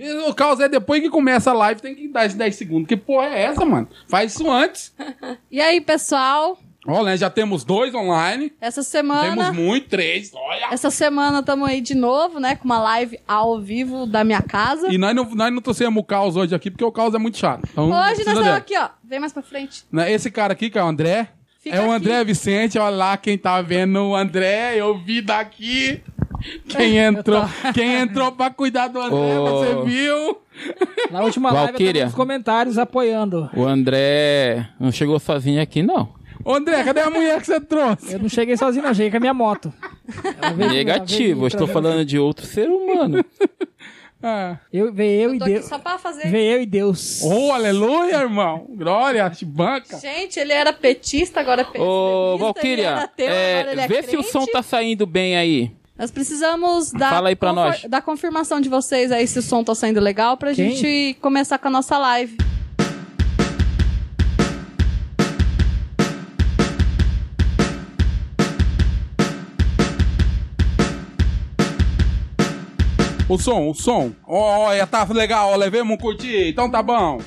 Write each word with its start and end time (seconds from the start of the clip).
E 0.00 0.10
O 0.28 0.34
caos 0.34 0.58
é 0.60 0.68
depois 0.68 1.02
que 1.02 1.10
começa 1.10 1.50
a 1.50 1.54
live, 1.54 1.82
tem 1.82 1.94
que 1.94 2.08
dar 2.08 2.24
esses 2.24 2.36
10 2.38 2.56
segundos. 2.56 2.88
Que 2.88 2.96
porra 2.96 3.26
é 3.26 3.42
essa, 3.42 3.66
mano? 3.66 3.86
Faz 4.08 4.34
isso 4.34 4.50
antes. 4.50 4.94
E 5.50 5.60
aí, 5.60 5.80
pessoal? 5.80 6.58
Olha, 6.86 7.16
já 7.16 7.28
temos 7.28 7.64
dois 7.64 7.94
online. 7.94 8.52
Essa 8.60 8.82
semana. 8.82 9.50
Temos 9.50 9.56
muito, 9.56 9.88
três. 9.88 10.32
Olha. 10.32 10.68
Essa 10.72 10.90
semana 10.90 11.40
estamos 11.40 11.68
aí 11.68 11.80
de 11.80 11.94
novo, 11.94 12.40
né? 12.40 12.56
Com 12.56 12.64
uma 12.64 12.80
live 12.80 13.18
ao 13.28 13.60
vivo 13.60 14.06
da 14.06 14.24
minha 14.24 14.40
casa. 14.40 14.88
E 14.92 14.96
nós 14.96 15.14
não, 15.14 15.24
nós 15.34 15.52
não 15.52 15.60
trouxemos 15.60 16.00
o 16.00 16.04
caos 16.04 16.36
hoje 16.36 16.54
aqui, 16.54 16.70
porque 16.70 16.84
o 16.84 16.92
caos 16.92 17.14
é 17.14 17.18
muito 17.18 17.36
chato. 17.36 17.68
Então, 17.70 17.90
Hoje 17.90 17.94
nós 18.00 18.18
estamos 18.20 18.48
aqui, 18.48 18.78
ó. 18.78 18.88
Vem 19.04 19.20
mais 19.20 19.32
pra 19.32 19.42
frente. 19.42 19.84
Né, 19.92 20.10
Esse 20.10 20.30
cara 20.30 20.52
aqui, 20.54 20.70
que 20.70 20.78
é 20.78 20.82
o 20.82 20.86
André. 20.86 21.28
Fica 21.60 21.76
é 21.76 21.80
o 21.80 21.84
aqui. 21.84 21.92
André 21.92 22.24
Vicente, 22.24 22.78
olha 22.78 22.96
lá 22.96 23.16
quem 23.18 23.36
tá 23.36 23.60
vendo 23.60 24.00
o 24.00 24.16
André, 24.16 24.76
eu 24.76 24.96
vi 24.96 25.20
daqui. 25.20 26.02
Quem 26.68 26.96
entrou, 26.98 27.44
quem 27.74 27.94
entrou 28.00 28.32
pra 28.32 28.50
cuidar 28.50 28.88
do 28.88 29.00
André, 29.00 29.38
Ô. 29.38 29.58
você 29.58 29.84
viu? 29.90 30.38
Na 31.10 31.22
última 31.22 31.50
live 31.50 31.68
eu 31.68 31.72
Valkyria. 31.72 31.92
tava 31.92 32.04
nos 32.06 32.14
comentários 32.14 32.78
apoiando. 32.78 33.50
O 33.54 33.64
André 33.64 34.68
não 34.78 34.90
chegou 34.92 35.18
sozinho 35.18 35.60
aqui, 35.60 35.82
não. 35.82 36.20
Ô, 36.44 36.54
André, 36.54 36.82
cadê 36.84 37.00
a 37.00 37.10
mulher 37.10 37.38
que 37.40 37.46
você 37.46 37.60
trouxe? 37.60 38.14
Eu 38.14 38.18
não 38.18 38.28
cheguei 38.28 38.56
sozinho, 38.56 38.82
não. 38.84 38.94
Cheguei 38.94 39.10
com 39.10 39.18
a 39.18 39.20
minha 39.20 39.34
moto. 39.34 39.72
Negativo, 40.56 41.42
eu 41.42 41.48
estou 41.48 41.66
falando 41.66 42.04
de 42.04 42.18
outro 42.18 42.46
ser 42.46 42.68
humano. 42.68 43.24
Ah. 44.22 44.58
Eu, 44.70 44.92
veio 44.92 45.22
eu, 45.22 45.28
Eu 45.30 45.34
e 45.34 45.38
tô 45.38 45.44
aqui 45.44 45.54
Deus. 45.54 45.64
só 45.66 45.78
pra 45.78 45.96
fazer. 45.98 46.28
Veio 46.28 46.52
eu 46.56 46.62
e 46.62 46.66
Deus. 46.66 47.22
Oh, 47.22 47.52
aleluia, 47.52 48.16
irmão. 48.16 48.66
Glória, 48.68 49.32
banca. 49.46 49.98
Gente, 49.98 50.38
ele 50.38 50.52
era 50.52 50.72
petista, 50.74 51.40
agora 51.40 51.62
é 51.62 51.64
PSDBista, 51.64 51.88
Ô, 51.90 52.36
Valkyria, 52.36 53.10
é, 53.16 53.74
é 53.78 53.88
vê 53.88 54.02
se 54.02 54.16
o 54.16 54.20
crente. 54.20 54.30
som 54.30 54.44
tá 54.44 54.62
saindo 54.62 55.06
bem 55.06 55.38
aí. 55.38 55.72
Nós 56.00 56.10
precisamos 56.10 56.92
da, 56.92 57.10
Fala 57.10 57.28
aí 57.28 57.36
pra 57.36 57.52
nós. 57.52 57.82
da 57.84 58.00
confirmação 58.00 58.58
de 58.58 58.70
vocês 58.70 59.12
aí 59.12 59.26
se 59.26 59.38
o 59.38 59.42
som 59.42 59.62
tá 59.62 59.74
saindo 59.74 60.00
legal 60.00 60.34
pra 60.34 60.54
Quem? 60.54 60.74
gente 60.74 61.18
começar 61.20 61.58
com 61.58 61.68
a 61.68 61.70
nossa 61.70 61.98
live. 61.98 62.38
O 73.28 73.36
som, 73.38 73.68
o 73.68 73.74
som. 73.74 74.10
Ó, 74.26 74.70
ó, 74.72 74.86
tá 74.86 75.04
legal, 75.10 75.50
ó, 75.50 75.56
levemos 75.56 75.92
um 75.92 75.98
curtir, 75.98 76.48
então 76.48 76.70
tá 76.70 76.82
bom. 76.82 77.20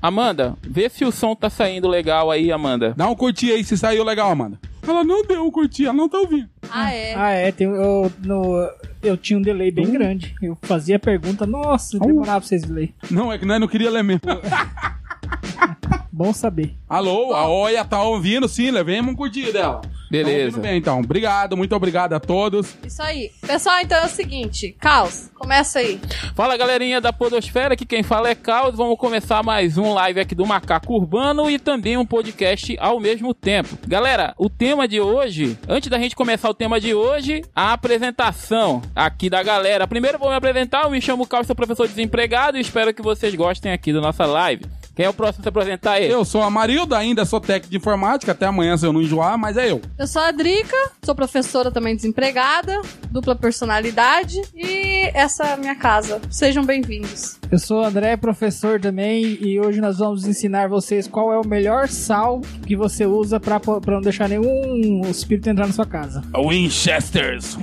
Amanda, 0.00 0.56
vê 0.62 0.88
se 0.88 1.04
o 1.04 1.12
som 1.12 1.36
tá 1.36 1.50
saindo 1.50 1.88
legal 1.88 2.30
aí, 2.30 2.50
Amanda. 2.50 2.94
Dá 2.96 3.06
um 3.06 3.14
curtir 3.14 3.52
aí 3.52 3.62
se 3.62 3.76
saiu 3.76 4.02
legal, 4.02 4.30
Amanda. 4.30 4.58
Ela 4.86 5.04
não 5.04 5.24
deu 5.24 5.44
um 5.44 5.50
curtir, 5.50 5.84
ela 5.84 5.94
não 5.94 6.08
tá 6.08 6.18
ouvindo. 6.18 6.48
Ah, 6.70 6.92
é. 6.92 7.14
Ah, 7.14 7.30
é. 7.30 7.52
Tem, 7.52 7.66
eu, 7.66 8.12
no, 8.24 8.70
eu 9.02 9.16
tinha 9.16 9.38
um 9.38 9.42
delay 9.42 9.70
bem 9.70 9.90
grande. 9.90 10.34
Eu 10.42 10.56
fazia 10.62 10.96
a 10.96 10.98
pergunta, 10.98 11.46
nossa, 11.46 11.98
demorava 11.98 12.40
pra 12.40 12.48
vocês 12.48 12.64
lerem. 12.64 12.94
Não, 13.10 13.32
é 13.32 13.38
que 13.38 13.44
nós 13.46 13.60
não 13.60 13.68
queria 13.68 13.90
ler 13.90 14.02
mesmo. 14.02 14.22
Bom 16.12 16.32
saber. 16.32 16.76
Alô, 16.88 17.34
a 17.34 17.48
Oia 17.48 17.84
tá 17.84 18.00
ouvindo 18.02 18.46
sim, 18.48 18.70
levemos 18.70 19.12
um 19.12 19.16
curtir 19.16 19.52
dela. 19.52 19.80
Beleza. 20.08 20.38
Tá 20.38 20.44
ouvindo 20.44 20.62
bem, 20.62 20.78
então. 20.78 21.00
Obrigado, 21.00 21.56
muito 21.56 21.74
obrigado 21.74 22.12
a 22.12 22.20
todos. 22.20 22.76
Isso 22.86 23.02
aí. 23.02 23.32
Pessoal, 23.44 23.80
então 23.80 23.98
é 23.98 24.06
o 24.06 24.08
seguinte. 24.08 24.76
Caos, 24.78 25.28
começa 25.34 25.80
aí. 25.80 26.00
Fala 26.36 26.56
galerinha 26.56 27.00
da 27.00 27.12
Podosfera, 27.12 27.74
que 27.74 27.84
quem 27.84 28.04
fala 28.04 28.28
é 28.28 28.34
Caos. 28.36 28.76
Vamos 28.76 28.96
começar 28.96 29.42
mais 29.42 29.76
um 29.76 29.92
live 29.92 30.20
aqui 30.20 30.36
do 30.36 30.46
Macaco 30.46 30.94
Urbano 30.94 31.50
e 31.50 31.58
também 31.58 31.96
um 31.96 32.06
podcast 32.06 32.76
ao 32.78 33.00
mesmo 33.00 33.34
tempo. 33.34 33.76
Galera, 33.86 34.34
o 34.38 34.48
tema 34.48 34.86
de 34.86 35.00
hoje, 35.00 35.58
antes 35.68 35.88
da 35.90 35.98
gente 35.98 36.14
começar 36.14 36.48
o 36.48 36.54
tema 36.54 36.78
de 36.78 36.94
hoje, 36.94 37.42
a 37.54 37.72
apresentação 37.72 38.82
aqui 38.94 39.28
da 39.28 39.42
galera. 39.42 39.88
Primeiro 39.88 40.18
vou 40.18 40.28
me 40.28 40.36
apresentar, 40.36 40.84
eu 40.84 40.90
me 40.90 41.00
chamo 41.00 41.26
Caos, 41.26 41.48
sou 41.48 41.56
professor 41.56 41.88
desempregado 41.88 42.56
e 42.56 42.60
espero 42.60 42.94
que 42.94 43.02
vocês 43.02 43.34
gostem 43.34 43.72
aqui 43.72 43.92
da 43.92 44.00
nossa 44.00 44.24
live. 44.26 44.64
Quem 44.94 45.06
é 45.06 45.08
o 45.08 45.12
próximo 45.12 45.40
a 45.40 45.42
se 45.42 45.48
apresentar 45.48 45.92
aí? 45.94 46.08
Eu 46.08 46.24
sou 46.24 46.40
a 46.40 46.48
Marilda, 46.48 46.96
ainda 46.96 47.24
sou 47.24 47.40
técnico 47.40 47.70
de 47.70 47.76
informática, 47.78 48.30
até 48.30 48.46
amanhã 48.46 48.76
se 48.76 48.86
eu 48.86 48.92
não 48.92 49.02
enjoar, 49.02 49.36
mas 49.36 49.56
é 49.56 49.68
eu. 49.70 49.80
Eu 49.98 50.06
sou 50.06 50.22
a 50.22 50.30
Drica, 50.30 50.76
sou 51.04 51.16
professora 51.16 51.68
também 51.68 51.96
desempregada, 51.96 52.80
dupla 53.10 53.34
personalidade 53.34 54.40
e 54.54 55.10
essa 55.12 55.44
é 55.46 55.52
a 55.54 55.56
minha 55.56 55.74
casa. 55.74 56.20
Sejam 56.30 56.64
bem-vindos. 56.64 57.40
Eu 57.50 57.58
sou 57.58 57.82
o 57.82 57.84
André, 57.84 58.16
professor 58.16 58.80
também, 58.80 59.36
e 59.40 59.58
hoje 59.58 59.80
nós 59.80 59.98
vamos 59.98 60.26
ensinar 60.26 60.68
vocês 60.68 61.08
qual 61.08 61.32
é 61.32 61.40
o 61.40 61.46
melhor 61.46 61.88
sal 61.88 62.40
que 62.64 62.76
você 62.76 63.04
usa 63.04 63.40
pra 63.40 63.60
não 63.88 64.00
deixar 64.00 64.28
nenhum 64.28 65.02
espírito 65.10 65.50
entrar 65.50 65.66
na 65.66 65.72
sua 65.72 65.86
casa. 65.86 66.22
Winchesters. 66.36 67.58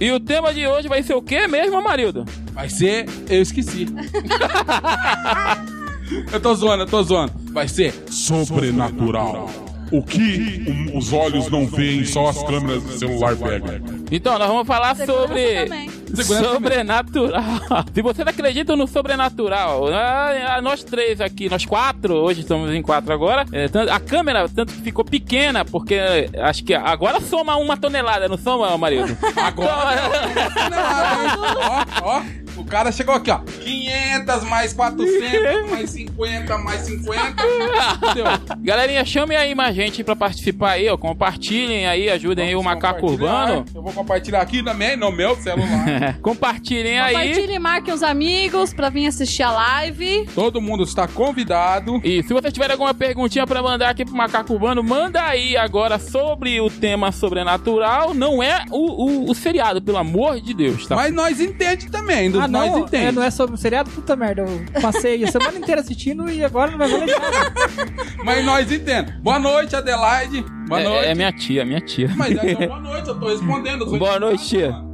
E 0.00 0.10
o 0.10 0.18
tema 0.18 0.52
de 0.52 0.66
hoje 0.66 0.88
vai 0.88 1.04
ser 1.04 1.14
o 1.14 1.22
quê 1.22 1.46
mesmo, 1.46 1.80
Marildo? 1.80 2.24
Vai 2.52 2.68
ser. 2.68 3.06
Eu 3.28 3.42
esqueci. 3.42 3.86
eu 6.32 6.40
tô 6.40 6.54
zoando, 6.54 6.82
eu 6.84 6.86
tô 6.86 7.02
zoando. 7.02 7.32
Vai 7.52 7.68
ser. 7.68 7.92
Sobrenatural. 8.10 9.50
O 9.90 10.02
que 10.02 10.62
um- 10.68 10.98
os 10.98 11.14
olhos 11.14 11.48
não 11.48 11.66
veem, 11.66 12.04
só 12.04 12.28
as 12.28 12.42
câmeras 12.42 12.82
do 12.82 12.98
celular 12.98 13.34
pegam. 13.36 13.80
Então, 14.12 14.38
nós 14.38 14.46
vamos 14.46 14.66
falar 14.66 14.94
Segurança 14.94 15.22
sobre 15.28 15.64
também. 15.64 15.90
Segurança 16.14 16.52
sobrenatural. 16.52 17.42
Se 17.94 18.02
vocês 18.02 18.28
acreditam 18.28 18.76
no 18.76 18.86
sobrenatural, 18.86 19.88
ah, 19.90 20.56
ah, 20.56 20.60
nós 20.60 20.84
três 20.84 21.22
aqui, 21.22 21.48
nós 21.48 21.64
quatro, 21.64 22.14
hoje 22.16 22.40
estamos 22.42 22.70
em 22.74 22.82
quatro 22.82 23.14
agora. 23.14 23.46
é, 23.50 23.64
a 23.90 23.98
câmera 23.98 24.46
tanto 24.46 24.74
que 24.74 24.82
ficou 24.82 25.06
pequena, 25.06 25.64
porque 25.64 25.94
é, 25.94 26.28
acho 26.42 26.62
que 26.64 26.74
agora 26.74 27.18
soma 27.22 27.56
uma 27.56 27.74
tonelada, 27.78 28.28
não 28.28 28.36
soma, 28.36 28.76
marido? 28.76 29.16
Agora. 29.36 30.02
ó, 32.02 32.18
ó. 32.18 32.22
O 32.58 32.64
cara 32.64 32.90
chegou 32.90 33.14
aqui, 33.14 33.30
ó. 33.30 33.38
500 33.38 34.44
mais 34.44 34.72
400 34.72 35.70
mais 35.70 35.90
50 35.90 36.58
mais 36.58 36.80
50. 36.82 37.22
Entendeu? 38.02 38.26
Galerinha, 38.58 39.04
chame 39.04 39.36
aí 39.36 39.54
mais 39.54 39.74
gente 39.74 40.02
pra 40.02 40.16
participar 40.16 40.72
aí, 40.72 40.88
ó. 40.88 40.96
Compartilhem 40.96 41.86
aí, 41.86 42.10
ajudem 42.10 42.48
aí 42.48 42.54
o 42.54 42.62
Vamos 42.62 42.74
Macaco. 42.74 43.06
Urbano. 43.06 43.64
Eu 43.74 43.82
vou 43.82 43.92
compartilhar 43.92 44.40
aqui 44.40 44.62
também 44.62 44.96
no 44.96 45.12
meu 45.12 45.36
celular. 45.36 46.18
Compartilhem 46.20 46.98
aí. 46.98 47.14
Compartilhe 47.14 47.54
e 47.54 47.58
marquem 47.58 47.94
os 47.94 48.02
amigos 48.02 48.74
pra 48.74 48.88
vir 48.88 49.06
assistir 49.06 49.42
a 49.42 49.50
live. 49.52 50.26
Todo 50.34 50.60
mundo 50.60 50.82
está 50.82 51.06
convidado. 51.06 52.00
E 52.04 52.22
se 52.22 52.32
vocês 52.32 52.52
tiverem 52.52 52.72
alguma 52.72 52.92
perguntinha 52.92 53.46
pra 53.46 53.62
mandar 53.62 53.90
aqui 53.90 54.04
pro 54.04 54.14
Macaco 54.14 54.52
Urbano, 54.52 54.82
manda 54.82 55.22
aí 55.22 55.56
agora 55.56 55.98
sobre 55.98 56.60
o 56.60 56.68
tema 56.68 57.12
sobrenatural. 57.12 58.14
Não 58.14 58.42
é 58.42 58.64
o, 58.70 59.04
o, 59.04 59.30
o 59.30 59.34
seriado, 59.34 59.80
pelo 59.80 59.98
amor 59.98 60.40
de 60.40 60.52
Deus, 60.52 60.86
tá? 60.86 60.96
Mas 60.96 61.12
nós 61.14 61.40
entende 61.40 61.90
também. 61.90 62.32
Ah, 62.40 62.47
nós 62.48 62.70
não, 62.70 62.78
entende. 62.80 63.04
é, 63.06 63.12
não 63.12 63.22
é 63.22 63.30
sobre 63.30 63.54
o 63.54 63.58
seriado? 63.58 63.90
Puta 63.90 64.16
merda, 64.16 64.42
eu 64.42 64.80
passei 64.80 65.22
a 65.24 65.30
semana 65.30 65.58
inteira 65.58 65.80
assistindo 65.80 66.28
e 66.30 66.44
agora 66.44 66.70
não 66.70 66.78
vai 66.78 66.88
valer 66.88 67.06
nada. 67.06 67.52
Mas 68.24 68.44
nós 68.44 68.70
entendemos. 68.70 69.20
Boa 69.20 69.38
noite, 69.38 69.76
Adelaide. 69.76 70.44
Boa 70.68 70.80
é, 70.80 70.84
noite. 70.84 71.06
é 71.06 71.14
minha 71.14 71.32
tia, 71.32 71.64
minha 71.64 71.80
tia. 71.80 72.10
Mas 72.16 72.36
é, 72.36 72.52
então, 72.52 72.66
boa 72.68 72.80
noite, 72.80 73.08
eu 73.08 73.18
tô 73.18 73.28
respondendo. 73.28 73.84
eu 73.84 73.98
Boa 73.98 74.18
noite, 74.20 74.48
tia. 74.48 74.70
mano. 74.70 74.87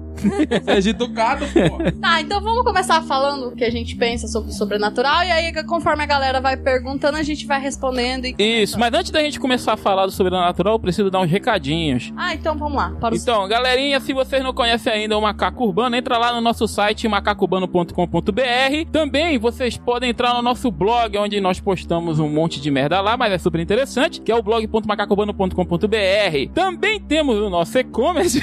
Seja 0.64 0.90
educado, 0.90 1.44
pô. 1.46 2.00
Tá, 2.00 2.20
então 2.20 2.40
vamos 2.40 2.64
começar 2.64 3.02
falando 3.02 3.48
o 3.48 3.56
que 3.56 3.64
a 3.64 3.70
gente 3.70 3.96
pensa 3.96 4.26
sobre 4.26 4.50
o 4.50 4.52
sobrenatural 4.52 5.22
e 5.24 5.30
aí 5.30 5.64
conforme 5.64 6.02
a 6.02 6.06
galera 6.06 6.40
vai 6.40 6.56
perguntando, 6.56 7.16
a 7.16 7.22
gente 7.22 7.46
vai 7.46 7.60
respondendo. 7.60 8.26
Isso, 8.38 8.78
mas 8.78 8.92
antes 8.92 9.10
da 9.10 9.20
gente 9.20 9.38
começar 9.38 9.74
a 9.74 9.76
falar 9.76 10.06
do 10.06 10.12
sobrenatural, 10.12 10.74
eu 10.74 10.78
preciso 10.78 11.10
dar 11.10 11.20
uns 11.20 11.30
recadinhos. 11.30 12.12
Ah, 12.16 12.34
então 12.34 12.56
vamos 12.56 12.76
lá. 12.76 12.90
Para 13.00 13.14
os... 13.14 13.22
Então, 13.22 13.46
galerinha, 13.48 14.00
se 14.00 14.12
vocês 14.12 14.42
não 14.42 14.52
conhecem 14.52 14.92
ainda 14.92 15.16
o 15.16 15.20
Macaco 15.20 15.64
Urbano, 15.64 15.96
entra 15.96 16.18
lá 16.18 16.32
no 16.32 16.40
nosso 16.40 16.66
site 16.66 17.06
macacourbano.com.br. 17.08 18.90
Também 18.90 19.38
vocês 19.38 19.76
podem 19.76 20.10
entrar 20.10 20.34
no 20.34 20.42
nosso 20.42 20.70
blog, 20.70 21.16
onde 21.18 21.40
nós 21.40 21.60
postamos 21.60 22.18
um 22.18 22.28
monte 22.28 22.60
de 22.60 22.70
merda 22.70 23.00
lá, 23.00 23.16
mas 23.16 23.32
é 23.32 23.38
super 23.38 23.60
interessante, 23.60 24.20
que 24.20 24.32
é 24.32 24.34
o 24.34 24.42
blog.macacourbano.com.br. 24.42 26.52
Também 26.54 27.00
temos 27.00 27.36
o 27.36 27.50
nosso 27.50 27.78
e-commerce. 27.78 28.40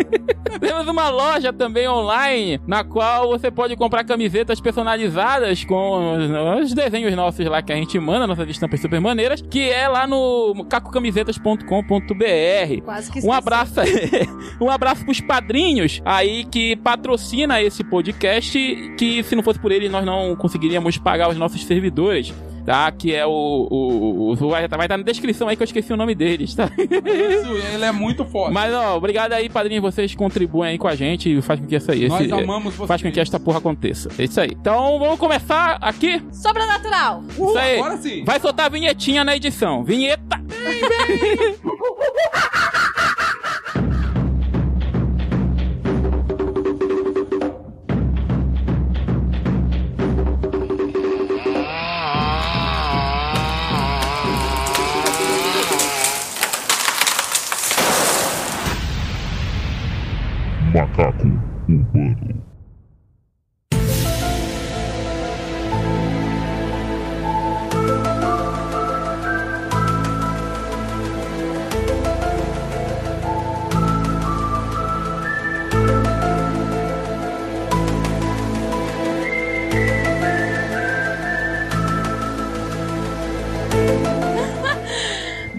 temos 0.60 0.86
uma 0.86 1.09
loja 1.10 1.52
também 1.52 1.88
online, 1.88 2.60
na 2.66 2.84
qual 2.84 3.28
você 3.28 3.50
pode 3.50 3.76
comprar 3.76 4.04
camisetas 4.04 4.60
personalizadas 4.60 5.64
com 5.64 6.16
os- 6.16 6.64
os 6.64 6.74
desenhos 6.74 7.14
nossos 7.14 7.44
lá 7.46 7.62
que 7.62 7.72
a 7.72 7.76
gente 7.76 7.98
manda, 7.98 8.26
nossas 8.26 8.48
estampas 8.48 8.80
super 8.80 9.00
maneiras, 9.00 9.42
que 9.42 9.68
é 9.68 9.88
lá 9.88 10.06
no 10.06 10.64
cacocamisetas.com.br. 10.68 12.84
Quase 12.84 13.12
que 13.12 13.26
Um 13.26 13.32
abraço 13.32 13.80
um 14.60 14.70
abraço 14.70 15.04
pros 15.04 15.20
padrinhos 15.20 16.00
aí 16.04 16.44
que 16.44 16.76
patrocina 16.76 17.60
esse 17.62 17.82
podcast, 17.84 18.58
que 18.98 19.22
se 19.22 19.36
não 19.36 19.42
fosse 19.42 19.58
por 19.58 19.72
ele 19.72 19.88
nós 19.88 20.04
não 20.04 20.34
conseguiríamos 20.36 20.96
pagar 20.98 21.28
os 21.28 21.36
nossos 21.36 21.64
servidores. 21.64 22.32
Tá, 22.70 22.92
que 22.92 23.12
é 23.12 23.26
o. 23.26 23.66
o, 23.68 24.30
o 24.30 24.36
vai 24.48 24.64
estar 24.64 24.96
na 24.96 25.02
descrição 25.02 25.48
aí 25.48 25.56
que 25.56 25.62
eu 25.62 25.64
esqueci 25.64 25.92
o 25.92 25.96
nome 25.96 26.14
deles, 26.14 26.54
tá? 26.54 26.70
Isso, 26.78 27.52
ele 27.74 27.84
é 27.84 27.90
muito 27.90 28.24
foda. 28.24 28.52
Mas 28.52 28.72
ó, 28.72 28.96
obrigado 28.96 29.32
aí, 29.32 29.48
padrinhos, 29.48 29.82
vocês 29.82 30.14
contribuem 30.14 30.70
aí 30.70 30.78
com 30.78 30.86
a 30.86 30.94
gente 30.94 31.36
e 31.36 31.42
faz 31.42 31.58
com 31.58 31.66
que 31.66 31.74
essa 31.74 31.90
aí. 31.90 32.06
Nós 32.06 32.20
esse- 32.20 32.32
amamos 32.32 32.74
vocês. 32.74 32.86
Faz 32.86 33.02
com 33.02 33.10
que 33.10 33.18
esta 33.18 33.40
porra 33.40 33.58
aconteça. 33.58 34.08
É 34.16 34.22
isso 34.22 34.40
aí. 34.40 34.50
Então 34.52 35.00
vamos 35.00 35.18
começar 35.18 35.78
aqui. 35.80 36.22
Sobrenatural! 36.30 37.24
Uh, 37.36 37.48
isso 37.48 37.58
aí. 37.58 37.80
Agora 37.80 37.96
sim. 37.96 38.24
Vai 38.24 38.38
soltar 38.38 38.66
a 38.66 38.68
vinhetinha 38.68 39.24
na 39.24 39.34
edição. 39.34 39.82
Vinheta! 39.82 40.38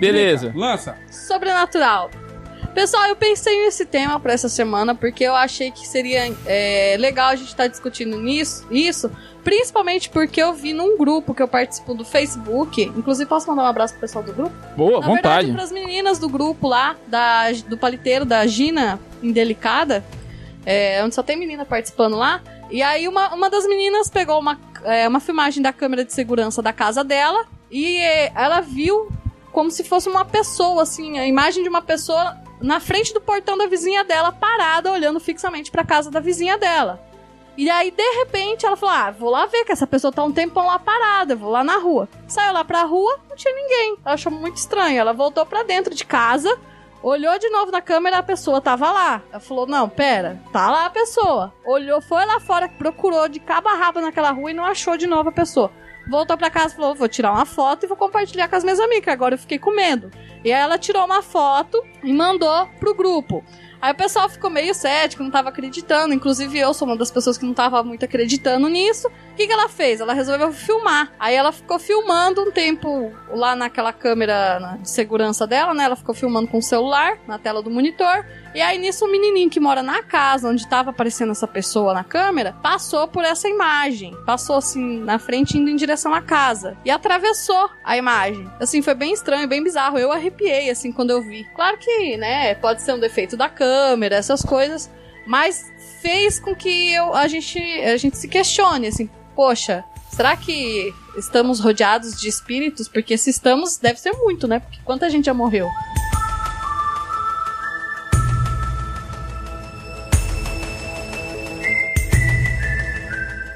Beleza. 0.02 0.52
Lança. 0.56 0.98
Sobrenatural. 1.10 2.10
Pessoal, 2.74 3.06
eu 3.08 3.16
pensei 3.16 3.66
nesse 3.66 3.86
tema 3.86 4.20
pra 4.20 4.34
essa 4.34 4.48
semana 4.48 4.96
porque 4.96 5.24
eu 5.24 5.36
achei 5.36 5.72
que 5.72 5.86
seria 5.86 6.34
é, 6.46 6.96
legal 6.98 7.30
a 7.30 7.36
gente 7.36 7.50
estar 7.50 7.68
discutindo 7.68 8.18
nisso, 8.18 8.66
isso, 8.72 9.12
principalmente 9.44 10.10
porque 10.10 10.42
eu 10.42 10.54
vi 10.54 10.72
num 10.72 10.98
grupo 10.98 11.34
que 11.34 11.44
eu 11.44 11.48
participo 11.50 11.94
do 11.94 12.06
Facebook. 12.06 12.82
Inclusive, 12.82 13.28
posso 13.28 13.48
mandar 13.50 13.64
um 13.64 13.68
abraço 13.68 13.94
pro 13.94 14.02
pessoal 14.02 14.24
do 14.24 14.34
grupo? 14.34 14.56
Boa, 14.78 15.02
Na 15.02 15.08
vontade. 15.08 15.48
verdade, 15.48 15.52
pras 15.52 15.72
meninas 15.72 16.18
do 16.18 16.30
grupo 16.30 16.68
lá, 16.68 16.96
da, 17.08 17.52
do 17.68 17.78
paliteiro, 17.78 18.24
da 18.24 18.48
Gina 18.48 19.00
Indelicada, 19.22 20.04
é, 20.66 21.04
onde 21.04 21.14
só 21.14 21.22
tem 21.22 21.38
menina 21.38 21.66
participando 21.66 22.16
lá. 22.16 22.42
E 22.72 22.82
aí 22.82 23.06
uma, 23.06 23.36
uma 23.36 23.50
das 23.50 23.68
meninas 23.68 24.10
pegou 24.10 24.40
uma, 24.40 24.58
é, 24.86 25.08
uma 25.10 25.20
filmagem 25.20 25.62
da 25.62 25.74
câmera 25.74 26.06
de 26.06 26.14
segurança 26.14 26.62
da 26.62 26.72
casa 26.72 27.04
dela 27.04 27.46
e 27.70 27.98
é, 27.98 28.32
ela 28.34 28.62
viu 28.62 29.12
como 29.52 29.70
se 29.70 29.84
fosse 29.84 30.10
uma 30.10 30.26
pessoa, 30.26 30.84
assim, 30.84 31.20
a 31.20 31.28
imagem 31.28 31.64
de 31.64 31.70
uma 31.70 31.82
pessoa 31.82 32.38
na 32.62 32.80
frente 32.80 33.14
do 33.14 33.22
portão 33.22 33.58
da 33.58 33.66
vizinha 33.66 34.04
dela, 34.04 34.32
parada, 34.32 34.92
olhando 34.92 35.20
fixamente 35.20 35.72
pra 35.72 35.84
casa 35.84 36.10
da 36.10 36.20
vizinha 36.20 36.58
dela. 36.58 37.02
E 37.58 37.70
aí, 37.70 37.92
de 37.92 38.10
repente, 38.20 38.66
ela 38.66 38.78
falou: 38.78 38.96
Ah, 38.96 39.12
vou 39.12 39.30
lá 39.30 39.46
ver 39.46 39.66
que 39.66 39.72
essa 39.72 39.86
pessoa 39.86 40.12
tá 40.12 40.24
um 40.24 40.32
tempão 40.32 40.66
lá 40.66 40.80
parada, 40.80 41.36
vou 41.36 41.50
lá 41.50 41.64
na 41.64 41.78
rua. 41.78 42.08
Saiu 42.28 42.54
lá 42.54 42.64
pra 42.64 42.84
rua, 42.84 43.20
não 43.30 43.36
tinha 43.36 43.54
ninguém. 43.54 43.98
Ela 44.06 44.14
achou 44.14 44.32
muito 44.32 44.58
estranho. 44.58 45.00
Ela 45.00 45.14
voltou 45.14 45.46
pra 45.46 45.64
dentro 45.64 45.94
de 45.94 46.06
casa, 46.06 46.58
olhou 47.04 47.38
de 47.38 47.50
novo 47.50 47.72
na 47.72 47.82
câmera, 47.82 48.20
a 48.20 48.24
pessoa 48.24 48.62
tava 48.62 48.90
lá. 48.92 49.22
Ela 49.30 49.40
falou: 49.42 49.68
Não, 49.68 49.90
pera, 49.90 50.42
tá 50.54 50.72
lá 50.72 50.86
a 50.86 50.90
pessoa. 50.90 51.54
Olhou, 51.66 52.02
foi 52.02 52.26
lá 52.26 52.40
fora, 52.40 52.70
procurou 52.70 53.28
de 53.28 53.40
cabo 53.40 53.68
a 53.68 53.76
rabo 53.76 54.00
naquela 54.00 54.32
rua 54.32 54.52
e 54.52 54.54
não 54.54 54.66
achou 54.66 54.96
de 54.96 55.06
novo 55.06 55.30
a 55.30 55.34
pessoa. 55.34 55.70
Voltou 56.08 56.38
pra 56.38 56.50
casa 56.50 56.74
e 56.74 56.78
falou: 56.78 56.96
Vou 56.96 57.08
tirar 57.08 57.32
uma 57.32 57.46
foto 57.46 57.86
e 57.86 57.88
vou 57.88 57.98
compartilhar 57.98 58.48
com 58.48 58.56
as 58.56 58.64
minhas 58.64 58.80
amigas, 58.80 59.14
agora 59.14 59.36
eu 59.36 59.40
fiquei 59.40 59.60
com 59.60 59.72
medo. 59.72 60.12
E 60.44 60.52
aí 60.52 60.62
ela 60.62 60.78
tirou 60.78 61.06
uma 61.06 61.22
foto 61.22 61.84
e 62.04 62.12
mandou 62.12 62.68
pro 62.80 62.96
grupo. 62.96 63.44
Aí 63.82 63.92
o 63.94 63.96
pessoal 63.96 64.30
ficou 64.30 64.50
meio 64.52 64.76
cético, 64.76 65.24
não 65.24 65.32
tava 65.32 65.50
acreditando. 65.50 66.14
Inclusive 66.14 66.60
eu 66.60 66.72
sou 66.72 66.88
uma 66.88 66.96
das 66.96 67.10
pessoas 67.10 67.36
que 67.36 67.46
não 67.46 67.54
tava 67.54 67.84
muito 67.84 68.06
acreditando 68.06 68.68
nisso. 68.68 69.08
O 69.08 69.36
que, 69.36 69.48
que 69.48 69.52
ela 69.52 69.68
fez? 69.68 70.00
Ela 70.00 70.14
resolveu 70.14 70.54
filmar. 70.54 71.12
Aí 71.20 71.34
ela 71.34 71.52
ficou 71.52 71.80
filmando 71.80 72.44
um 72.44 72.52
tempo 72.52 73.12
lá 73.34 73.56
naquela 73.56 73.92
câmera 73.92 74.78
de 74.80 74.88
segurança 74.88 75.48
dela, 75.48 75.74
né? 75.74 75.86
Ela 75.86 75.96
ficou 75.96 76.14
filmando 76.14 76.48
com 76.48 76.60
o 76.60 76.62
celular 76.62 77.18
na 77.28 77.40
tela 77.40 77.64
do 77.64 77.72
monitor. 77.72 78.24
E 78.54 78.62
aí 78.62 78.78
nisso 78.78 79.06
o 79.06 79.12
menininho 79.12 79.50
que 79.50 79.60
mora 79.60 79.82
na 79.82 80.04
casa 80.04 80.50
onde 80.50 80.68
tava 80.68 80.90
aparecendo 80.90 81.32
essa 81.32 81.48
pessoa 81.48 81.94
na 81.94 82.04
câmera, 82.04 82.56
passou 82.62 83.08
por 83.08 83.24
essa 83.24 83.48
imagem. 83.48 84.16
Passou 84.26 84.58
assim 84.58 85.00
na 85.00 85.18
frente 85.18 85.58
indo 85.58 85.70
em 85.70 85.76
direção 85.76 86.14
à 86.14 86.22
casa 86.22 86.78
e 86.84 86.92
atravessou 86.92 87.70
a 87.84 87.96
imagem. 87.96 88.50
Assim 88.60 88.82
foi 88.82 88.94
bem 88.94 89.14
estranho, 89.14 89.48
bem 89.48 89.64
bizarro. 89.64 89.98
Eu 89.98 90.12
arrepiei 90.12 90.70
assim 90.70 90.92
quando 90.92 91.12
eu 91.12 91.22
vi. 91.22 91.46
Claro 91.56 91.78
que, 91.78 92.18
né, 92.18 92.56
pode 92.56 92.82
ser 92.82 92.94
um 92.94 93.00
defeito 93.00 93.38
da 93.38 93.48
câmera, 93.48 94.16
essas 94.16 94.42
coisas, 94.42 94.90
mas 95.26 95.72
fez 96.02 96.40
com 96.40 96.56
que 96.56 96.92
eu, 96.92 97.14
a 97.14 97.28
gente 97.28 97.60
a 97.60 97.96
gente 97.96 98.18
se 98.18 98.28
questione 98.28 98.88
assim, 98.88 99.10
poxa, 99.36 99.86
Será 100.12 100.36
que 100.36 100.94
estamos 101.18 101.62
rodeados 101.62 102.20
de 102.20 102.28
espíritos? 102.28 102.90
Porque 102.90 103.18
se 103.18 103.30
estamos, 103.30 103.78
deve 103.78 103.98
ser 103.98 104.12
muito, 104.12 104.46
né? 104.46 104.60
Porque 104.60 104.78
quanta 104.84 105.10
gente 105.10 105.26
já 105.26 105.34
morreu. 105.34 105.70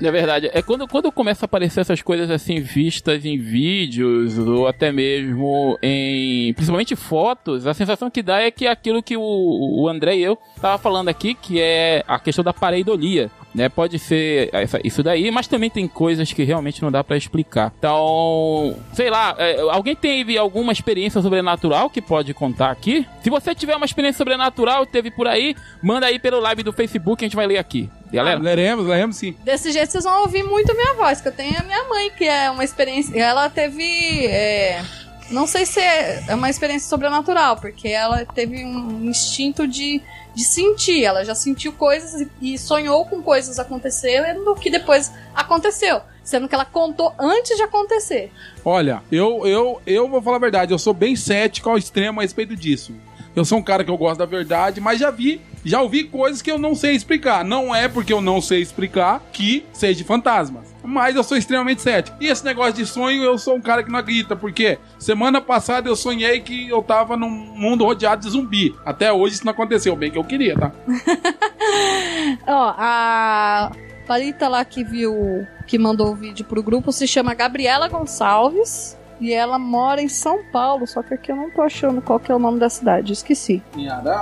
É 0.05 0.11
verdade. 0.11 0.49
É 0.53 0.61
quando, 0.61 0.87
quando 0.87 1.11
começa 1.11 1.45
a 1.45 1.47
aparecer 1.47 1.81
essas 1.81 2.01
coisas 2.01 2.29
assim 2.29 2.59
vistas 2.59 3.25
em 3.25 3.37
vídeos 3.37 4.37
ou 4.37 4.67
até 4.67 4.91
mesmo 4.91 5.77
em 5.81 6.53
principalmente 6.53 6.95
fotos, 6.95 7.65
a 7.65 7.73
sensação 7.73 8.09
que 8.09 8.21
dá 8.21 8.41
é 8.41 8.51
que 8.51 8.67
aquilo 8.67 9.01
que 9.01 9.17
o, 9.17 9.21
o 9.21 9.89
André 9.89 10.17
e 10.17 10.23
eu 10.23 10.37
tava 10.61 10.77
falando 10.77 11.09
aqui, 11.09 11.33
que 11.33 11.59
é 11.59 12.03
a 12.07 12.19
questão 12.19 12.43
da 12.43 12.53
pareidolia. 12.53 13.31
Né, 13.55 13.69
pode 13.69 13.97
ser 13.97 14.51
isso 14.83 15.01
daí, 15.01 15.31
mas 15.31 15.47
também 15.47 15.69
tem 15.69 15.87
coisas 15.87 16.33
que 16.33 16.43
realmente 16.43 16.81
não 16.81 16.91
dá 16.91 17.01
pra 17.01 17.15
explicar. 17.15 17.71
Então, 17.79 18.75
sei 18.93 19.09
lá, 19.09 19.33
é, 19.37 19.61
alguém 19.61 19.95
teve 19.95 20.37
alguma 20.37 20.73
experiência 20.73 21.21
sobrenatural 21.21 21.89
que 21.89 22.01
pode 22.01 22.33
contar 22.33 22.69
aqui? 22.69 23.07
Se 23.23 23.29
você 23.29 23.55
tiver 23.55 23.77
uma 23.77 23.85
experiência 23.85 24.17
sobrenatural 24.17 24.83
e 24.83 24.87
teve 24.87 25.09
por 25.09 25.25
aí, 25.25 25.55
manda 25.81 26.05
aí 26.05 26.19
pelo 26.19 26.41
live 26.41 26.63
do 26.63 26.73
Facebook, 26.73 27.23
a 27.23 27.27
gente 27.27 27.35
vai 27.37 27.47
ler 27.47 27.57
aqui. 27.57 27.89
Galera, 28.11 28.41
Leremos, 28.41 28.85
leremos 28.85 29.15
sim. 29.15 29.33
Desse 29.43 29.71
jeito 29.71 29.89
vocês 29.91 30.03
vão 30.03 30.23
ouvir 30.23 30.43
muito 30.43 30.71
a 30.71 30.75
minha 30.75 30.93
voz, 30.95 31.21
que 31.21 31.27
eu 31.29 31.31
tenho 31.31 31.57
a 31.57 31.63
minha 31.63 31.83
mãe, 31.85 32.11
que 32.11 32.25
é 32.25 32.51
uma 32.51 32.63
experiência. 32.63 33.17
Ela 33.17 33.49
teve. 33.49 34.25
é, 34.27 34.83
não 35.29 35.47
sei 35.47 35.65
se 35.65 35.79
é 35.79 36.23
é 36.27 36.35
uma 36.35 36.49
experiência 36.49 36.87
sobrenatural, 36.87 37.57
porque 37.57 37.87
ela 37.87 38.25
teve 38.25 38.63
um 38.63 39.05
instinto 39.05 39.67
de, 39.67 40.01
de 40.35 40.43
sentir. 40.43 41.03
Ela 41.03 41.23
já 41.23 41.33
sentiu 41.33 41.71
coisas 41.71 42.27
e, 42.41 42.57
sonhou 42.57 43.05
com 43.05 43.23
coisas 43.23 43.57
acontecendo 43.57 44.53
que 44.55 44.69
depois 44.69 45.11
aconteceu. 45.33 46.01
Sendo 46.23 46.47
que 46.47 46.55
ela 46.55 46.65
contou 46.65 47.13
antes 47.19 47.55
de 47.55 47.63
acontecer. 47.63 48.31
Olha, 48.63 49.03
eu, 49.11 49.45
eu, 49.45 49.81
eu 49.85 50.09
vou 50.09 50.21
falar 50.21 50.37
a 50.37 50.39
verdade, 50.39 50.73
eu 50.73 50.79
sou 50.79 50.93
bem 50.93 51.15
cético 51.15 51.69
ao 51.69 51.77
extremo 51.77 52.19
a 52.19 52.23
respeito 52.23 52.55
disso. 52.55 52.93
Eu 53.35 53.45
sou 53.45 53.59
um 53.59 53.63
cara 53.63 53.83
que 53.83 53.91
eu 53.91 53.97
gosto 53.97 54.19
da 54.19 54.25
verdade, 54.25 54.81
mas 54.81 54.99
já 54.99 55.11
vi, 55.11 55.41
já 55.63 55.81
ouvi 55.81 56.05
coisas 56.05 56.41
que 56.41 56.49
eu 56.49 56.57
não 56.57 56.73
sei 56.73 56.95
explicar. 56.95 57.43
Não 57.43 57.75
é 57.75 57.87
porque 57.87 58.13
eu 58.13 58.21
não 58.21 58.41
sei 58.41 58.61
explicar 58.61 59.21
que 59.31 59.65
seja 59.73 60.03
fantasmas. 60.03 60.74
Mas 60.85 61.15
eu 61.15 61.23
sou 61.23 61.37
extremamente 61.37 61.81
cético. 61.81 62.15
E 62.21 62.27
esse 62.27 62.45
negócio 62.45 62.73
de 62.73 62.85
sonho, 62.85 63.23
eu 63.23 63.37
sou 63.37 63.55
um 63.55 63.61
cara 63.61 63.83
que 63.83 63.91
não 63.91 63.99
acredita. 63.99 64.35
Porque 64.35 64.77
semana 64.99 65.41
passada 65.41 65.89
eu 65.89 65.95
sonhei 65.95 66.39
que 66.39 66.69
eu 66.69 66.81
tava 66.81 67.17
num 67.17 67.29
mundo 67.29 67.83
rodeado 67.83 68.21
de 68.21 68.29
zumbi. 68.29 68.75
Até 68.85 69.11
hoje 69.11 69.35
isso 69.35 69.45
não 69.45 69.51
aconteceu, 69.51 69.95
bem 69.95 70.11
que 70.11 70.17
eu 70.17 70.23
queria, 70.23 70.57
tá? 70.57 70.71
Ó, 72.47 72.73
a 72.77 73.71
Palita 74.07 74.47
lá 74.47 74.63
que 74.63 74.83
viu, 74.83 75.45
que 75.65 75.77
mandou 75.79 76.11
o 76.11 76.15
vídeo 76.15 76.45
pro 76.45 76.61
grupo 76.61 76.91
se 76.91 77.07
chama 77.07 77.33
Gabriela 77.33 77.87
Gonçalves. 77.87 78.97
E 79.19 79.31
ela 79.31 79.57
mora 79.57 80.01
em 80.01 80.09
São 80.09 80.43
Paulo, 80.51 80.85
só 80.85 81.01
que 81.01 81.13
aqui 81.13 81.31
eu 81.31 81.37
não 81.37 81.49
tô 81.49 81.61
achando 81.61 82.01
qual 82.01 82.19
que 82.19 82.29
é 82.31 82.35
o 82.35 82.39
nome 82.39 82.59
da 82.59 82.69
cidade, 82.69 83.13
esqueci. 83.13 83.63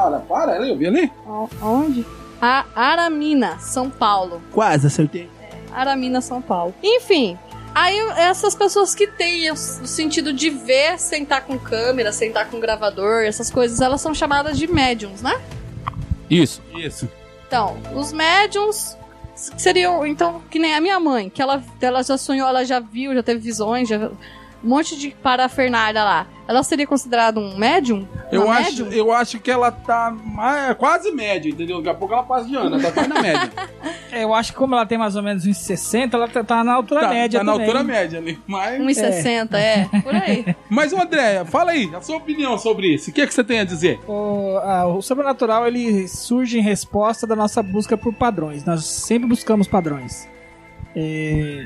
Olha, 0.05 0.19
para 0.19 0.51
ali, 0.53 0.69
eu 0.69 0.77
vi 0.77 0.85
ali. 0.85 1.11
Aonde? 1.59 2.05
A 2.39 2.63
Aramina, 2.75 3.57
São 3.57 3.89
Paulo. 3.89 4.39
Quase 4.51 4.85
acertei. 4.85 5.27
Aramina, 5.73 6.21
São 6.21 6.41
Paulo. 6.41 6.73
Enfim, 6.81 7.37
aí 7.73 7.97
essas 8.17 8.55
pessoas 8.55 8.93
que 8.93 9.07
têm 9.07 9.51
o, 9.51 9.55
sentido 9.55 10.31
de 10.33 10.49
ver, 10.49 10.99
sentar 10.99 11.43
com 11.43 11.57
câmera, 11.57 12.11
sentar 12.11 12.49
com 12.49 12.59
gravador, 12.59 13.23
essas 13.23 13.49
coisas, 13.49 13.81
elas 13.81 14.01
são 14.01 14.13
chamadas 14.13 14.57
de 14.57 14.67
médiums, 14.67 15.21
né? 15.21 15.39
isso. 16.29 16.61
Isso. 16.75 17.09
Então, 17.47 17.77
os 17.93 18.11
médiums 18.11 18.97
seriam, 19.35 20.05
então, 20.05 20.41
que 20.49 20.57
nem 20.57 20.73
a 20.73 20.81
minha 20.81 20.99
mãe, 20.99 21.29
que 21.29 21.41
ela, 21.41 21.63
ela 21.81 22.03
já 22.03 22.17
sonhou, 22.17 22.47
ela 22.47 22.65
já 22.65 22.79
viu, 22.79 23.13
já 23.13 23.21
teve 23.21 23.39
visões, 23.39 23.87
já 23.87 24.09
um 24.63 24.67
monte 24.69 24.97
de 24.97 25.09
parafernália 25.11 26.03
lá. 26.03 26.27
Ela 26.45 26.61
seria 26.61 26.85
considerada 26.85 27.39
um 27.39 27.57
médium? 27.57 28.05
Eu 28.31 28.45
Uma 28.45 28.55
acho, 28.55 28.83
médium? 28.83 28.91
eu 28.91 29.11
acho 29.13 29.39
que 29.39 29.49
ela 29.49 29.71
tá 29.71 30.11
mais- 30.11 30.75
quase 30.75 31.09
média, 31.11 31.49
entendeu? 31.49 31.77
Daqui 31.77 31.89
a 31.89 31.93
pouco 31.93 32.13
ela 32.13 32.23
passa 32.23 32.45
de 32.47 32.55
ano, 32.55 32.75
ela 32.75 32.83
tá 32.83 32.91
quase 32.91 33.09
na 33.09 33.21
média. 33.21 33.51
É, 34.13 34.23
eu 34.25 34.31
acho 34.31 34.51
que 34.51 34.59
como 34.59 34.75
ela 34.75 34.85
tem 34.85 34.95
mais 34.95 35.15
ou 35.15 35.23
menos 35.23 35.43
uns 35.43 35.57
60, 35.57 36.15
ela 36.15 36.27
tá, 36.27 36.43
tá 36.43 36.63
na 36.63 36.73
altura 36.73 37.01
tá, 37.01 37.09
média 37.09 37.39
tá 37.39 37.43
na 37.43 37.53
também. 37.53 37.67
altura 37.67 37.83
média 37.83 38.19
ali. 38.19 38.39
Mas, 38.45 38.79
1,60, 38.79 39.55
é. 39.55 39.89
por 40.03 40.13
aí. 40.13 40.55
mas 40.69 40.93
André, 40.93 41.43
fala 41.45 41.71
aí, 41.71 41.89
a 41.95 41.99
sua 41.99 42.17
opinião 42.17 42.55
sobre 42.59 42.93
isso. 42.93 43.09
O 43.09 43.13
que, 43.13 43.21
é 43.21 43.25
que 43.25 43.33
você 43.33 43.43
tem 43.43 43.61
a 43.61 43.63
dizer? 43.63 43.99
O, 44.07 44.59
ah, 44.61 44.85
o 44.85 45.01
sobrenatural 45.01 45.65
ele 45.65 46.07
surge 46.07 46.59
em 46.59 46.61
resposta 46.61 47.25
da 47.25 47.35
nossa 47.35 47.63
busca 47.63 47.97
por 47.97 48.13
padrões. 48.13 48.63
Nós 48.63 48.85
sempre 48.85 49.27
buscamos 49.27 49.67
padrões. 49.67 50.29
É, 50.95 51.65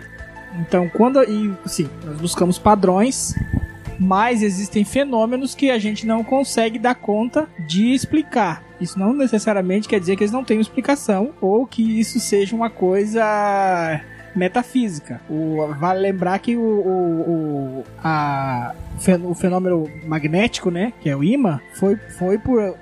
então, 0.59 0.89
quando 0.89 1.21
e 1.23 1.53
sim, 1.65 1.89
nós 2.05 2.17
buscamos 2.17 2.57
padrões, 2.57 3.33
mas 3.99 4.41
existem 4.43 4.83
fenômenos 4.85 5.55
que 5.55 5.69
a 5.71 5.77
gente 5.79 6.05
não 6.05 6.23
consegue 6.23 6.77
dar 6.79 6.95
conta 6.95 7.47
de 7.67 7.93
explicar. 7.93 8.63
Isso 8.79 8.99
não 8.99 9.11
necessariamente 9.13 9.87
quer 9.87 9.99
dizer 9.99 10.15
que 10.15 10.23
eles 10.23 10.31
não 10.31 10.43
tenham 10.43 10.61
explicação 10.61 11.31
ou 11.41 11.65
que 11.65 11.99
isso 11.99 12.19
seja 12.19 12.55
uma 12.55 12.69
coisa 12.69 13.23
metafísica. 14.35 15.19
O- 15.29 15.67
vale 15.79 15.99
lembrar 15.99 16.37
que 16.39 16.55
o, 16.55 16.61
o, 16.61 17.21
o- 17.81 17.83
a- 18.03 18.73
o 19.23 19.33
fenômeno 19.33 19.89
magnético, 20.05 20.69
né, 20.69 20.93
que 21.01 21.09
é 21.09 21.15
o 21.15 21.23
imã, 21.23 21.59
foi, 21.73 21.95
foi 22.17 22.37
por 22.37 22.75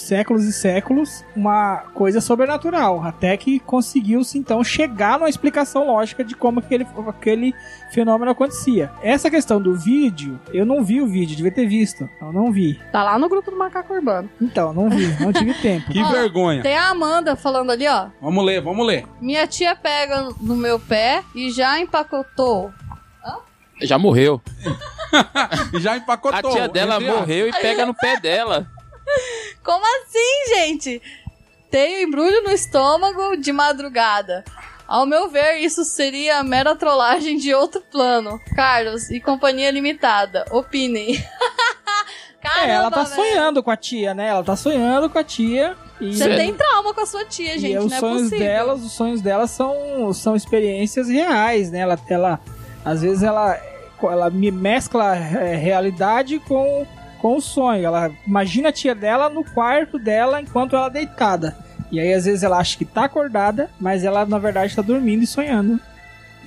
séculos 0.00 0.44
e 0.44 0.52
séculos 0.52 1.24
uma 1.34 1.78
coisa 1.94 2.20
sobrenatural, 2.20 3.02
até 3.04 3.36
que 3.36 3.58
conseguiu-se 3.60 4.38
então 4.38 4.62
chegar 4.62 5.18
numa 5.18 5.28
explicação 5.28 5.86
lógica 5.86 6.24
de 6.24 6.34
como 6.34 6.60
aquele, 6.60 6.86
aquele 7.08 7.54
fenômeno 7.92 8.30
acontecia. 8.30 8.90
Essa 9.02 9.30
questão 9.30 9.60
do 9.60 9.76
vídeo, 9.76 10.38
eu 10.52 10.64
não 10.64 10.82
vi 10.82 11.00
o 11.00 11.06
vídeo, 11.06 11.36
devia 11.36 11.52
ter 11.52 11.66
visto, 11.66 12.08
eu 12.20 12.32
não 12.32 12.52
vi. 12.52 12.80
Tá 12.92 13.02
lá 13.02 13.18
no 13.18 13.28
grupo 13.28 13.50
do 13.50 13.56
Macaco 13.56 13.94
Urbano. 13.94 14.28
Então, 14.40 14.72
não 14.72 14.88
vi, 14.90 15.06
não 15.22 15.32
tive 15.32 15.54
tempo. 15.60 15.90
Que 15.90 16.02
Ó, 16.02 16.10
vergonha. 16.10 16.62
Tem 16.62 16.76
a 16.76 16.88
Amanda 16.88 17.36
falando 17.36 17.70
ali, 17.70 17.86
ó. 17.88 18.08
Vamos 18.20 18.44
ler, 18.44 18.60
vamos 18.60 18.86
ler. 18.86 19.04
Minha 19.20 19.46
tia 19.46 19.74
pega 19.76 20.28
no 20.40 20.56
meu 20.56 20.78
pé 20.78 21.22
e 21.34 21.50
já 21.50 21.78
empacotou. 21.80 22.72
Já 23.80 23.98
morreu. 23.98 24.40
E 25.72 25.78
já 25.80 25.96
empacotou. 25.96 26.50
A 26.50 26.52
tia 26.52 26.68
dela 26.68 26.98
morreu 26.98 27.48
e 27.48 27.52
pega 27.52 27.86
no 27.86 27.94
pé 27.94 28.18
dela. 28.18 28.66
Como 29.64 29.84
assim, 29.84 30.54
gente? 30.54 31.02
Tenho 31.70 32.00
embrulho 32.08 32.42
no 32.44 32.50
estômago 32.50 33.36
de 33.36 33.52
madrugada. 33.52 34.44
Ao 34.86 35.04
meu 35.04 35.28
ver, 35.28 35.58
isso 35.58 35.84
seria 35.84 36.42
mera 36.42 36.74
trollagem 36.74 37.36
de 37.36 37.52
outro 37.54 37.82
plano. 37.92 38.40
Carlos 38.56 39.10
e 39.10 39.20
Companhia 39.20 39.70
Limitada, 39.70 40.46
opinem. 40.50 41.22
Caramba, 42.40 42.64
É, 42.66 42.70
ela 42.70 42.90
tá 42.90 43.02
velho. 43.02 43.14
sonhando 43.16 43.62
com 43.62 43.70
a 43.70 43.76
tia, 43.76 44.14
né? 44.14 44.28
Ela 44.28 44.42
tá 44.42 44.56
sonhando 44.56 45.10
com 45.10 45.18
a 45.18 45.24
tia. 45.24 45.76
E, 46.00 46.14
Você 46.16 46.34
tem 46.36 46.54
trauma 46.54 46.94
com 46.94 47.00
a 47.02 47.06
sua 47.06 47.24
tia, 47.26 47.56
e 47.56 47.58
gente, 47.58 47.76
os 47.78 47.90
não 47.90 47.96
é 47.96 48.00
sonhos 48.00 48.22
possível. 48.22 48.38
dela, 48.38 48.74
os 48.74 48.92
sonhos 48.92 49.20
dela 49.20 49.46
são, 49.46 50.12
são 50.14 50.34
experiências 50.36 51.08
reais, 51.08 51.70
né? 51.70 51.80
Ela, 51.80 51.98
ela 52.08 52.40
às 52.84 53.02
vezes 53.02 53.22
ela, 53.22 53.60
ela 54.02 54.30
me 54.30 54.50
mescla 54.50 55.14
é, 55.16 55.54
realidade 55.56 56.38
com, 56.38 56.86
com 57.18 57.36
o 57.36 57.40
sonho. 57.40 57.84
Ela 57.84 58.10
imagina 58.26 58.70
a 58.70 58.72
tia 58.72 58.94
dela 58.94 59.28
no 59.28 59.44
quarto 59.44 59.98
dela 59.98 60.40
enquanto 60.40 60.76
ela 60.76 60.86
é 60.86 60.90
deitada. 60.90 61.56
E 61.90 61.98
aí 61.98 62.12
às 62.12 62.24
vezes 62.24 62.42
ela 62.42 62.58
acha 62.58 62.76
que 62.76 62.84
tá 62.84 63.04
acordada, 63.04 63.70
mas 63.80 64.04
ela 64.04 64.24
na 64.24 64.38
verdade 64.38 64.74
tá 64.74 64.82
dormindo 64.82 65.22
e 65.22 65.26
sonhando. 65.26 65.80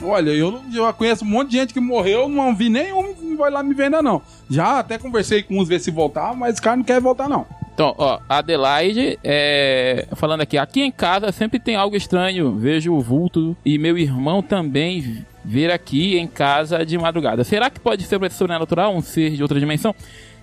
Olha, 0.03 0.31
eu 0.31 0.61
já 0.71 0.91
conheço 0.93 1.23
um 1.23 1.27
monte 1.27 1.51
de 1.51 1.57
gente 1.57 1.73
que 1.73 1.79
morreu, 1.79 2.27
não 2.27 2.55
vi 2.55 2.69
nenhum 2.69 3.13
que 3.13 3.35
vai 3.35 3.51
lá 3.51 3.61
me 3.61 3.73
ver 3.73 3.83
ainda 3.83 4.01
não. 4.01 4.21
Já 4.49 4.79
até 4.79 4.97
conversei 4.97 5.43
com 5.43 5.59
uns 5.59 5.67
ver 5.67 5.79
se 5.79 5.91
voltar, 5.91 6.35
mas 6.35 6.57
o 6.57 6.61
cara 6.61 6.77
não 6.77 6.83
quer 6.83 6.99
voltar 6.99 7.29
não. 7.29 7.45
Então, 7.73 7.95
ó, 7.97 8.19
Adelaide, 8.27 9.17
é, 9.23 10.07
falando 10.15 10.41
aqui, 10.41 10.57
aqui 10.57 10.81
em 10.81 10.91
casa 10.91 11.31
sempre 11.31 11.59
tem 11.59 11.75
algo 11.75 11.95
estranho, 11.95 12.57
vejo 12.57 12.93
o 12.93 12.99
vulto 12.99 13.55
e 13.65 13.77
meu 13.77 13.97
irmão 13.97 14.41
também 14.41 15.25
vir 15.43 15.71
aqui 15.71 16.17
em 16.17 16.27
casa 16.27 16.85
de 16.85 16.97
madrugada. 16.97 17.43
Será 17.43 17.69
que 17.69 17.79
pode 17.79 18.03
ser 18.03 18.19
sobrenatural, 18.31 18.95
um 18.95 19.01
ser 19.01 19.31
de 19.31 19.41
outra 19.41 19.59
dimensão? 19.59 19.95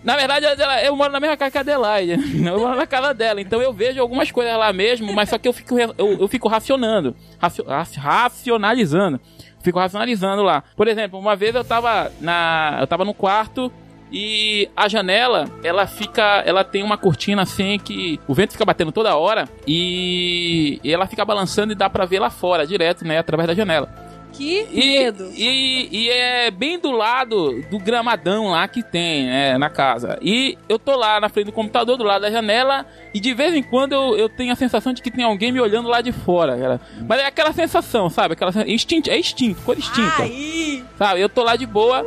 Na 0.05 0.17
verdade, 0.17 0.47
ela- 0.47 0.83
eu 0.85 0.95
moro 0.97 1.13
na 1.13 1.19
mesma 1.21 1.37
casa 1.37 1.51
que 1.51 1.59
a 1.59 1.61
Adelaide, 1.61 2.13
eu 2.47 2.59
moro 2.61 2.77
na 2.77 2.87
casa 2.87 3.13
dela, 3.13 3.41
então 3.41 3.61
eu 3.61 3.73
vejo 3.73 4.01
algumas 4.01 4.31
coisas 4.31 4.57
lá 4.57 4.73
mesmo, 4.73 5.13
mas 5.13 5.29
só 5.29 5.39
que 5.39 5.49
eu 5.49 5.53
fico, 5.53 5.79
eu, 5.79 5.95
eu 5.99 6.29
fico 6.29 6.49
racionando, 6.49 7.15
racio- 7.39 7.65
raci- 7.65 7.99
racionalizando, 7.99 9.21
fico 9.61 9.79
racionalizando 9.79 10.43
lá. 10.43 10.63
Por 10.77 10.87
exemplo, 10.89 11.19
uma 11.19 11.35
vez 11.37 11.55
eu 11.55 11.65
tava, 11.65 12.11
na, 12.21 12.79
eu 12.81 12.87
tava 12.87 13.05
no 13.05 13.13
quarto 13.13 13.73
e 14.11 14.71
a 14.75 14.89
janela, 14.89 15.51
ela 15.63 15.87
fica. 15.87 16.43
Ela 16.47 16.65
tem 16.65 16.83
uma 16.83 16.97
cortina 16.97 17.43
assim 17.43 17.79
que 17.79 18.19
o 18.27 18.33
vento 18.33 18.53
fica 18.53 18.65
batendo 18.65 18.91
toda 18.91 19.15
hora 19.17 19.47
e 19.67 20.81
ela 20.85 21.07
fica 21.07 21.25
balançando 21.25 21.73
e 21.73 21.77
dá 21.77 21.91
pra 21.91 22.07
ver 22.07 22.19
lá 22.19 22.31
fora, 22.31 22.67
direto, 22.67 23.05
né? 23.05 23.19
Através 23.19 23.49
da 23.49 23.55
janela. 23.55 24.08
Que 24.33 24.67
E, 24.73 24.99
medo. 25.01 25.31
e, 25.35 25.89
e 25.91 26.11
é 26.11 26.51
bem 26.51 26.79
do 26.79 26.91
lado 26.91 27.61
do 27.71 27.79
gramadão 27.79 28.49
lá 28.51 28.67
que 28.69 28.83
tem, 28.83 29.27
né, 29.27 29.59
na 29.59 29.69
casa. 29.69 30.19
E 30.23 30.57
eu 30.69 30.79
tô 30.79 30.97
lá 30.97 31.21
na 31.21 31.29
frente 31.29 31.47
do 31.47 31.53
computador, 31.53 31.97
do 31.97 32.05
lado 32.05 32.23
da 32.23 32.31
janela, 32.31 32.87
e 33.13 33.19
de 33.21 33.35
vez 33.35 33.55
em 33.55 33.63
quando 33.63 33.93
eu, 33.95 34.17
eu 34.17 34.29
tenho 34.29 34.53
a 34.53 34.57
sensação 34.57 34.93
de 34.93 35.03
que 35.03 35.11
tem 35.11 35.25
alguém 35.25 35.51
me 35.51 35.61
olhando 35.61 35.89
lá 35.89 36.01
de 36.01 36.13
fora, 36.13 36.57
cara. 36.57 36.81
Mas 37.09 37.21
é 37.21 37.27
aquela 37.27 37.53
sensação, 37.53 38.09
sabe? 38.11 38.35
Aquela 38.35 38.53
instinto, 38.67 39.11
é 39.11 39.19
instinto, 39.19 39.61
cor 39.63 39.77
instinta. 39.77 40.23
Aí, 40.23 40.85
Sabe, 40.97 41.21
eu 41.21 41.29
tô 41.29 41.43
lá 41.43 41.57
de 41.57 41.67
boa. 41.67 42.05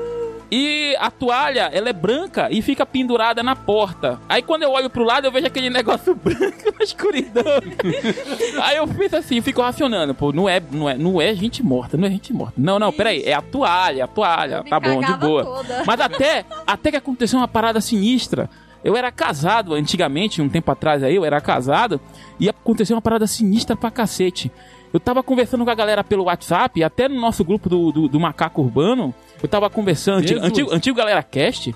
E 0.52 0.98
a 1.00 1.10
toalha, 1.10 1.70
ela 1.72 1.88
é 1.88 1.94
branca 1.94 2.50
e 2.52 2.62
fica 2.62 2.86
pendurada 2.86 3.42
na 3.42 3.56
porta. 3.56 4.20
Aí 4.28 4.42
quando 4.42 4.64
eu 4.64 4.72
olho 4.72 4.90
pro 4.90 5.06
lado, 5.06 5.26
eu 5.26 5.32
vejo 5.32 5.48
aquele 5.48 5.70
negócio 5.72 6.14
branco 6.14 6.74
na 6.78 6.84
escuridão. 6.84 7.44
Aí 8.62 8.76
eu 8.76 8.86
penso 8.86 9.16
assim, 9.16 9.42
fico 9.42 9.62
racionando. 9.62 10.14
Pô, 10.14 10.34
não 10.34 10.50
é, 10.50 10.62
não 10.72 10.90
é, 10.90 10.98
não 10.98 11.22
é 11.22 11.34
gente 11.34 11.64
morta, 11.64 11.96
não 11.96 12.06
é 12.06 12.12
gente 12.12 12.34
morta. 12.34 12.56
Não, 12.58 12.78
não, 12.78 12.92
peraí, 12.92 13.24
é 13.24 13.34
a 13.34 13.42
toalha, 13.42 14.04
a 14.04 14.08
toalha. 14.08 14.64
Tá 14.70 14.78
bom, 14.78 15.00
de 15.00 15.14
boa. 15.14 15.46
toda. 15.46 15.84
Mas 15.86 16.02
até, 16.02 16.46
até 16.68 16.92
que 16.92 16.98
aconteceu 16.98 17.40
uma 17.40 17.48
parada 17.48 17.80
sinistra. 17.80 18.50
Eu 18.84 18.98
era 18.98 19.12
casado 19.12 19.74
antigamente, 19.74 20.42
um 20.42 20.50
tempo 20.50 20.72
atrás 20.72 21.04
aí, 21.04 21.16
eu 21.16 21.24
era 21.24 21.40
casado, 21.40 22.02
e 22.40 22.50
aconteceu 22.50 22.96
uma 22.96 23.02
parada 23.02 23.28
sinistra 23.28 23.76
pra 23.76 23.92
cacete. 23.92 24.52
Eu 24.92 25.00
tava 25.00 25.24
conversando 25.24 25.64
com 25.64 25.70
a 25.70 25.76
galera 25.76 26.04
pelo 26.04 26.26
WhatsApp, 26.26 26.84
até 26.84 27.08
no 27.08 27.20
nosso 27.22 27.46
grupo 27.46 27.70
do, 27.70 27.92
do, 27.92 28.08
do 28.08 28.20
Macaco 28.20 28.62
Urbano, 28.62 29.14
eu 29.42 29.50
tava 29.50 29.70
conversando, 29.70 30.20
antigo, 30.20 30.40
antigo, 30.46 30.74
antigo 30.74 30.98
Galera 30.98 31.24
Cast, 31.24 31.76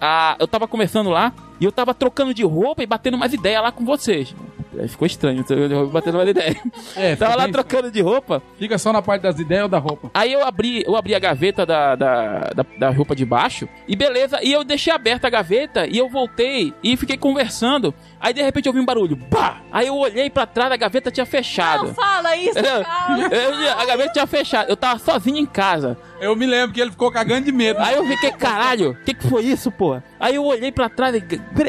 ah, 0.00 0.36
eu 0.38 0.46
tava 0.46 0.66
conversando 0.68 1.10
lá, 1.10 1.32
e 1.60 1.64
eu 1.64 1.72
tava 1.72 1.94
trocando 1.94 2.34
de 2.34 2.42
roupa 2.44 2.82
e 2.82 2.86
batendo 2.86 3.14
umas 3.16 3.32
ideias 3.32 3.62
lá 3.62 3.72
com 3.72 3.84
vocês. 3.84 4.34
Aí 4.78 4.88
Ficou 4.88 5.06
estranho, 5.06 5.42
eu 5.48 5.88
batendo 5.88 6.18
umas 6.18 6.28
ideias. 6.28 6.56
É, 6.94 7.14
tava 7.16 7.34
lá 7.36 7.44
bem- 7.44 7.52
trocando 7.52 7.90
de 7.90 8.00
roupa, 8.02 8.42
fica 8.58 8.76
só 8.78 8.92
na 8.92 9.00
parte 9.00 9.22
das 9.22 9.38
ideias 9.38 9.62
ou 9.64 9.68
da 9.70 9.78
roupa. 9.78 10.10
Aí 10.12 10.30
eu 10.32 10.44
abri, 10.44 10.82
eu 10.86 10.94
abri 10.96 11.14
a 11.14 11.18
gaveta 11.18 11.64
da, 11.64 11.94
da, 11.94 12.38
da, 12.54 12.66
da 12.78 12.90
roupa 12.90 13.14
de 13.16 13.24
baixo 13.24 13.66
e 13.88 13.96
beleza, 13.96 14.38
e 14.42 14.52
eu 14.52 14.64
deixei 14.64 14.92
aberta 14.92 15.26
a 15.26 15.30
gaveta 15.30 15.86
e 15.86 15.96
eu 15.96 16.08
voltei 16.10 16.74
e 16.82 16.94
fiquei 16.96 17.16
conversando. 17.16 17.94
Aí 18.20 18.34
de 18.34 18.42
repente 18.42 18.66
eu 18.66 18.72
vi 18.72 18.80
um 18.80 18.84
barulho, 18.84 19.16
bah! 19.16 19.58
Aí 19.72 19.86
eu 19.86 19.96
olhei 19.96 20.28
pra 20.28 20.46
trás, 20.46 20.70
a 20.72 20.76
gaveta 20.76 21.10
tinha 21.10 21.24
fechado. 21.26 21.86
não 21.86 21.94
fala 21.94 22.36
isso, 22.36 22.58
Eu- 22.60 22.82
cara. 22.84 23.34
eu- 23.34 23.78
a 23.78 23.84
gaveta 23.86 24.12
tinha 24.12 24.26
fechado, 24.26 24.68
eu 24.68 24.76
tava 24.76 24.98
sozinho 24.98 25.38
em 25.38 25.46
casa. 25.46 25.96
Eu 26.20 26.34
me 26.34 26.46
lembro 26.46 26.72
que 26.72 26.80
ele 26.80 26.90
ficou 26.90 27.10
cagando 27.10 27.44
de 27.44 27.52
medo. 27.52 27.78
Aí 27.80 27.94
eu 27.94 28.06
fiquei, 28.06 28.32
caralho, 28.32 28.92
o 28.92 29.04
que, 29.04 29.12
que 29.14 29.28
foi 29.28 29.44
isso, 29.44 29.70
pô? 29.70 30.00
Aí 30.18 30.34
eu 30.34 30.44
olhei 30.44 30.72
pra 30.72 30.88
trás, 30.88 31.14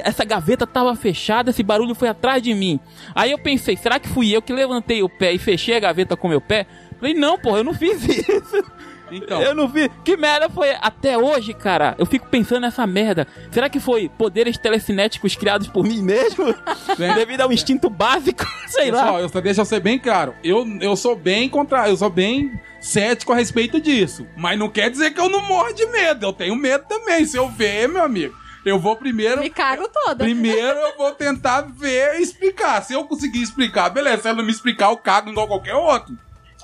essa 0.03 0.23
gaveta 0.23 0.65
tava 0.65 0.95
fechada, 0.95 1.49
esse 1.49 1.63
barulho 1.63 1.93
foi 1.93 2.07
atrás 2.07 2.41
de 2.41 2.53
mim. 2.53 2.79
Aí 3.13 3.31
eu 3.31 3.37
pensei, 3.37 3.75
será 3.75 3.99
que 3.99 4.07
fui 4.07 4.35
eu 4.35 4.41
que 4.41 4.53
levantei 4.53 5.03
o 5.03 5.09
pé 5.09 5.33
e 5.33 5.37
fechei 5.37 5.75
a 5.75 5.79
gaveta 5.79 6.15
com 6.15 6.27
meu 6.29 6.39
pé? 6.39 6.65
Falei, 6.99 7.13
não, 7.13 7.37
porra, 7.37 7.59
eu 7.59 7.63
não 7.63 7.73
fiz 7.73 8.03
isso. 8.07 8.63
Então, 9.11 9.41
Eu 9.41 9.55
não 9.55 9.67
vi. 9.67 9.89
Que 10.03 10.17
merda 10.17 10.49
foi? 10.49 10.71
Até 10.81 11.17
hoje, 11.17 11.53
cara, 11.53 11.95
eu 11.97 12.05
fico 12.05 12.27
pensando 12.27 12.61
nessa 12.61 12.85
merda. 12.85 13.27
Será 13.51 13.69
que 13.69 13.79
foi 13.79 14.09
poderes 14.09 14.57
telecinéticos 14.57 15.35
criados 15.35 15.67
por 15.67 15.83
mim 15.85 16.01
mesmo? 16.01 16.45
Bem- 16.97 17.13
Devido 17.15 17.41
ao 17.41 17.51
instinto 17.51 17.89
básico? 17.89 18.45
Sei 18.67 18.91
lá. 18.91 19.01
pessoal, 19.03 19.19
eu 19.21 19.29
só 19.29 19.41
deixa 19.41 19.61
eu 19.61 19.65
ser 19.65 19.79
bem 19.79 19.97
claro. 19.97 20.33
Eu, 20.43 20.65
eu 20.81 20.95
sou 20.95 21.15
bem 21.15 21.47
contra, 21.49 21.87
eu 21.89 21.95
sou 21.97 22.09
bem 22.09 22.59
cético 22.81 23.31
a 23.33 23.35
respeito 23.35 23.79
disso. 23.79 24.27
Mas 24.35 24.57
não 24.59 24.69
quer 24.69 24.89
dizer 24.89 25.11
que 25.11 25.19
eu 25.19 25.29
não 25.29 25.41
morro 25.41 25.73
de 25.73 25.85
medo. 25.87 26.25
Eu 26.25 26.33
tenho 26.33 26.55
medo 26.55 26.85
também. 26.87 27.25
Se 27.25 27.37
eu 27.37 27.47
ver, 27.49 27.87
meu 27.87 28.03
amigo, 28.03 28.35
eu 28.65 28.77
vou 28.79 28.95
primeiro. 28.95 29.39
Me 29.41 29.49
cago 29.49 29.87
toda. 29.87 30.23
Primeiro 30.23 30.77
eu 30.79 30.97
vou 30.97 31.11
tentar 31.13 31.61
ver 31.61 32.19
e 32.19 32.21
explicar. 32.21 32.81
Se 32.83 32.93
eu 32.93 33.03
conseguir 33.05 33.41
explicar, 33.41 33.89
beleza. 33.89 34.21
Se 34.23 34.27
ela 34.27 34.37
não 34.37 34.45
me 34.45 34.51
explicar, 34.51 34.89
eu 34.91 34.97
cago 34.97 35.29
igual 35.31 35.47
qualquer 35.47 35.75
outro. 35.75 36.17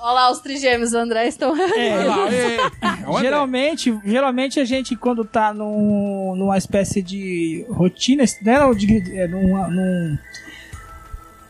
Olha 0.04 0.12
lá, 0.12 0.30
os 0.30 0.38
trigêmeos 0.40 0.90
do 0.90 0.98
André 0.98 1.26
estão... 1.28 1.56
É, 1.56 1.94
lá, 2.04 2.30
é 2.30 2.58
André. 2.58 2.58
Geralmente, 3.22 3.98
geralmente 4.04 4.60
a 4.60 4.64
gente, 4.66 4.94
quando 4.94 5.24
tá 5.24 5.54
num, 5.54 6.36
numa 6.36 6.58
espécie 6.58 7.00
de 7.00 7.64
rotina, 7.70 8.22
né, 8.42 8.74
de, 8.76 9.18
é, 9.18 9.26
numa, 9.26 9.66
num- 9.68 10.18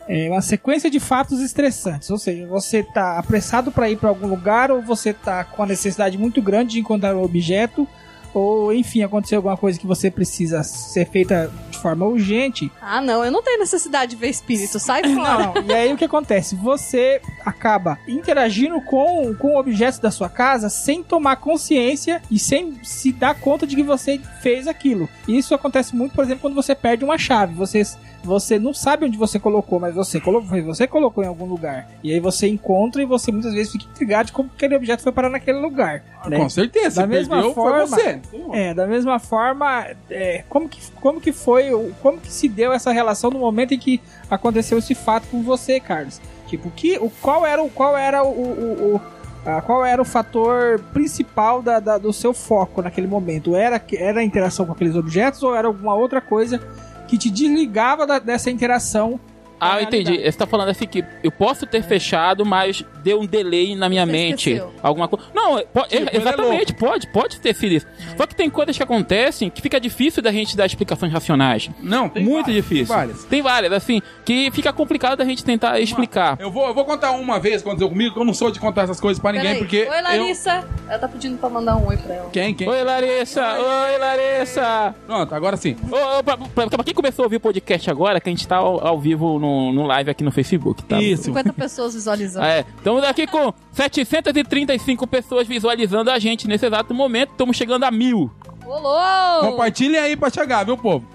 é, 0.07 0.29
uma 0.29 0.41
sequência 0.41 0.89
de 0.89 1.01
fatos 1.01 1.41
estressantes. 1.41 2.09
Ou 2.09 2.17
seja, 2.17 2.47
você 2.47 2.81
tá 2.81 3.19
apressado 3.19 3.73
para 3.73 3.89
ir 3.89 3.97
para 3.97 4.07
algum 4.07 4.27
lugar, 4.27 4.71
ou 4.71 4.81
você 4.81 5.11
tá 5.11 5.43
com 5.43 5.61
a 5.61 5.65
necessidade 5.65 6.17
muito 6.17 6.41
grande 6.41 6.75
de 6.75 6.79
encontrar 6.79 7.13
um 7.13 7.23
objeto, 7.23 7.85
ou 8.33 8.73
enfim, 8.73 9.03
aconteceu 9.03 9.39
alguma 9.39 9.57
coisa 9.57 9.77
que 9.77 9.85
você 9.85 10.09
precisa 10.09 10.63
ser 10.63 11.09
feita 11.09 11.51
de 11.71 11.74
forma 11.85 12.07
urgente. 12.07 12.71
Ah, 12.81 12.99
não, 12.99 13.23
eu 13.23 13.31
não 13.31 13.43
tenho 13.43 13.59
necessidade 13.59 14.11
de 14.11 14.15
ver 14.15 14.29
espírito. 14.29 14.79
Sai 14.79 15.03
fora. 15.13 15.53
Não. 15.53 15.61
E 15.67 15.71
aí 15.71 15.93
o 15.93 15.97
que 15.97 16.05
acontece? 16.05 16.55
Você 16.55 17.21
acaba 17.45 17.99
interagindo 18.07 18.81
com, 18.81 19.35
com 19.35 19.55
objetos 19.55 19.99
da 19.99 20.09
sua 20.09 20.27
casa 20.27 20.67
sem 20.67 21.03
tomar 21.03 21.35
consciência 21.35 22.23
e 22.31 22.39
sem 22.39 22.79
se 22.83 23.11
dar 23.11 23.35
conta 23.35 23.67
de 23.67 23.75
que 23.75 23.83
você 23.83 24.19
fez 24.41 24.67
aquilo. 24.67 25.07
Isso 25.27 25.53
acontece 25.53 25.95
muito, 25.95 26.15
por 26.15 26.23
exemplo, 26.23 26.41
quando 26.41 26.55
você 26.55 26.73
perde 26.73 27.05
uma 27.05 27.19
chave. 27.19 27.53
Você, 27.53 27.83
você 28.25 28.57
não 28.59 28.73
sabe 28.73 29.05
onde 29.05 29.17
você 29.17 29.39
colocou, 29.39 29.79
mas 29.79 29.95
você 29.95 30.19
colocou, 30.19 30.61
você 30.63 30.87
colocou 30.87 31.23
em 31.23 31.27
algum 31.27 31.45
lugar. 31.45 31.87
E 32.03 32.11
aí 32.11 32.19
você 32.19 32.47
encontra 32.47 33.01
e 33.01 33.05
você 33.05 33.31
muitas 33.31 33.53
vezes 33.53 33.71
fica 33.71 33.85
intrigado 33.85 34.27
de 34.27 34.31
como 34.33 34.49
aquele 34.53 34.75
objeto 34.75 35.03
foi 35.03 35.11
parar 35.11 35.29
naquele 35.29 35.59
lugar. 35.59 36.03
né? 36.27 36.37
Com 36.37 36.49
certeza. 36.49 37.01
Da 37.01 37.07
mesma 37.07 37.35
perdeu, 37.35 37.53
forma- 37.53 37.85
você. 37.85 38.19
É, 38.53 38.73
da 38.73 38.87
mesma 38.87 39.19
forma, 39.19 39.85
é, 40.09 40.43
como, 40.49 40.67
que, 40.67 40.79
como 40.99 41.21
que 41.21 41.31
foi, 41.31 41.69
como 42.01 42.19
que 42.19 42.31
se 42.31 42.49
deu 42.49 42.73
essa 42.73 42.91
relação 42.91 43.29
no 43.29 43.39
momento 43.39 43.73
em 43.73 43.77
que 43.79 44.01
aconteceu 44.29 44.77
esse 44.77 44.95
fato 44.95 45.27
com 45.29 45.41
você, 45.43 45.79
Carlos? 45.79 46.19
Tipo, 46.47 46.69
que, 46.71 46.97
o, 46.97 47.09
qual 47.21 47.45
era 47.45 47.61
o 47.63 47.69
qual 47.69 47.97
era 47.97 48.23
o, 48.23 48.27
o- 48.29 48.95
o- 48.95 49.01
ah, 49.47 49.61
qual 49.61 49.85
era 49.85 50.01
o 50.01 50.05
fator 50.05 50.79
principal 50.91 51.61
da, 51.61 51.79
da- 51.79 51.97
do 51.99 52.11
seu 52.11 52.33
foco 52.33 52.81
naquele 52.81 53.05
momento? 53.07 53.55
Era, 53.55 53.77
que- 53.77 53.95
era 53.97 54.19
a 54.19 54.23
interação 54.23 54.65
com 54.65 54.71
aqueles 54.71 54.95
objetos 54.95 55.43
ou 55.43 55.55
era 55.55 55.67
alguma 55.67 55.93
outra 55.95 56.19
coisa 56.21 56.59
que 57.07 57.17
te 57.17 57.29
desligava 57.29 58.05
da- 58.05 58.19
dessa 58.19 58.49
interação? 58.49 59.19
Ah, 59.59 59.79
eu 59.79 59.83
entendi. 59.83 60.17
Você 60.21 60.37
tá 60.37 60.45
falando 60.45 60.69
assim 60.69 60.85
que 60.85 61.03
eu 61.23 61.31
posso 61.31 61.65
ter 61.65 61.81
fechado, 61.83 62.45
mas 62.45 62.83
deu 63.03 63.19
um 63.21 63.25
delay 63.25 63.75
na 63.75 63.87
minha 63.89 64.05
Você 64.05 64.11
mente. 64.11 64.49
esqueceu. 64.51 64.73
Alguma 64.81 65.07
coisa. 65.07 65.25
Não, 65.33 65.61
pode, 65.73 65.89
Tipo, 65.89 66.09
é 66.15 66.17
exatamente, 66.17 66.73
pode, 66.73 67.07
pode 67.07 67.39
ter 67.39 67.55
sido 67.55 67.71
isso. 67.73 67.87
Só 68.17 68.25
que 68.27 68.35
tem 68.35 68.49
coisas 68.49 68.75
que 68.75 68.83
acontecem 68.83 69.49
que 69.49 69.61
fica 69.61 69.79
difícil 69.79 70.21
da 70.21 70.31
gente 70.31 70.55
dar 70.57 70.65
explicações 70.65 71.11
racionais. 71.11 71.69
Não, 71.81 72.09
tem 72.09 72.23
Muito 72.23 72.47
várias, 72.47 72.63
difícil. 72.63 72.85
tem 72.87 72.95
várias. 72.95 73.23
Tem 73.25 73.41
várias, 73.41 73.71
assim, 73.73 74.01
que 74.25 74.51
fica 74.51 74.71
complicado 74.73 75.17
da 75.17 75.25
gente 75.25 75.43
tentar 75.43 75.79
explicar. 75.79 76.37
Eu 76.39 76.51
vou, 76.51 76.67
eu 76.67 76.73
vou 76.73 76.83
contar 76.85 77.11
uma 77.11 77.39
vez 77.39 77.61
quando 77.61 77.81
eu 77.81 77.89
comigo, 77.89 78.13
que 78.13 78.19
eu 78.19 78.25
não 78.25 78.33
sou 78.33 78.51
de 78.51 78.59
contar 78.59 78.83
essas 78.83 78.99
coisas 78.99 79.21
pra 79.21 79.31
ninguém, 79.31 79.53
Peraí. 79.53 79.59
porque. 79.59 79.87
Oi, 79.89 79.97
eu- 79.99 80.03
Larissa. 80.03 80.63
Ela 80.87 80.99
tá 80.99 81.07
pedindo 81.07 81.37
pra 81.37 81.49
mandar 81.49 81.77
um 81.77 81.87
oi 81.87 81.97
pra 81.97 82.13
ela. 82.13 82.29
Quem, 82.31 82.53
quem? 82.53 82.67
Oi, 82.67 82.83
Larissa! 82.83 83.41
Oi, 83.57 83.97
Larissa! 83.97 84.95
Pronto, 85.05 85.33
agora 85.35 85.57
sim. 85.57 85.75
Ô, 85.91 86.19
ô, 86.19 86.23
pra, 86.23 86.37
pra- 86.37 86.67
pra 86.67 86.83
quem 86.83 86.93
começou 86.93 87.23
a 87.23 87.25
ouvir 87.25 87.37
o 87.37 87.39
podcast 87.39 87.89
agora, 87.89 88.19
que 88.19 88.29
a 88.29 88.31
gente 88.31 88.47
tá 88.47 88.57
ao, 88.57 88.85
ao 88.85 88.99
vivo 88.99 89.39
no, 89.39 89.44
no 89.73 89.83
live 89.83 90.09
aqui 90.09 90.23
no 90.23 90.31
Facebook, 90.31 90.83
tá? 90.83 91.01
Isso. 91.01 91.23
50 91.23 91.53
pessoas 91.53 91.93
visualizando. 91.93 92.45
É, 92.45 92.65
estamos 92.77 93.03
aqui 93.03 93.27
com 93.27 93.53
735 93.71 95.07
pessoas 95.07 95.47
visualizando 95.47 96.09
a 96.11 96.19
gente 96.19 96.47
nesse 96.47 96.65
exato 96.65 96.93
momento. 96.93 97.31
Estamos 97.31 97.55
chegando 97.55 97.83
a 97.83 97.91
mil. 97.91 98.31
Ô, 98.65 98.79
louco! 98.79 99.51
Compartilhem 99.51 99.99
aí 99.99 100.15
pra 100.15 100.29
chegar, 100.29 100.63
viu, 100.65 100.77
povo? 100.77 101.07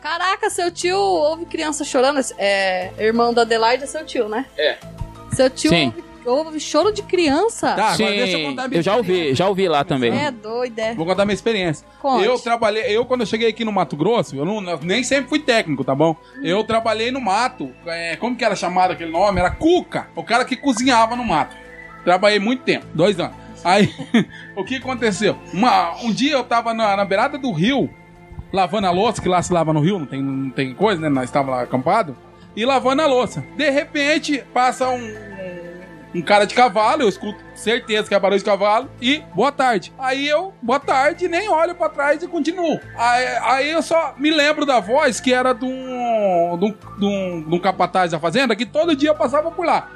Caraca, 0.00 0.50
seu 0.50 0.70
tio 0.70 0.96
ouve 0.96 1.46
criança 1.46 1.84
chorando. 1.84 2.20
É, 2.36 2.92
irmão 2.98 3.32
da 3.32 3.42
Adelaide 3.42 3.84
é 3.84 3.86
seu 3.86 4.04
tio, 4.04 4.28
né? 4.28 4.46
É. 4.58 4.76
Seu 5.32 5.48
tio 5.48 5.70
Sim. 5.70 5.86
ouve, 5.86 6.04
ouve 6.24 6.58
choro 6.60 6.92
de 6.92 7.02
criança. 7.02 7.74
Tá, 7.74 7.94
Sim, 7.94 8.04
agora 8.04 8.16
deixa 8.18 8.38
eu 8.38 8.48
contar 8.48 8.64
a 8.64 8.68
minha 8.68 8.78
eu 8.78 8.82
já 8.82 8.96
ouvi, 8.96 9.34
já 9.34 9.48
ouvi 9.48 9.68
lá 9.68 9.84
também. 9.84 10.12
É 10.16 10.30
doido, 10.30 10.78
é. 10.78 10.94
Vou 10.94 11.06
contar 11.06 11.24
minha 11.24 11.34
experiência. 11.34 11.86
Conte. 12.00 12.24
Eu 12.24 12.38
trabalhei, 12.38 12.84
eu 12.96 13.04
quando 13.04 13.20
eu 13.20 13.26
cheguei 13.26 13.48
aqui 13.48 13.64
no 13.64 13.72
Mato 13.72 13.96
Grosso, 13.96 14.36
eu, 14.36 14.44
não, 14.44 14.62
eu 14.68 14.78
nem 14.82 15.02
sempre 15.02 15.28
fui 15.28 15.38
técnico, 15.38 15.84
tá 15.84 15.94
bom? 15.94 16.16
Eu 16.42 16.64
trabalhei 16.64 17.10
no 17.10 17.20
mato. 17.20 17.70
é, 17.86 18.16
como 18.16 18.36
que 18.36 18.44
era 18.44 18.56
chamado 18.56 18.92
aquele 18.92 19.10
nome? 19.10 19.40
Era 19.40 19.50
Cuca, 19.50 20.08
o 20.16 20.22
cara 20.22 20.44
que 20.44 20.56
cozinhava 20.56 21.16
no 21.16 21.24
mato. 21.24 21.56
Trabalhei 22.04 22.38
muito 22.38 22.62
tempo, 22.62 22.86
dois 22.94 23.18
anos. 23.20 23.36
Aí, 23.64 23.92
o 24.56 24.64
que 24.64 24.76
aconteceu? 24.76 25.36
Uma- 25.52 25.94
um 26.02 26.12
dia 26.12 26.32
eu 26.32 26.42
tava 26.44 26.74
na, 26.74 26.96
na 26.96 27.04
beirada 27.04 27.38
do 27.38 27.52
rio, 27.52 27.88
lavando 28.52 28.86
a 28.86 28.90
louça, 28.90 29.22
que 29.22 29.28
lá 29.28 29.40
se 29.40 29.52
lava 29.52 29.72
no 29.72 29.80
rio, 29.80 29.98
não 29.98 30.06
tem, 30.06 30.20
não 30.20 30.50
tem 30.50 30.74
coisa, 30.74 31.00
né? 31.00 31.08
Nós 31.08 31.24
estávamos 31.24 31.54
lá 31.56 31.62
acampados, 31.62 32.14
e 32.56 32.64
lavando 32.64 33.02
a 33.02 33.06
louça. 33.06 33.44
De 33.56 33.70
repente, 33.70 34.42
passa 34.52 34.88
um, 34.88 35.14
um 36.14 36.22
cara 36.22 36.44
de 36.44 36.54
cavalo, 36.54 37.02
eu 37.02 37.08
escuto 37.08 37.38
certeza 37.54 38.08
que 38.08 38.14
é 38.14 38.20
barulho 38.20 38.38
de 38.38 38.44
cavalo, 38.44 38.90
e 39.00 39.22
boa 39.34 39.50
tarde. 39.50 39.92
Aí 39.98 40.28
eu, 40.28 40.52
boa 40.60 40.78
tarde, 40.78 41.28
nem 41.28 41.48
olho 41.48 41.74
pra 41.74 41.88
trás 41.88 42.22
e 42.22 42.28
continuo. 42.28 42.80
Aí, 42.96 43.26
aí 43.42 43.70
eu 43.70 43.82
só 43.82 44.14
me 44.18 44.30
lembro 44.30 44.66
da 44.66 44.80
voz 44.80 45.20
que 45.20 45.32
era 45.32 45.52
de 45.52 45.64
um, 45.64 46.58
de 46.58 46.64
um, 46.66 46.74
de 46.98 47.06
um, 47.06 47.48
de 47.48 47.54
um 47.54 47.58
capataz 47.58 48.10
da 48.10 48.20
fazenda 48.20 48.56
que 48.56 48.66
todo 48.66 48.96
dia 48.96 49.14
passava 49.14 49.50
por 49.50 49.64
lá. 49.64 49.88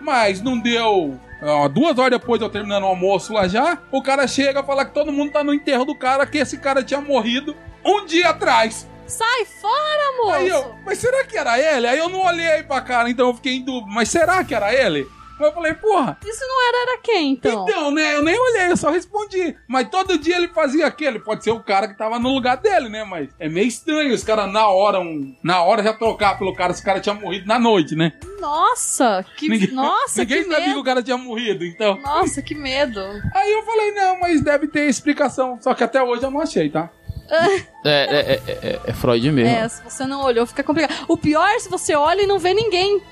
Mas 0.00 0.40
não 0.40 0.58
deu. 0.58 1.18
ó, 1.42 1.68
duas 1.68 1.98
horas 1.98 2.18
depois 2.18 2.38
de 2.38 2.44
eu 2.44 2.50
terminando 2.50 2.84
o 2.84 2.86
almoço 2.86 3.32
lá 3.32 3.46
já, 3.46 3.78
o 3.90 4.02
cara 4.02 4.26
chega 4.26 4.60
a 4.60 4.64
falar 4.64 4.86
que 4.86 4.94
todo 4.94 5.12
mundo 5.12 5.32
tá 5.32 5.44
no 5.44 5.54
enterro 5.54 5.84
do 5.84 5.94
cara, 5.94 6.26
que 6.26 6.38
esse 6.38 6.58
cara 6.58 6.82
tinha 6.82 7.00
morrido 7.00 7.54
um 7.84 8.06
dia 8.06 8.30
atrás. 8.30 8.88
Sai 9.06 9.44
fora, 9.44 10.16
moço! 10.16 10.32
Aí 10.32 10.48
eu, 10.48 10.74
mas 10.86 10.98
será 10.98 11.24
que 11.24 11.36
era 11.36 11.58
ele? 11.58 11.86
Aí 11.86 11.98
eu 11.98 12.08
não 12.08 12.24
olhei 12.24 12.62
pra 12.62 12.80
cara, 12.80 13.10
então 13.10 13.28
eu 13.28 13.34
fiquei 13.34 13.56
em 13.56 13.62
dúvida. 13.62 13.92
Mas 13.92 14.08
será 14.08 14.42
que 14.42 14.54
era 14.54 14.72
ele? 14.72 15.06
Eu 15.46 15.52
falei, 15.52 15.74
porra, 15.74 16.18
Isso 16.24 16.40
não 16.46 16.68
era, 16.68 16.76
era 16.92 17.00
quem, 17.02 17.32
então? 17.32 17.66
então, 17.68 17.90
né? 17.90 18.16
Eu 18.16 18.22
nem 18.22 18.38
olhei, 18.38 18.70
eu 18.70 18.76
só 18.76 18.90
respondi. 18.90 19.56
Mas 19.68 19.88
todo 19.88 20.18
dia 20.18 20.36
ele 20.36 20.48
fazia 20.48 20.86
aquilo. 20.86 21.20
Pode 21.20 21.44
ser 21.44 21.50
o 21.50 21.60
cara 21.60 21.88
que 21.88 21.96
tava 21.96 22.18
no 22.18 22.32
lugar 22.34 22.56
dele, 22.56 22.88
né? 22.88 23.04
Mas 23.04 23.28
é 23.38 23.48
meio 23.48 23.66
estranho 23.66 24.14
os 24.14 24.24
caras 24.24 24.52
na 24.52 24.66
hora, 24.68 25.00
um, 25.00 25.34
na 25.42 25.62
hora 25.62 25.82
já 25.82 25.92
trocar 25.92 26.38
pelo 26.38 26.54
cara 26.54 26.72
se 26.72 26.82
o 26.82 26.84
cara 26.84 27.00
tinha 27.00 27.14
morrido 27.14 27.46
na 27.46 27.58
noite, 27.58 27.94
né? 27.94 28.12
Nossa, 28.40 29.24
que, 29.36 29.48
nossa, 29.72 30.20
ninguém 30.20 30.38
que 30.44 30.50
sabia 30.50 30.60
que 30.64 30.68
medo. 30.68 30.80
o 30.80 30.84
cara 30.84 31.02
tinha 31.02 31.16
morrido, 31.16 31.64
então. 31.64 31.98
Nossa, 32.00 32.42
que 32.42 32.54
medo. 32.54 33.00
Aí 33.34 33.52
eu 33.52 33.62
falei, 33.62 33.92
não, 33.92 34.20
mas 34.20 34.40
deve 34.42 34.66
ter 34.68 34.88
explicação. 34.88 35.58
Só 35.60 35.74
que 35.74 35.84
até 35.84 36.02
hoje 36.02 36.22
eu 36.22 36.30
não 36.30 36.40
achei, 36.40 36.68
tá? 36.68 36.90
É, 37.84 37.90
é, 37.90 38.32
é, 38.34 38.66
é- 38.68 38.80
é 38.86 38.92
Freud 38.92 39.32
mesmo. 39.32 39.50
É, 39.56 39.68
se 39.68 39.82
você 39.82 40.06
não 40.06 40.22
olhou, 40.22 40.46
fica 40.46 40.62
complicado. 40.62 41.04
O 41.08 41.16
pior 41.16 41.48
é 41.48 41.58
se 41.58 41.68
você 41.68 41.94
olha 41.96 42.22
e 42.22 42.26
não 42.26 42.38
vê 42.38 42.54
ninguém. 42.54 43.02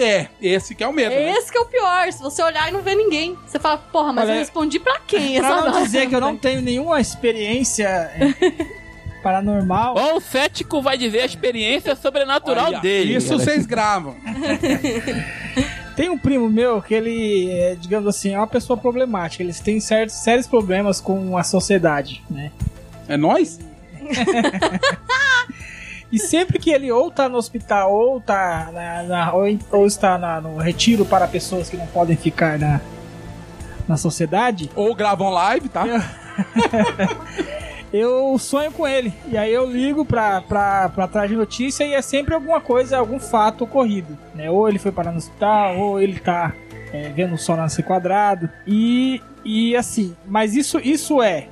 É, 0.00 0.28
esse 0.40 0.74
que 0.74 0.82
é 0.82 0.88
o 0.88 0.92
medo. 0.92 1.10
né? 1.10 1.32
Esse 1.32 1.52
que 1.52 1.58
é 1.58 1.60
o 1.60 1.66
pior. 1.66 2.10
Se 2.12 2.22
você 2.22 2.42
olhar 2.42 2.68
e 2.68 2.72
não 2.72 2.80
vê 2.80 2.94
ninguém. 2.94 3.36
Você 3.46 3.58
fala, 3.58 3.76
porra, 3.78 4.12
mas 4.12 4.24
Olha, 4.24 4.34
eu 4.34 4.38
respondi 4.38 4.78
pra 4.78 4.98
quem? 5.06 5.38
Pra 5.40 5.48
essa 5.48 5.70
não 5.70 5.82
dizer 5.82 6.08
que 6.08 6.14
eu 6.14 6.20
não 6.20 6.36
tenho 6.36 6.62
nenhuma 6.62 7.00
experiência 7.00 7.86
é, 7.86 8.34
paranormal, 9.22 9.94
Ó, 9.96 10.16
o 10.16 10.20
cético 10.20 10.80
vai 10.80 10.96
dizer 10.96 11.20
a 11.20 11.26
experiência 11.26 11.94
sobrenatural 11.94 12.66
Olha, 12.66 12.80
dele. 12.80 13.16
Isso 13.16 13.38
vocês 13.38 13.66
gravam. 13.66 14.16
tem 15.94 16.08
um 16.08 16.16
primo 16.16 16.48
meu 16.48 16.80
que 16.80 16.94
ele, 16.94 17.50
é, 17.50 17.74
digamos 17.74 18.08
assim, 18.08 18.34
é 18.34 18.38
uma 18.38 18.46
pessoa 18.46 18.76
problemática. 18.76 19.42
Eles 19.42 19.60
têm 19.60 19.78
certos, 19.80 20.16
sérios 20.16 20.46
problemas 20.46 21.00
com 21.00 21.36
a 21.36 21.44
sociedade, 21.44 22.22
né? 22.30 22.50
É 23.06 23.16
nós? 23.16 23.58
E 26.12 26.18
sempre 26.18 26.58
que 26.58 26.70
ele 26.70 26.90
ou 26.90 27.10
tá 27.10 27.28
no 27.28 27.36
hospital, 27.36 27.92
ou 27.92 28.20
tá 28.20 28.70
na, 28.72 29.02
na- 29.04 29.32
ou, 29.32 29.44
ou 29.70 29.86
está 29.86 30.18
na- 30.18 30.40
no 30.40 30.56
retiro 30.58 31.04
para 31.04 31.26
pessoas 31.28 31.68
que 31.68 31.76
não 31.76 31.86
podem 31.86 32.16
ficar 32.16 32.58
na, 32.58 32.80
na 33.86 33.96
sociedade, 33.96 34.68
Ou 34.74 34.92
gravam 34.94 35.30
live, 35.30 35.68
tá? 35.68 35.84
eu 37.92 38.38
sonho 38.38 38.70
com 38.72 38.86
ele. 38.86 39.12
E 39.28 39.36
aí 39.36 39.52
eu 39.52 39.70
ligo 39.70 40.04
pra, 40.04 40.40
pra, 40.42 40.88
pra 40.88 41.08
trás 41.08 41.28
de 41.28 41.36
notícia 41.36 41.84
e 41.84 41.94
é 41.94 42.02
sempre 42.02 42.34
alguma 42.34 42.60
coisa, 42.60 42.98
algum 42.98 43.18
fato 43.18 43.64
ocorrido. 43.64 44.16
Né? 44.34 44.50
Ou 44.50 44.68
ele 44.68 44.78
foi 44.78 44.92
parar 44.92 45.10
no 45.12 45.18
hospital, 45.18 45.76
ou 45.78 46.00
ele 46.00 46.18
tá 46.18 46.52
é, 46.92 47.08
vendo 47.10 47.34
o 47.34 47.38
sol 47.38 47.56
nascer 47.56 47.84
quadrado. 47.84 48.48
E, 48.66 49.20
e 49.44 49.76
assim, 49.76 50.14
mas 50.26 50.54
isso, 50.54 50.78
isso 50.80 51.22
é 51.22 51.48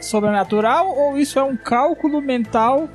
sobrenatural 0.00 0.94
ou 0.94 1.16
isso 1.16 1.38
é 1.38 1.42
um 1.42 1.56
cálculo 1.56 2.20
mental, 2.20 2.88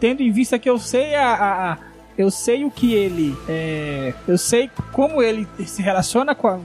tendo 0.00 0.22
em 0.22 0.30
vista 0.30 0.58
que 0.58 0.68
eu 0.68 0.78
sei 0.78 1.14
a. 1.14 1.28
a- 1.34 1.72
a- 1.72 1.78
eu 2.18 2.30
sei 2.30 2.64
o 2.64 2.70
que 2.70 2.94
ele. 2.94 3.36
é, 3.48 4.14
eu 4.26 4.38
sei 4.38 4.70
como 4.92 5.22
ele 5.22 5.46
se 5.66 5.82
relaciona 5.82 6.34
com 6.34 6.48
a. 6.48 6.58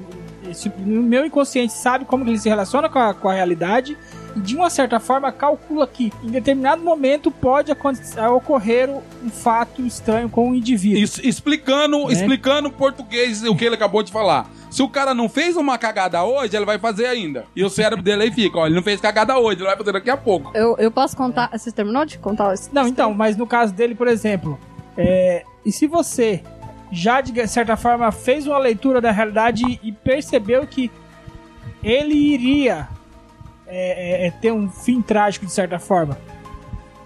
esse- 0.50 0.70
o 0.70 0.82
meu 0.88 1.26
inconsciente 1.26 1.74
sabe 1.74 2.06
como 2.06 2.24
ele 2.28 2.39
se 2.39 2.48
relaciona 2.48 2.88
com 2.89 2.98
a, 3.00 3.13
com 3.13 3.28
a 3.30 3.34
realidade 3.34 3.98
e 4.36 4.39
de 4.39 4.56
uma 4.56 4.70
certa 4.70 4.98
forma 5.00 5.30
calcula 5.32 5.86
que 5.86 6.12
em 6.24 6.30
determinado 6.32 6.82
momento 6.82 7.30
pode 7.30 7.70
acontecer, 7.70 8.22
ocorrer 8.28 8.89
um 8.89 9.30
fato 9.30 9.82
estranho 9.86 10.30
com 10.30 10.52
o 10.52 10.56
indivíduo. 10.56 11.00
Isso, 11.04 11.20
explicando, 11.26 12.08
Né? 12.08 12.13
explicando 12.13 12.70
em 12.70 12.72
português 12.72 13.44
o 13.44 13.54
que 13.56 13.65
ele 13.65 13.76
acabou 13.76 14.02
de 14.04 14.12
falar. 14.12 14.50
Se 14.71 14.81
o 14.81 14.88
cara 14.88 15.13
não 15.13 15.27
fez 15.27 15.57
uma 15.57 15.77
cagada 15.77 16.23
hoje, 16.23 16.55
ele 16.55 16.65
vai 16.65 16.79
fazer 16.79 17.05
ainda. 17.05 17.45
E 17.53 17.62
o 17.62 17.69
cérebro 17.69 18.01
dele 18.01 18.23
aí 18.23 18.31
fica, 18.31 18.57
ó, 18.57 18.65
ele 18.65 18.75
não 18.75 18.81
fez 18.81 19.01
cagada 19.01 19.38
hoje, 19.38 19.60
ele 19.60 19.67
vai 19.67 19.75
fazer 19.75 19.91
daqui 19.91 20.10
a 20.10 20.15
pouco. 20.15 20.49
Eu, 20.55 20.77
eu 20.77 20.89
posso 20.89 21.15
contar. 21.15 21.49
Você 21.51 21.73
terminou 21.73 22.05
de 22.05 22.17
contar 22.17 22.53
isso? 22.53 22.69
Não, 22.71 22.88
então, 22.88 23.13
mas 23.13 23.36
no 23.36 23.45
caso 23.45 23.73
dele, 23.73 23.93
por 23.93 24.07
exemplo, 24.07 24.57
é, 24.97 25.43
e 25.65 25.73
se 25.73 25.88
você 25.88 26.41
já 26.89 27.19
de 27.19 27.47
certa 27.47 27.75
forma 27.75 28.10
fez 28.13 28.47
uma 28.47 28.57
leitura 28.57 29.01
da 29.01 29.12
realidade 29.12 29.79
e 29.84 29.91
percebeu 29.91 30.65
que 30.65 30.89
ele 31.84 32.13
iria 32.13 32.88
é, 33.67 34.25
é, 34.25 34.27
é, 34.27 34.31
ter 34.31 34.53
um 34.53 34.69
fim 34.69 35.01
trágico 35.01 35.45
de 35.45 35.51
certa 35.51 35.79
forma, 35.79 36.17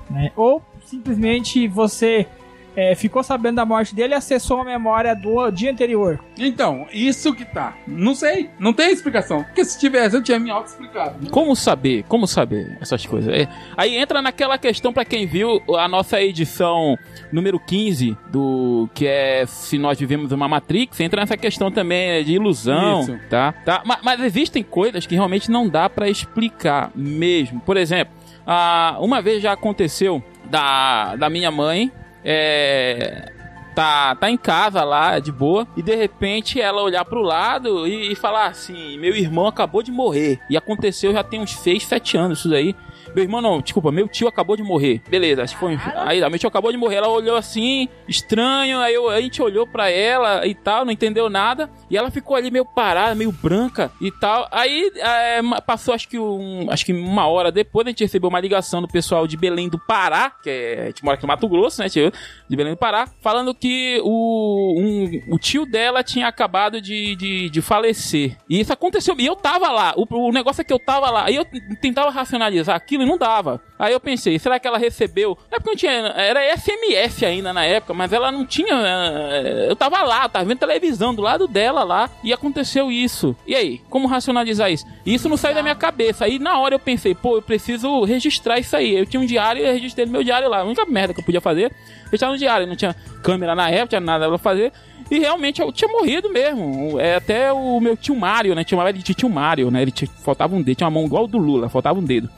né? 0.10 0.32
Ou 0.36 0.62
simplesmente 0.86 1.68
você 1.68 2.28
é, 2.76 2.94
ficou 2.96 3.24
sabendo 3.24 3.56
da 3.56 3.66
morte 3.66 3.96
dele 3.96 4.14
e 4.14 4.18
acessou 4.18 4.60
a 4.62 4.66
memória 4.66 5.16
do 5.16 5.50
dia 5.52 5.72
anterior. 5.72 6.20
Então, 6.38 6.86
isso 6.92 7.34
que 7.34 7.46
tá. 7.46 7.76
Não 7.88 8.14
sei, 8.14 8.50
não 8.60 8.74
tem 8.74 8.92
explicação. 8.92 9.44
Porque 9.44 9.64
se 9.64 9.80
tivesse, 9.80 10.16
eu 10.16 10.22
tinha 10.24 10.40
me 10.40 10.50
auto-explicado. 10.52 11.30
Como 11.32 11.56
saber? 11.56 12.04
Como 12.08 12.28
saber 12.28 12.78
essas 12.82 13.06
coisas? 13.06 13.34
É, 13.34 13.48
aí 13.78 13.96
entra 13.96 14.22
naquela 14.22 14.58
questão 14.58 14.92
pra 14.92 15.06
quem 15.06 15.26
viu 15.26 15.62
a 15.78 15.88
nossa 15.88 16.22
edição 16.22 16.98
número 17.32 17.60
15 17.60 18.18
do 18.32 18.90
que 18.94 19.08
é 19.08 19.46
se 19.46 19.78
nós 19.78 20.00
vivemos 20.00 20.32
uma 20.32 20.48
Matrix, 20.48 21.00
entra 21.00 21.22
nessa 21.22 21.38
questão 21.38 21.72
também 21.72 22.24
de 22.24 22.34
ilusão, 22.34 23.02
Isso. 23.02 23.20
tá? 23.30 23.54
tá? 23.64 23.82
Ma- 23.86 24.00
Mas, 24.04 24.20
existem 24.22 24.64
coisas 24.64 25.06
que 25.06 25.16
realmente 25.16 25.50
não 25.50 25.68
dá 25.70 25.90
pra 25.90 26.10
explicar 26.10 26.92
mesmo. 26.96 27.60
Por 27.62 27.78
exemplo, 27.78 28.14
ah, 28.46 28.98
uma 29.00 29.22
vez 29.22 29.42
já 29.42 29.54
aconteceu 29.54 30.22
da, 30.50 31.16
da 31.16 31.30
minha 31.30 31.50
mãe 31.52 31.92
é, 32.26 33.32
tá, 33.76 34.16
tá 34.16 34.30
em 34.30 34.38
casa 34.38 34.84
lá, 34.84 35.20
de 35.20 35.32
boa, 35.32 35.68
e 35.78 35.82
de 35.82 35.96
repente 35.96 36.60
ela 36.60 36.82
olhar 36.82 37.06
pro 37.06 37.22
lado 37.22 37.88
e, 37.88 38.12
e 38.12 38.16
falar 38.16 38.48
assim: 38.48 38.98
meu 38.98 39.16
irmão 39.16 39.46
acabou 39.48 39.84
de 39.84 39.92
morrer. 39.92 40.40
E 40.50 40.58
aconteceu 40.58 41.14
já 41.14 41.24
tem 41.24 41.40
uns 41.40 41.52
6, 41.52 41.84
7 41.84 42.18
anos 42.18 42.40
isso 42.40 42.50
daí. 42.50 42.76
Meu 43.14 43.24
irmão, 43.24 43.42
não, 43.42 43.62
desculpa, 43.62 43.94
meu 43.94 44.10
tio 44.10 44.28
acabou 44.28 44.58
de 44.58 44.64
morrer. 44.64 45.02
Beleza, 45.08 45.42
acho 45.44 45.54
que 45.54 45.60
foi. 45.62 45.80
Aí, 45.96 46.20
meu 46.30 46.38
tio 46.38 46.50
acabou 46.50 46.70
de 46.70 46.78
morrer. 46.78 46.96
Ela 46.98 47.08
olhou 47.08 47.38
assim, 47.38 47.88
estranho. 48.10 48.80
Aí 48.80 48.94
eu- 48.94 49.10
a 49.10 49.22
gente 49.22 49.42
olhou 49.42 49.66
pra 49.66 49.90
ela 49.90 50.46
e 50.46 50.54
tal, 50.54 50.84
não 50.84 50.92
entendeu 50.92 51.30
nada. 51.30 51.70
E 51.90 51.98
ela 51.98 52.10
ficou 52.10 52.36
ali 52.36 52.50
meio 52.50 52.66
parada, 52.66 53.14
meio 53.16 53.32
branca 53.32 53.92
e 54.02 54.12
tal. 54.12 54.48
Aí 54.52 54.92
é, 54.98 55.40
passou, 55.66 55.94
acho 55.94 56.08
que, 56.08 56.18
um, 56.18 56.68
acho 56.70 56.86
que 56.86 56.94
uma 56.94 57.28
hora 57.28 57.52
depois, 57.52 57.86
a 57.86 57.90
gente 57.90 58.04
recebeu 58.04 58.30
uma 58.30 58.40
ligação 58.40 58.82
do 58.82 58.88
pessoal 58.88 59.28
de 59.28 59.38
Belém 59.38 59.70
do 59.70 59.78
Pará, 59.80 60.32
que 60.44 60.50
é, 60.50 60.82
a 60.84 60.86
gente 60.88 61.04
mora 61.04 61.16
aqui 61.16 61.24
no 61.24 61.28
Mato 61.28 61.48
Grosso, 61.48 61.82
né? 61.82 61.88
De 61.90 62.56
Belém 62.56 62.74
do 62.74 62.78
Pará, 62.78 63.08
falando 63.22 63.54
que 63.54 64.00
o, 64.04 64.76
um- 64.78 65.34
o 65.36 65.38
tio 65.40 65.66
dela 65.66 66.04
tinha 66.04 66.28
acabado 66.28 66.82
de, 66.82 67.16
de, 67.16 67.50
de 67.50 67.62
falecer. 67.62 68.36
E 68.50 68.60
isso 68.60 68.74
aconteceu. 68.74 69.16
E 69.20 69.26
eu 69.26 69.36
tava 69.36 69.70
lá. 69.72 69.94
O, 69.96 70.06
o 70.28 70.32
negócio 70.32 70.62
é 70.62 70.64
que 70.64 70.74
eu 70.74 70.80
tava 70.80 71.10
lá. 71.10 71.30
E 71.30 71.36
eu 71.36 71.46
tentava 71.82 72.10
racionalizar 72.10 72.76
aquilo 72.76 73.04
e 73.04 73.06
não 73.06 73.18
dava. 73.18 73.62
Aí 73.78 73.92
eu 73.92 74.00
pensei, 74.00 74.40
será 74.40 74.58
que 74.58 74.66
ela 74.68 74.78
recebeu? 74.78 75.38
É 75.52 75.56
porque 75.58 75.70
não 75.72 75.76
tinha. 75.76 75.92
Era 76.16 76.56
SMS 76.58 77.24
ainda 77.26 77.52
na 77.52 77.66
época, 77.66 77.94
mas 77.94 78.14
ela 78.14 78.32
não 78.32 78.46
tinha. 78.46 78.74
eh, 78.74 79.68
Eu 79.70 79.76
tava 79.76 80.02
lá, 80.04 80.30
tava 80.30 80.46
vendo 80.46 80.60
televisão 80.60 81.14
do 81.14 81.22
lado 81.22 81.46
dela 81.48 81.84
lá 81.84 82.10
e 82.24 82.32
aconteceu 82.32 82.90
isso. 82.90 83.36
E 83.46 83.54
aí, 83.54 83.82
como 83.90 84.08
racionalizar 84.08 84.72
isso? 84.72 84.86
Isso 85.06 85.28
não 85.28 85.36
saiu 85.36 85.56
da 85.56 85.62
minha 85.62 85.76
cabeça. 85.76 86.24
Aí 86.26 86.40
na 86.40 86.58
hora 86.58 86.76
eu 86.76 86.80
pensei, 86.80 87.14
pô, 87.14 87.36
eu 87.38 87.42
preciso 87.42 88.04
registrar 88.06 88.60
isso 88.60 88.76
aí. 88.78 88.96
Eu 88.96 89.06
tinha 89.06 89.20
um 89.22 89.26
diário 89.26 89.62
e 89.62 89.68
eu 89.68 89.74
registrei 89.74 90.06
no 90.06 90.12
meu 90.14 90.24
diário 90.24 90.50
lá. 90.50 90.60
A 90.60 90.64
única 90.64 90.86
merda 90.86 91.14
que 91.14 91.20
eu 91.20 91.26
podia 91.26 91.42
fazer, 91.42 91.70
registrar 92.06 92.30
no 92.30 92.38
diário. 92.38 92.66
Não 92.68 92.76
tinha 92.78 92.96
câmera 93.22 93.56
na 93.56 93.70
época, 93.70 93.88
tinha 93.90 94.00
nada 94.02 94.30
pra 94.30 94.38
fazer. 94.38 94.72
E 95.12 95.20
realmente 95.20 95.62
eu 95.62 95.70
tinha 95.74 95.92
morrido 95.92 96.30
mesmo. 96.30 96.98
É 97.00 97.16
até 97.16 97.52
o 97.52 97.80
meu 97.82 97.98
tio 97.98 98.16
Mário, 98.16 98.56
né? 98.56 98.64
Chamava 98.66 98.90
ele 98.90 99.00
de 99.00 99.14
tio 99.14 99.30
Mário, 99.30 99.70
né? 99.70 99.82
Ele 99.82 99.92
tinha, 99.92 100.10
faltava 100.24 100.56
um 100.56 100.62
dedo, 100.62 100.78
tinha 100.78 100.88
uma 100.88 100.92
mão 101.00 101.06
igual 101.06 101.28
do 101.28 101.38
Lula, 101.38 101.68
faltava 101.68 102.00
um 102.00 102.04
dedo. 102.04 102.30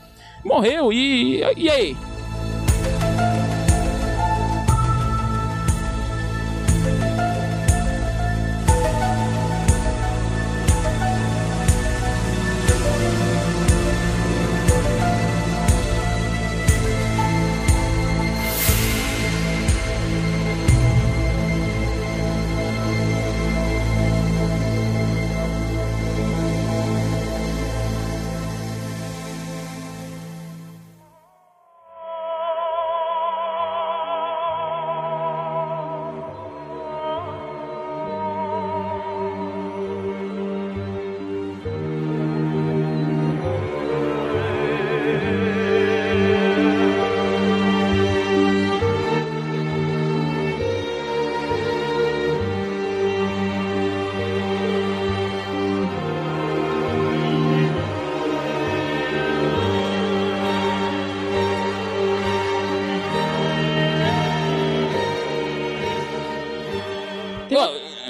Morreu 0.48 0.94
e. 0.94 1.42
E 1.58 1.70
aí? 1.70 1.98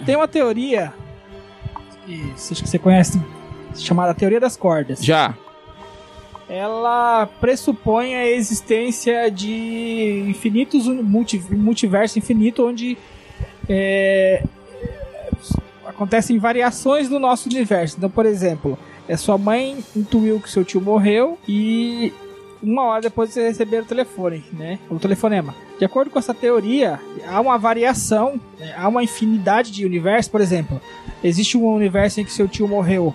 Tem 0.08 0.16
uma 0.16 0.28
teoria 0.28 0.94
que 2.06 2.32
você- 2.34 2.54
acho 2.54 2.64
que 2.64 2.70
você 2.70 2.80
conhece, 2.80 3.22
chamada 3.76 4.14
teoria 4.14 4.40
das 4.40 4.56
cordas. 4.56 5.04
Já. 5.04 5.36
Ela 6.48 7.28
pressupõe 7.42 8.16
a 8.16 8.26
existência 8.26 9.30
de 9.30 10.24
infinitos 10.30 10.88
multi, 10.88 11.44
multiverso 11.52 12.18
infinito 12.18 12.66
onde 12.66 12.98
é, 13.68 14.42
acontecem 15.86 16.40
variações 16.40 17.10
do 17.10 17.20
nosso 17.20 17.50
universo. 17.50 17.98
Então, 17.98 18.10
por 18.10 18.26
exemplo, 18.26 18.80
é 19.10 19.18
sua 19.18 19.38
mãe 19.38 19.78
intuiu 19.94 20.40
que 20.40 20.50
seu 20.50 20.64
tio 20.64 20.80
morreu 20.80 21.38
e 21.46 22.14
uma 22.62 22.84
hora 22.84 23.02
depois 23.04 23.30
você 23.30 23.48
receber 23.48 23.82
o 23.82 23.86
telefone, 23.86 24.44
né? 24.54 24.80
O 24.90 25.00
telefonema. 25.00 25.56
De 25.78 25.86
acordo 25.86 26.10
com 26.10 26.20
essa 26.20 26.34
teoria, 26.34 27.00
há 27.28 27.40
uma 27.40 27.58
variação, 27.58 28.40
né? 28.60 28.74
há 28.78 28.88
uma 28.88 29.04
infinidade 29.04 29.72
de 29.72 29.86
universos. 29.86 30.32
Por 30.32 30.42
exemplo, 30.42 30.82
existe 31.24 31.58
um 31.58 31.66
universo 31.68 32.20
em 32.20 32.26
que 32.26 32.32
seu 32.32 32.48
tio 32.48 32.68
morreu 32.68 33.14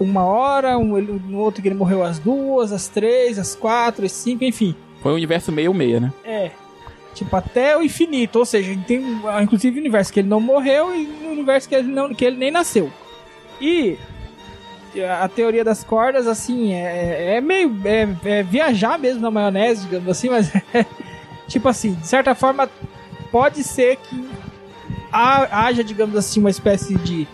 uma 0.00 0.24
hora, 0.24 0.76
um, 0.76 1.00
no 1.00 1.38
outro 1.38 1.62
que 1.62 1.68
ele 1.68 1.74
morreu 1.74 2.02
às 2.02 2.18
duas, 2.18 2.72
às 2.72 2.88
três, 2.88 3.38
às 3.38 3.54
quatro, 3.54 4.04
às 4.04 4.12
cinco, 4.12 4.44
enfim. 4.44 4.74
Foi 5.02 5.12
o 5.12 5.14
universo 5.14 5.52
meio-meia, 5.52 6.00
né? 6.00 6.12
É. 6.24 6.50
Tipo, 7.14 7.36
até 7.36 7.76
o 7.76 7.82
infinito. 7.82 8.38
Ou 8.38 8.44
seja, 8.44 8.76
tem 8.86 9.02
inclusive 9.42 9.76
um 9.78 9.80
universo 9.80 10.12
que 10.12 10.20
ele 10.20 10.28
não 10.28 10.40
morreu 10.40 10.94
e 10.94 11.06
um 11.24 11.32
universo 11.32 11.68
que 11.68 11.74
ele, 11.74 11.88
não, 11.88 12.14
que 12.14 12.24
ele 12.24 12.36
nem 12.36 12.50
nasceu. 12.50 12.90
E 13.60 13.96
a 15.22 15.28
teoria 15.28 15.62
das 15.64 15.84
cordas, 15.84 16.26
assim, 16.26 16.72
é, 16.72 17.36
é 17.36 17.40
meio. 17.40 17.74
É, 17.84 18.08
é 18.24 18.42
viajar 18.42 18.98
mesmo 18.98 19.20
na 19.20 19.30
maionese, 19.30 19.82
digamos 19.84 20.08
assim, 20.08 20.28
mas 20.28 20.54
é, 20.74 20.84
tipo 21.46 21.68
assim, 21.68 21.94
de 21.94 22.06
certa 22.06 22.34
forma, 22.34 22.68
pode 23.30 23.62
ser 23.62 23.96
que 23.96 24.28
ha- 25.12 25.66
haja, 25.66 25.84
digamos 25.84 26.16
assim, 26.16 26.40
uma 26.40 26.50
espécie 26.50 26.96
de 26.96 27.26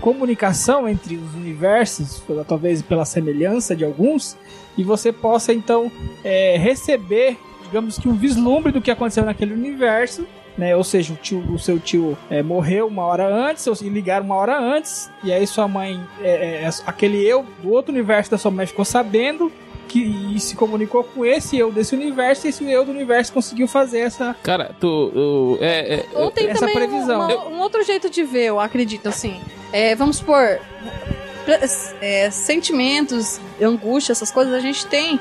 comunicação 0.00 0.88
entre 0.88 1.16
os 1.16 1.34
universos, 1.34 2.22
talvez 2.46 2.82
pela 2.82 3.04
semelhança 3.04 3.74
de 3.74 3.84
alguns, 3.84 4.36
e 4.76 4.84
você 4.84 5.10
possa 5.10 5.52
então 5.52 5.90
é, 6.22 6.56
receber, 6.58 7.38
digamos 7.62 7.98
que 7.98 8.08
um 8.08 8.14
vislumbre 8.14 8.72
do 8.72 8.80
que 8.80 8.90
aconteceu 8.90 9.24
naquele 9.24 9.54
universo. 9.54 10.26
Né, 10.58 10.74
ou 10.74 10.82
seja, 10.82 11.12
o, 11.12 11.16
tio- 11.16 11.44
o 11.52 11.58
seu 11.58 11.78
tio 11.78 12.16
é, 12.30 12.42
morreu 12.42 12.86
uma 12.86 13.04
hora 13.04 13.26
antes, 13.26 13.66
ou 13.66 13.74
se 13.74 13.86
ligaram 13.90 14.24
uma 14.24 14.36
hora 14.36 14.58
antes, 14.58 15.10
e 15.22 15.30
aí 15.30 15.46
sua 15.46 15.68
mãe, 15.68 16.00
é, 16.22 16.62
é, 16.64 16.70
aquele 16.86 17.22
eu 17.22 17.44
do 17.62 17.70
outro 17.72 17.92
universo 17.92 18.30
da 18.30 18.38
sua 18.38 18.50
mãe 18.50 18.64
ficou 18.66 18.82
sabendo 18.84 19.52
que 19.86 20.00
e 20.34 20.40
se 20.40 20.56
comunicou 20.56 21.04
com 21.04 21.26
esse 21.26 21.58
eu 21.58 21.70
desse 21.70 21.94
universo, 21.94 22.46
e 22.46 22.50
esse 22.50 22.64
eu 22.72 22.86
do 22.86 22.90
universo 22.90 23.34
conseguiu 23.34 23.68
fazer 23.68 23.98
essa. 24.00 24.34
Cara, 24.42 24.74
tu. 24.80 25.10
tu- 25.12 25.58
é, 25.60 25.96
é, 25.96 26.06
Ou 26.14 26.30
tem 26.30 26.48
Essa 26.48 26.60
também 26.60 26.74
um- 26.74 26.78
previsão. 26.78 27.20
uma- 27.26 27.48
um 27.48 27.60
outro 27.60 27.82
jeito 27.84 28.08
de 28.08 28.24
ver, 28.24 28.46
eu 28.46 28.58
acredito, 28.58 29.08
assim. 29.10 29.38
É, 29.74 29.94
vamos 29.94 30.16
supor, 30.16 30.58
é, 32.00 32.30
sentimentos, 32.30 33.40
angústia, 33.60 34.12
essas 34.12 34.30
coisas 34.30 34.54
a 34.54 34.60
gente 34.60 34.86
tem 34.86 35.20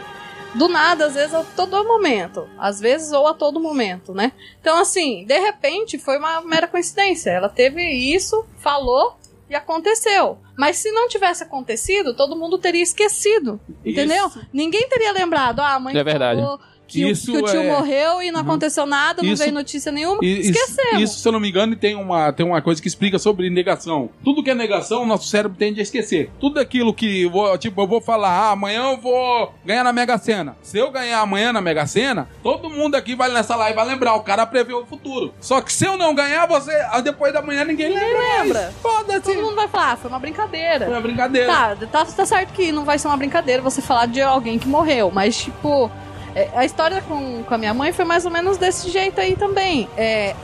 do 0.55 0.67
nada, 0.67 1.05
às 1.05 1.13
vezes 1.15 1.33
a 1.33 1.43
todo 1.43 1.83
momento. 1.83 2.47
Às 2.57 2.79
vezes 2.79 3.11
ou 3.11 3.27
a 3.27 3.33
todo 3.33 3.59
momento, 3.59 4.13
né? 4.13 4.31
Então, 4.59 4.77
assim, 4.79 5.25
de 5.25 5.37
repente 5.39 5.97
foi 5.97 6.17
uma 6.17 6.41
mera 6.41 6.67
coincidência. 6.67 7.29
Ela 7.31 7.49
teve 7.49 7.81
isso, 7.83 8.45
falou 8.57 9.17
e 9.49 9.55
aconteceu. 9.55 10.37
Mas 10.57 10.77
se 10.77 10.91
não 10.91 11.07
tivesse 11.07 11.43
acontecido, 11.43 12.15
todo 12.15 12.35
mundo 12.35 12.57
teria 12.57 12.81
esquecido. 12.81 13.59
Entendeu? 13.83 14.27
Isso. 14.27 14.41
Ninguém 14.53 14.87
teria 14.89 15.11
lembrado. 15.11 15.59
Ah, 15.59 15.75
a 15.75 15.79
mãe 15.79 15.95
É 15.97 16.03
verdade. 16.03 16.39
falou 16.41 16.59
que, 16.87 17.03
o- 17.05 17.09
Isso 17.09 17.31
que 17.31 17.37
o 17.37 17.41
tio 17.43 17.61
é- 17.61 17.71
morreu 17.71 18.21
e 18.21 18.31
não 18.31 18.41
Uhum. 18.41 18.45
aconteceu 18.47 18.85
nada, 18.85 19.21
não 19.23 19.31
Isso- 19.33 19.41
veio 19.43 19.53
notícia 19.53 19.91
nenhuma. 19.91 20.19
Isso, 20.21 20.51
Esquecemos. 20.51 21.01
isso, 21.01 21.19
se 21.19 21.27
eu 21.27 21.31
não 21.31 21.39
me 21.39 21.49
engano, 21.49 21.75
tem 21.75 21.95
uma, 21.95 22.31
tem 22.31 22.45
uma 22.45 22.61
coisa 22.61 22.81
que 22.81 22.87
explica 22.87 23.17
sobre 23.19 23.49
negação. 23.49 24.09
Tudo 24.23 24.43
que 24.43 24.49
é 24.49 24.55
negação, 24.55 25.03
o 25.03 25.05
nosso 25.05 25.27
cérebro 25.27 25.57
tende 25.57 25.79
a 25.79 25.83
esquecer. 25.83 26.29
Tudo 26.39 26.59
aquilo 26.59 26.93
que, 26.93 27.23
eu 27.23 27.29
vou, 27.31 27.57
tipo, 27.57 27.81
eu 27.81 27.87
vou 27.87 27.99
falar, 28.01 28.29
ah, 28.29 28.51
amanhã 28.51 28.91
eu 28.91 28.97
vou 28.97 29.53
ganhar 29.65 29.83
na 29.83 29.91
Mega 29.93 30.17
Sena. 30.17 30.55
Se 30.61 30.77
eu 30.77 30.91
ganhar 30.91 31.19
amanhã 31.21 31.51
na 31.51 31.61
Mega 31.61 31.85
Sena, 31.87 32.27
todo 32.43 32.69
mundo 32.69 32.95
aqui 32.95 33.15
vai 33.15 33.31
nessa 33.31 33.55
live 33.55 33.75
vai 33.75 33.85
lembrar, 33.87 34.15
o 34.15 34.21
cara 34.23 34.45
prevê 34.45 34.73
o 34.73 34.85
futuro. 34.85 35.33
Só 35.41 35.61
que 35.61 35.73
se 35.73 35.85
eu 35.85 35.97
não 35.97 36.13
ganhar, 36.15 36.45
você, 36.47 36.71
depois 37.03 37.33
da 37.33 37.41
manhã 37.41 37.63
ninguém 37.65 37.89
lembra. 37.89 38.17
mais. 38.17 38.41
lembra. 38.43 38.73
Foda-se. 38.81 39.21
Todo 39.21 39.41
mundo 39.41 39.55
vai 39.55 39.67
falar, 39.67 39.91
ah, 39.93 39.97
foi 39.97 40.09
uma 40.09 40.19
brincadeira. 40.19 40.85
Foi 40.85 40.93
uma 40.93 41.01
brincadeira. 41.01 41.47
Tá, 41.47 41.75
tá, 41.91 42.05
tá 42.05 42.25
certo 42.25 42.53
que 42.53 42.71
não 42.71 42.85
vai 42.85 42.97
ser 42.99 43.07
uma 43.07 43.17
brincadeira 43.17 43.61
você 43.61 43.81
falar 43.81 44.05
de 44.05 44.21
alguém 44.21 44.57
que 44.59 44.67
morreu, 44.67 45.11
mas 45.13 45.35
tipo, 45.37 45.89
é, 46.35 46.49
a 46.53 46.65
história 46.65 47.01
com, 47.01 47.43
com 47.43 47.53
a 47.53 47.57
minha 47.57 47.73
mãe 47.73 47.93
foi 47.93 48.03
mais 48.03 48.25
ou 48.25 48.31
menos 48.31 48.57
desse 48.57 48.89
jeito 48.91 49.19
aí 49.21 49.37
também. 49.37 49.89
É, 49.95 50.35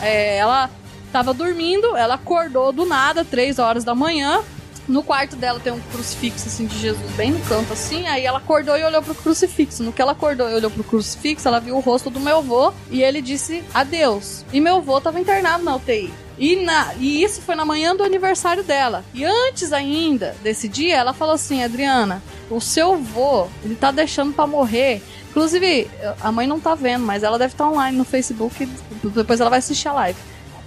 é, 0.00 0.36
ela 0.36 0.70
tava 1.12 1.34
dormindo, 1.34 1.96
ela 1.96 2.14
acordou 2.14 2.72
do 2.72 2.86
nada, 2.86 3.24
três 3.24 3.58
horas 3.58 3.82
da 3.82 3.94
manhã. 3.94 4.40
No 4.86 5.02
quarto 5.02 5.34
dela 5.34 5.58
tem 5.58 5.72
um 5.72 5.80
crucifixo 5.80 6.46
assim 6.46 6.66
de 6.66 6.78
Jesus 6.78 7.10
bem 7.16 7.32
no 7.32 7.40
canto 7.46 7.72
assim, 7.72 8.06
aí 8.06 8.24
ela 8.24 8.38
acordou 8.38 8.78
e 8.78 8.84
olhou 8.84 9.02
pro 9.02 9.16
crucifixo. 9.16 9.82
No 9.82 9.92
que 9.92 10.00
ela 10.00 10.12
acordou 10.12 10.48
e 10.48 10.54
olhou 10.54 10.70
pro 10.70 10.84
crucifixo, 10.84 11.48
ela 11.48 11.58
viu 11.58 11.76
o 11.76 11.80
rosto 11.80 12.08
do 12.08 12.20
meu 12.20 12.38
avô 12.38 12.72
e 12.88 13.02
ele 13.02 13.20
disse 13.20 13.64
adeus. 13.74 14.44
E 14.52 14.60
meu 14.60 14.76
avô 14.76 15.00
tava 15.00 15.18
internado 15.18 15.64
na 15.64 15.74
UTI. 15.74 16.14
E, 16.38 16.56
na, 16.56 16.94
e 16.98 17.22
isso 17.22 17.40
foi 17.40 17.54
na 17.54 17.64
manhã 17.64 17.96
do 17.96 18.04
aniversário 18.04 18.62
dela. 18.62 19.04
E 19.14 19.24
antes 19.24 19.72
ainda 19.72 20.36
desse 20.42 20.68
dia, 20.68 20.96
ela 20.96 21.12
falou 21.12 21.34
assim: 21.34 21.62
Adriana, 21.62 22.22
o 22.50 22.60
seu 22.60 22.94
avô, 22.94 23.48
ele 23.64 23.74
tá 23.74 23.90
deixando 23.90 24.34
pra 24.34 24.46
morrer. 24.46 25.02
Inclusive, 25.30 25.90
a 26.20 26.32
mãe 26.32 26.46
não 26.46 26.60
tá 26.60 26.74
vendo, 26.74 27.04
mas 27.04 27.22
ela 27.22 27.38
deve 27.38 27.54
estar 27.54 27.68
online 27.68 27.96
no 27.96 28.04
Facebook. 28.04 28.66
Depois 29.02 29.40
ela 29.40 29.50
vai 29.50 29.58
assistir 29.58 29.88
a 29.88 29.92
live. 29.92 30.18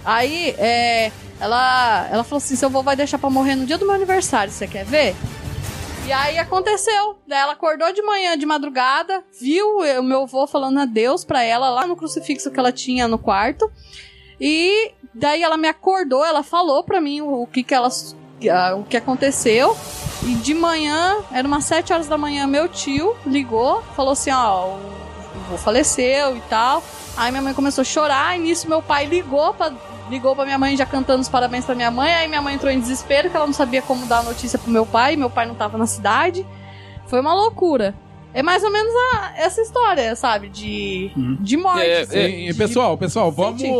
Aí, 0.04 0.54
é, 0.58 1.12
ela, 1.38 2.08
ela 2.10 2.24
falou 2.24 2.38
assim: 2.38 2.56
seu 2.56 2.68
avô 2.68 2.82
vai 2.82 2.96
deixar 2.96 3.18
pra 3.18 3.30
morrer 3.30 3.54
no 3.54 3.66
dia 3.66 3.78
do 3.78 3.86
meu 3.86 3.94
aniversário, 3.94 4.52
você 4.52 4.66
quer 4.66 4.84
ver? 4.84 5.14
E 6.06 6.12
aí 6.12 6.38
aconteceu. 6.38 7.16
Daí 7.26 7.38
Ela 7.38 7.52
acordou 7.52 7.92
de 7.92 8.02
manhã, 8.02 8.36
de 8.36 8.44
madrugada, 8.44 9.22
viu 9.40 9.78
o 9.78 10.02
meu 10.02 10.22
avô 10.22 10.46
falando 10.46 10.80
adeus 10.80 11.24
pra 11.24 11.42
ela 11.42 11.70
lá 11.70 11.86
no 11.86 11.94
crucifixo 11.94 12.50
que 12.50 12.58
ela 12.58 12.72
tinha 12.72 13.06
no 13.06 13.18
quarto. 13.18 13.70
E 14.40 14.92
daí 15.14 15.42
ela 15.42 15.56
me 15.56 15.68
acordou, 15.68 16.24
ela 16.24 16.42
falou 16.42 16.82
pra 16.82 17.00
mim 17.00 17.20
o, 17.20 17.42
o 17.42 17.46
que 17.46 17.62
que 17.62 17.74
ela, 17.74 17.88
ah, 18.50 18.74
o 18.76 18.84
que 18.84 18.96
aconteceu. 18.96 19.76
E 20.22 20.34
de 20.34 20.54
manhã, 20.54 21.16
era 21.32 21.46
umas 21.46 21.64
7 21.64 21.92
horas 21.92 22.06
da 22.08 22.16
manhã, 22.18 22.46
meu 22.46 22.68
tio 22.68 23.14
ligou, 23.26 23.82
falou 23.96 24.12
assim, 24.12 24.30
ó, 24.30 24.66
o 24.76 24.80
vô 25.50 25.56
faleceu 25.56 26.36
e 26.36 26.40
tal. 26.42 26.82
Aí 27.16 27.30
minha 27.30 27.42
mãe 27.42 27.52
começou 27.54 27.82
a 27.82 27.84
chorar, 27.84 28.36
e 28.36 28.40
nisso 28.40 28.68
meu 28.68 28.80
pai 28.82 29.06
ligou 29.06 29.52
pra, 29.54 29.72
ligou 30.10 30.34
pra 30.34 30.44
minha 30.44 30.58
mãe 30.58 30.76
já 30.76 30.86
cantando 30.86 31.20
os 31.22 31.28
parabéns 31.28 31.64
pra 31.64 31.74
minha 31.74 31.90
mãe. 31.90 32.12
Aí 32.14 32.28
minha 32.28 32.40
mãe 32.42 32.54
entrou 32.54 32.70
em 32.72 32.78
desespero, 32.80 33.28
que 33.30 33.36
ela 33.36 33.46
não 33.46 33.52
sabia 33.52 33.82
como 33.82 34.06
dar 34.06 34.18
a 34.20 34.22
notícia 34.22 34.58
pro 34.58 34.70
meu 34.70 34.86
pai, 34.86 35.16
meu 35.16 35.28
pai 35.30 35.46
não 35.46 35.54
tava 35.54 35.76
na 35.78 35.86
cidade. 35.86 36.46
Foi 37.06 37.20
uma 37.20 37.34
loucura. 37.34 37.94
É 38.32 38.42
mais 38.42 38.62
ou 38.62 38.70
menos 38.70 38.92
a- 39.14 39.32
essa 39.36 39.60
história, 39.60 40.14
sabe? 40.14 40.48
De, 40.50 41.10
de 41.40 41.56
morte. 41.56 41.80
É, 41.80 42.00
assim, 42.02 42.18
E, 42.18 42.48
e, 42.48 42.52
de- 42.52 42.58
pessoal, 42.58 42.96
pessoal, 42.96 43.32
vamos. 43.32 43.60
sentir. 43.60 43.72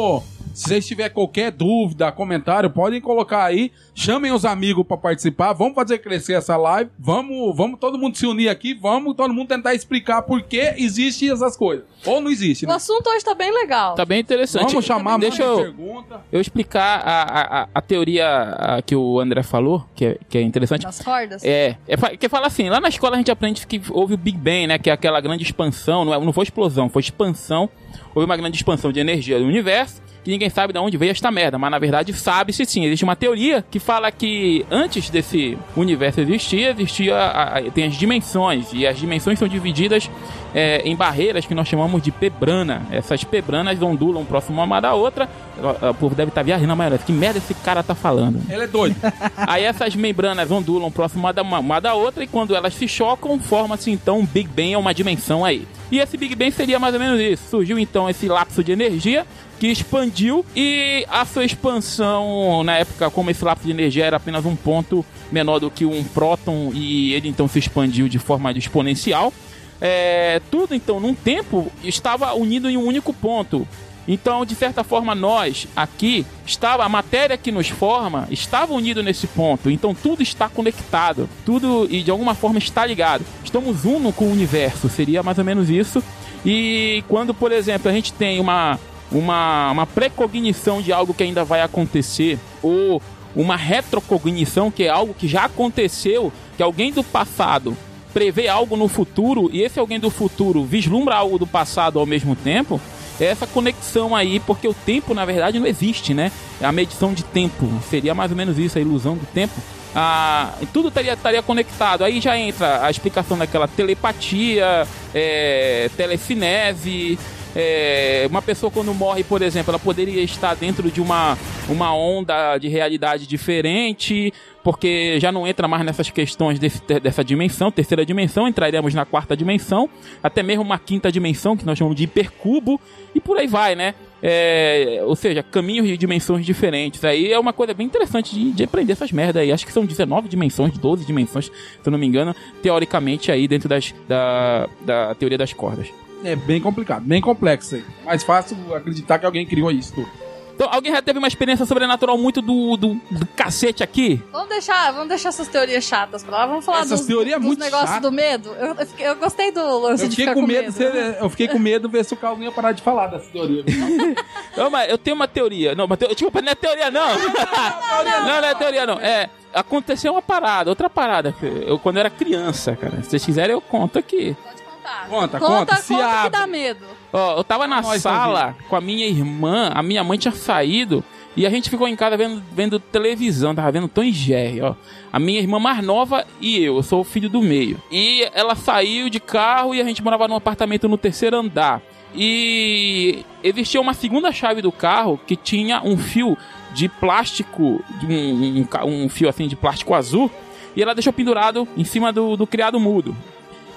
Se 0.53 0.69
vocês 0.69 0.87
tiverem 0.87 1.13
qualquer 1.13 1.51
dúvida, 1.53 2.11
comentário, 2.13 2.69
podem 2.71 3.01
colocar 3.01 3.45
aí. 3.45 3.73
Chamem 3.95 4.33
os 4.33 4.45
amigos 4.45 4.85
pra 4.87 4.97
participar. 4.97 5.53
Vamos 5.53 5.75
fazer 5.75 5.99
crescer 5.99 6.35
essa 6.35 6.57
live. 6.57 6.91
Vamos, 6.99 7.57
vamos 7.57 7.79
todo 7.79 7.97
mundo 7.99 8.17
se 8.17 8.27
unir 8.27 8.49
aqui. 8.49 8.75
Vamos 8.75 9.15
todo 9.15 9.33
mundo 9.33 9.49
tentar 9.49 9.75
explicar 9.75 10.23
por 10.23 10.43
que 10.43 10.75
existem 10.77 11.31
essas 11.31 11.57
coisas. 11.57 11.85
Ou 12.05 12.21
não 12.21 12.31
existe, 12.31 12.65
O 12.65 12.69
né? 12.69 12.75
assunto 12.75 13.09
hoje 13.11 13.25
tá 13.25 13.35
bem 13.35 13.53
legal. 13.53 13.95
Tá 13.95 14.05
bem 14.05 14.21
interessante. 14.21 14.69
Vamos 14.69 14.85
chamar 14.85 15.19
Deixa 15.19 15.43
eu, 15.43 15.57
pergunta. 15.59 16.21
eu 16.33 16.41
explicar 16.41 17.01
a, 17.05 17.23
a, 17.63 17.69
a- 17.75 17.81
teoria 17.83 18.27
a, 18.59 18.83
que 18.83 18.97
o 18.97 19.21
André 19.21 19.43
falou, 19.43 19.85
que 19.95 20.05
é, 20.07 20.19
que 20.29 20.39
é 20.39 20.43
interessante. 20.43 20.83
Das 20.83 21.01
cordas? 21.01 21.45
É, 21.45 21.77
é 21.87 21.97
que 22.17 22.29
fala 22.29 22.47
assim, 22.47 22.69
lá 22.71 22.81
na 22.81 22.89
escola 22.89 23.17
a 23.17 23.19
gente 23.19 23.31
aprende 23.31 23.67
que 23.67 23.81
houve 23.91 24.15
o 24.15 24.17
Big 24.17 24.39
Bang, 24.39 24.67
né? 24.67 24.79
Que 24.79 24.89
é 24.89 24.93
aquela 24.93 25.21
grande 25.21 25.43
expansão, 25.45 26.05
não, 26.05 26.15
é, 26.15 26.19
não 26.25 26.33
foi 26.33 26.45
explosão, 26.45 26.89
foi 26.89 27.01
expansão. 27.01 27.69
Houve 28.15 28.25
uma 28.25 28.37
grande 28.37 28.57
expansão 28.57 28.91
de 28.91 28.99
energia 29.01 29.39
do 29.39 29.45
universo, 29.45 30.01
que 30.25 30.31
ninguém 30.31 30.51
sabe 30.51 30.73
de 30.73 30.79
onde 30.79 30.97
veio 30.97 31.11
esta 31.13 31.31
merda, 31.31 31.57
mas 31.59 31.71
na 31.71 31.79
verdade 31.79 32.13
sabe-se 32.13 32.65
sim. 32.67 32.85
Existe 32.85 33.05
uma 33.05 33.17
teoria 33.17 33.65
que 33.71 33.79
fala 33.79 34.11
que 34.13 34.65
antes 34.71 35.09
desse 35.11 35.57
universo 35.77 36.21
existir, 36.21 36.75
existia 36.79 37.17
a- 37.17 37.59
a- 37.59 37.63
tem 37.71 37.85
as 37.85 37.95
dimensões, 37.95 38.67
e 38.73 38.87
as 38.87 38.99
dimensões 38.99 39.39
são 39.39 39.49
divididas 39.49 40.11
é, 40.53 40.83
em 40.85 40.97
barreiras 40.97 41.47
que 41.47 41.55
nós 41.55 41.69
chamamos 41.69 42.03
de 42.03 42.11
pebrana. 42.11 42.83
Essas 42.91 43.23
pebranas 43.23 43.81
ondulam 43.81 44.25
próximo 44.25 44.61
uma 44.61 44.81
da 44.81 44.95
outra. 44.95 45.29
O, 45.57 45.91
o 45.91 45.95
povo 45.95 46.15
deve 46.15 46.31
estar 46.31 46.43
viajando 46.43 46.75
maionese. 46.77 47.05
Que 47.05 47.13
merda 47.13 47.39
esse 47.39 47.55
cara 47.55 47.85
tá 47.85 47.95
falando? 47.95 48.41
Ele 48.51 48.65
é 48.65 48.67
doido. 48.67 48.97
Aí 49.37 49.63
essas 49.63 49.95
membranas 49.95 50.51
ondulam 50.51 50.91
próximo 50.91 51.21
uma 51.23 51.33
da, 51.33 51.43
uma 51.43 51.79
da 51.81 51.95
outra 51.95 52.25
e 52.25 52.27
quando 52.27 52.57
elas 52.57 52.75
se 52.75 52.89
chocam, 52.89 53.39
forma-se 53.39 53.93
então 53.93 54.19
um 54.19 54.27
Big 54.27 54.49
Bang, 54.49 54.73
é 54.73 54.79
uma 54.79 54.93
dimensão 54.93 55.45
aí. 55.45 55.69
E 55.91 56.01
esse 56.01 56.17
Big 56.17 56.35
Bang 56.35 56.51
seria 56.51 56.79
mais 56.81 56.95
ou 56.95 57.01
menos 57.01 57.21
isso. 57.21 57.45
Surgiu 57.49 57.79
então 57.79 58.11
esse 58.11 58.27
lapso 58.27 58.65
de 58.65 58.73
energia 58.73 59.25
que 59.61 59.67
expandiu 59.67 60.45
e 60.57 61.05
a 61.07 61.27
sua 61.27 61.45
expansão, 61.45 62.65
na 62.65 62.79
época, 62.79 63.11
como 63.11 63.31
esse 63.31 63.45
lapso 63.45 63.67
de 63.67 63.71
energia 63.71 64.07
era 64.07 64.17
apenas 64.17 64.47
um 64.47 64.57
ponto 64.57 65.05
menor 65.31 65.59
do 65.59 65.71
que 65.71 65.85
um 65.85 66.03
próton 66.03 66.73
e 66.73 67.13
ele 67.13 67.29
então 67.29 67.47
se 67.47 67.59
expandiu 67.59 68.09
de 68.09 68.19
forma 68.19 68.51
exponencial, 68.53 69.31
é, 69.79 70.41
tudo 70.51 70.75
então 70.75 70.99
num 70.99 71.15
tempo 71.15 71.71
estava 71.85 72.33
unido 72.33 72.71
em 72.71 72.79
um 72.79 72.87
único 72.87 73.13
ponto. 73.13 73.69
Então, 74.09 74.47
de 74.47 74.55
certa 74.55 74.83
forma, 74.83 75.15
nós 75.15 75.69
aqui 75.77 76.25
estava 76.47 76.83
a 76.83 76.89
matéria 76.89 77.37
que 77.37 77.53
nos 77.53 77.69
forma 77.69 78.27
estava 78.31 78.73
unido 78.73 79.03
nesse 79.03 79.27
ponto. 79.27 79.71
Então, 79.71 79.95
tudo 79.95 80.23
está 80.23 80.49
conectado, 80.49 81.29
tudo 81.45 81.87
e 81.91 82.03
de 82.03 82.11
alguma 82.11 82.35
forma 82.35 82.59
está 82.59 82.85
ligado. 82.87 83.27
Estamos 83.45 83.85
uno 83.85 84.11
com 84.11 84.25
o 84.25 84.33
universo, 84.33 84.89
seria 84.89 85.23
mais 85.23 85.37
ou 85.37 85.45
menos 85.45 85.69
isso. 85.69 86.03
E 86.47 87.05
quando, 87.09 87.35
por 87.35 87.53
exemplo, 87.53 87.91
a 87.91 87.93
gente 87.93 88.15
tem 88.15 88.41
uma 88.41 88.81
uma, 89.11 89.71
uma 89.71 89.87
precognição 89.87 90.81
de 90.81 90.93
algo 90.93 91.15
que 91.15 91.23
ainda 91.23 91.45
vai 91.45 91.61
acontecer 91.61 92.39
ou 92.63 93.03
uma 93.35 93.57
retrocognição 93.57 94.71
que 94.71 94.85
é 94.85 94.89
algo 94.89 95.15
que 95.15 95.29
já 95.29 95.45
aconteceu, 95.45 96.33
que 96.57 96.63
alguém 96.63 96.93
do 96.93 97.03
passado 97.03 97.77
prevê 98.13 98.49
algo 98.49 98.77
no 98.77 98.89
futuro 98.89 99.49
e 99.53 99.63
esse 99.63 99.79
alguém 99.79 100.01
do 100.01 100.11
futuro 100.11 100.65
vislumbra 100.65 101.15
algo 101.17 101.39
do 101.39 101.47
passado 101.47 101.99
ao 101.99 102.07
mesmo 102.07 102.35
tempo, 102.35 102.81
é 103.21 103.27
essa 103.27 103.47
conexão 103.47 104.17
aí, 104.17 104.41
porque 104.41 104.67
o 104.67 104.75
tempo 104.75 105.15
na 105.15 105.25
verdade 105.25 105.61
não 105.61 105.67
existe, 105.67 106.15
né? 106.15 106.33
É 106.61 106.65
a 106.65 106.73
medição 106.73 107.13
de 107.13 107.23
tempo, 107.23 107.71
seria 107.89 108.15
mais 108.15 108.31
ou 108.31 108.37
menos 108.37 108.59
isso, 108.59 108.79
a 108.79 108.81
ilusão 108.81 109.15
do 109.15 109.27
tempo. 109.27 109.55
Ah, 109.95 110.55
tudo 110.73 110.89
estaria, 110.89 111.13
estaria 111.13 111.43
conectado. 111.43 112.05
Aí 112.05 112.21
já 112.21 112.39
entra 112.39 112.85
a 112.85 112.91
explicação 112.91 113.37
daquela 113.37 113.67
telepatia, 113.67 114.87
é, 115.15 115.91
telecinese. 115.97 117.19
É, 117.55 118.27
uma 118.31 118.41
pessoa 118.41 118.71
quando 118.71 118.93
morre, 118.95 119.25
por 119.25 119.43
exemplo, 119.43 119.71
ela 119.71 119.79
poderia 119.79 120.23
estar 120.23 120.55
dentro 120.55 120.91
de 120.91 121.01
uma, 121.01 121.37
uma 121.69 121.95
onda 121.95 122.57
de 122.59 122.69
realidade 122.69 123.27
diferente, 123.27 124.33
porque 124.63 125.19
já 125.19 125.33
não 125.33 125.47
entra 125.47 125.67
mais 125.67 125.85
nessas 125.85 126.11
questões 126.11 126.59
desse- 126.59 126.83
dessa 127.01 127.25
dimensão, 127.25 127.71
terceira 127.71 128.05
dimensão, 128.05 128.47
entraremos 128.47 128.95
na 128.95 129.05
quarta 129.05 129.37
dimensão, 129.37 129.89
até 130.23 130.43
mesmo 130.43 130.63
uma 130.63 130.79
quinta 130.79 131.11
dimensão, 131.11 131.57
que 131.57 131.65
nós 131.67 131.77
chamamos 131.79 131.97
de 131.97 132.05
hipercubo, 132.05 132.81
e 133.15 133.21
por 133.21 133.37
aí 133.39 133.47
vai, 133.47 133.75
né? 133.75 133.95
É, 134.23 135.01
ou 135.05 135.17
seja, 135.17 135.43
caminhos 135.43 135.87
de 135.89 135.97
dimensões 135.97 136.45
diferentes. 136.45 137.03
Aí 137.05 137.33
é 137.33 137.39
uma 137.39 137.55
coisa 137.55 137.73
bem 137.73 137.87
interessante 137.87 138.35
de, 138.35 138.53
de 138.53 138.63
aprender 138.65 138.93
essas 138.93 139.11
merdas 139.11 139.43
aí. 139.43 139.51
Acho 139.51 139.65
que 139.67 139.73
são 139.73 139.85
19 139.87 140.29
dimensões, 140.29 140.77
12 140.77 141.07
dimensões, 141.07 141.47
se 141.47 141.53
eu 141.85 141.91
não 141.91 141.99
me 141.99 142.07
engano, 142.07 142.37
teoricamente 142.63 143.33
aí 143.33 143.49
dentro 143.49 143.67
das, 143.67 143.95
da, 144.07 144.69
da 144.85 145.15
teoria 145.15 145.39
das 145.39 145.55
cordas. 145.55 145.89
É 146.25 146.37
bem 146.37 146.61
complicado, 146.61 147.03
bem 147.03 147.21
complexo 147.21 147.77
aí. 147.77 147.85
Mais 148.05 148.23
fácil 148.23 148.57
acreditar 148.75 149.19
que 149.19 149.27
alguém 149.27 149.47
criou 149.47 149.71
isso 149.71 149.93
tudo. 149.95 150.09
Então, 150.55 150.69
alguém 150.71 150.93
já 150.93 151.01
teve 151.01 151.19
uma 151.19 151.27
experiência 151.27 151.65
sobrenatural 151.65 152.19
muito 152.19 152.43
do, 152.43 152.77
do, 152.77 152.95
do 153.11 153.27
cacete 153.35 153.83
aqui? 153.83 154.23
Vamos 154.31 154.51
deixar, 154.51 154.93
vamos 154.93 155.09
deixar 155.09 155.31
essas 155.31 155.49
teorias 155.49 155.83
chatas 155.83 156.23
pra 156.23 156.37
lá. 156.37 156.47
Vamos 156.47 156.67
falar 156.67 156.81
Essas 156.81 156.99
dos, 157.01 157.07
teorias 157.09 157.39
dos 157.39 157.47
muito 157.47 157.61
negócios 157.61 157.89
chatas. 157.89 158.03
do 158.03 158.13
medo. 158.15 158.51
Eu, 158.59 158.75
eu, 158.75 158.87
fiquei- 158.87 159.09
eu 159.09 159.17
gostei 159.17 159.51
do 159.53 159.79
lance 159.79 160.03
Eu 160.05 160.11
de 160.11 160.17
ficar 160.17 160.35
com 160.35 160.43
medo, 160.43 160.65
medo. 160.65 160.73
de 160.73 160.77
ser- 160.77 161.17
eu 161.19 161.31
fiquei 161.31 161.49
com 161.49 161.59
medo 161.59 161.89
de 161.89 161.93
ver 161.97 162.05
se 162.05 162.13
o 162.13 162.17
Calvin 162.19 162.45
ia 162.45 162.53
parar 162.53 162.73
de 162.73 162.83
falar 162.83 163.07
dessa 163.07 163.31
teoria. 163.31 163.65
Não, 164.55 164.69
mas 164.69 164.91
eu 164.91 164.99
tenho 164.99 165.17
uma 165.17 165.27
teoria. 165.27 165.75
Não, 165.75 165.87
mas 165.87 165.99
teo- 165.99 166.09
desculpa, 166.11 166.43
não 166.43 166.53
é 166.53 166.55
teoria, 166.55 166.91
não. 166.91 167.09
Não, 167.09 168.41
não 168.43 168.45
é 168.45 168.55
teoria, 168.55 168.85
não. 168.87 168.99
É, 169.01 169.31
aconteceu 169.55 170.13
uma 170.13 170.21
parada, 170.23 170.69
outra 170.69 170.91
parada. 170.91 171.35
Eu, 171.67 171.79
quando 171.79 171.97
eu 171.97 172.01
era 172.01 172.11
criança, 172.11 172.77
cara. 172.77 173.03
Se 173.03 173.09
vocês 173.11 173.25
quiserem, 173.25 173.53
eu 173.53 173.61
conto 173.63 173.99
aqui. 173.99 174.37
Pode 174.45 174.60
contar. 174.91 175.09
Conta, 175.09 175.39
conta, 175.39 175.57
conta, 175.57 175.77
se 175.77 175.95
conta 175.95 176.07
que 176.07 176.13
abre. 176.13 176.31
dá 176.31 176.47
medo. 176.47 176.87
Ó, 177.13 177.39
eu 177.39 177.45
tava 177.45 177.67
na 177.67 177.81
Nós 177.83 178.03
sala 178.03 178.57
com 178.69 178.77
a 178.77 178.81
minha 178.81 179.07
irmã, 179.07 179.71
a 179.75 179.83
minha 179.83 180.03
mãe 180.05 180.19
tinha 180.19 180.33
saído 180.33 181.03
e 181.37 181.47
a 181.47 181.51
gente 181.51 181.71
ficou 181.71 181.87
em 181.87 181.97
casa 181.97 182.17
vendo, 182.17 182.43
vendo 182.53 182.79
televisão, 182.79 183.55
tava 183.55 183.71
vendo 183.71 183.89
Tom 183.89 184.03
e 184.03 184.13
Jerry, 184.13 184.61
ó. 184.61 184.75
A 185.13 185.19
minha 185.19 185.41
irmã 185.41 185.59
mais 185.59 185.85
nova 185.85 186.25
e 186.41 186.63
eu, 186.63 186.77
eu 186.77 186.83
sou 186.83 187.01
o 187.01 187.05
filho 187.05 187.29
do 187.29 187.41
meio. 187.41 187.81
E 187.91 188.29
ela 188.35 188.55
saiu 188.55 189.09
de 189.09 189.21
carro 189.21 189.75
e 189.75 189.81
a 189.81 189.85
gente 189.85 190.03
morava 190.03 190.29
num 190.29 190.37
apartamento 190.37 190.89
no 190.89 190.99
terceiro 190.99 191.37
andar. 191.37 191.81
E 192.15 193.25
existia 193.43 193.81
uma 193.81 193.95
segunda 193.95 194.33
chave 194.33 194.61
do 194.61 194.73
carro 194.73 195.21
que 195.27 195.37
tinha 195.37 195.81
um 195.85 195.97
fio 195.97 196.37
de 196.73 196.89
plástico, 196.89 197.83
de 198.01 198.07
um, 198.07 198.67
um 198.85 199.05
um 199.05 199.09
fio 199.09 199.29
assim 199.29 199.47
de 199.47 199.57
plástico 199.57 199.95
azul, 199.95 200.31
e 200.75 200.83
ela 200.83 200.95
deixou 200.95 201.13
pendurado 201.13 201.67
em 201.77 201.85
cima 201.85 202.13
do, 202.13 202.37
do 202.37 202.47
criado 202.47 202.79
mudo. 202.81 203.17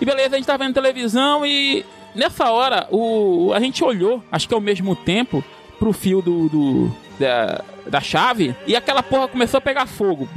E 0.04 0.06
beleza, 0.06 0.36
a 0.36 0.38
gente 0.38 0.46
tava 0.46 0.66
vendo 0.66 0.74
televisão 0.74 1.46
e 1.46 1.86
nessa 2.13 2.52
hora 2.52 2.89
o, 2.92 3.54
a 3.56 3.60
gente 3.62 3.82
olhou, 3.86 4.22
acho 4.30 4.50
que 4.50 4.54
ao 4.54 4.60
mesmo 4.60 4.98
tempo, 4.98 5.42
pro 5.80 5.94
fio 5.94 6.22
do, 6.22 6.50
do- 6.50 6.92
da, 7.18 7.63
da 7.88 8.02
chave 8.02 8.54
e 8.68 8.76
aquela 8.76 9.02
porra 9.02 9.30
começou 9.30 9.60
a 9.60 9.62
pegar 9.62 9.86
fogo. 9.86 10.28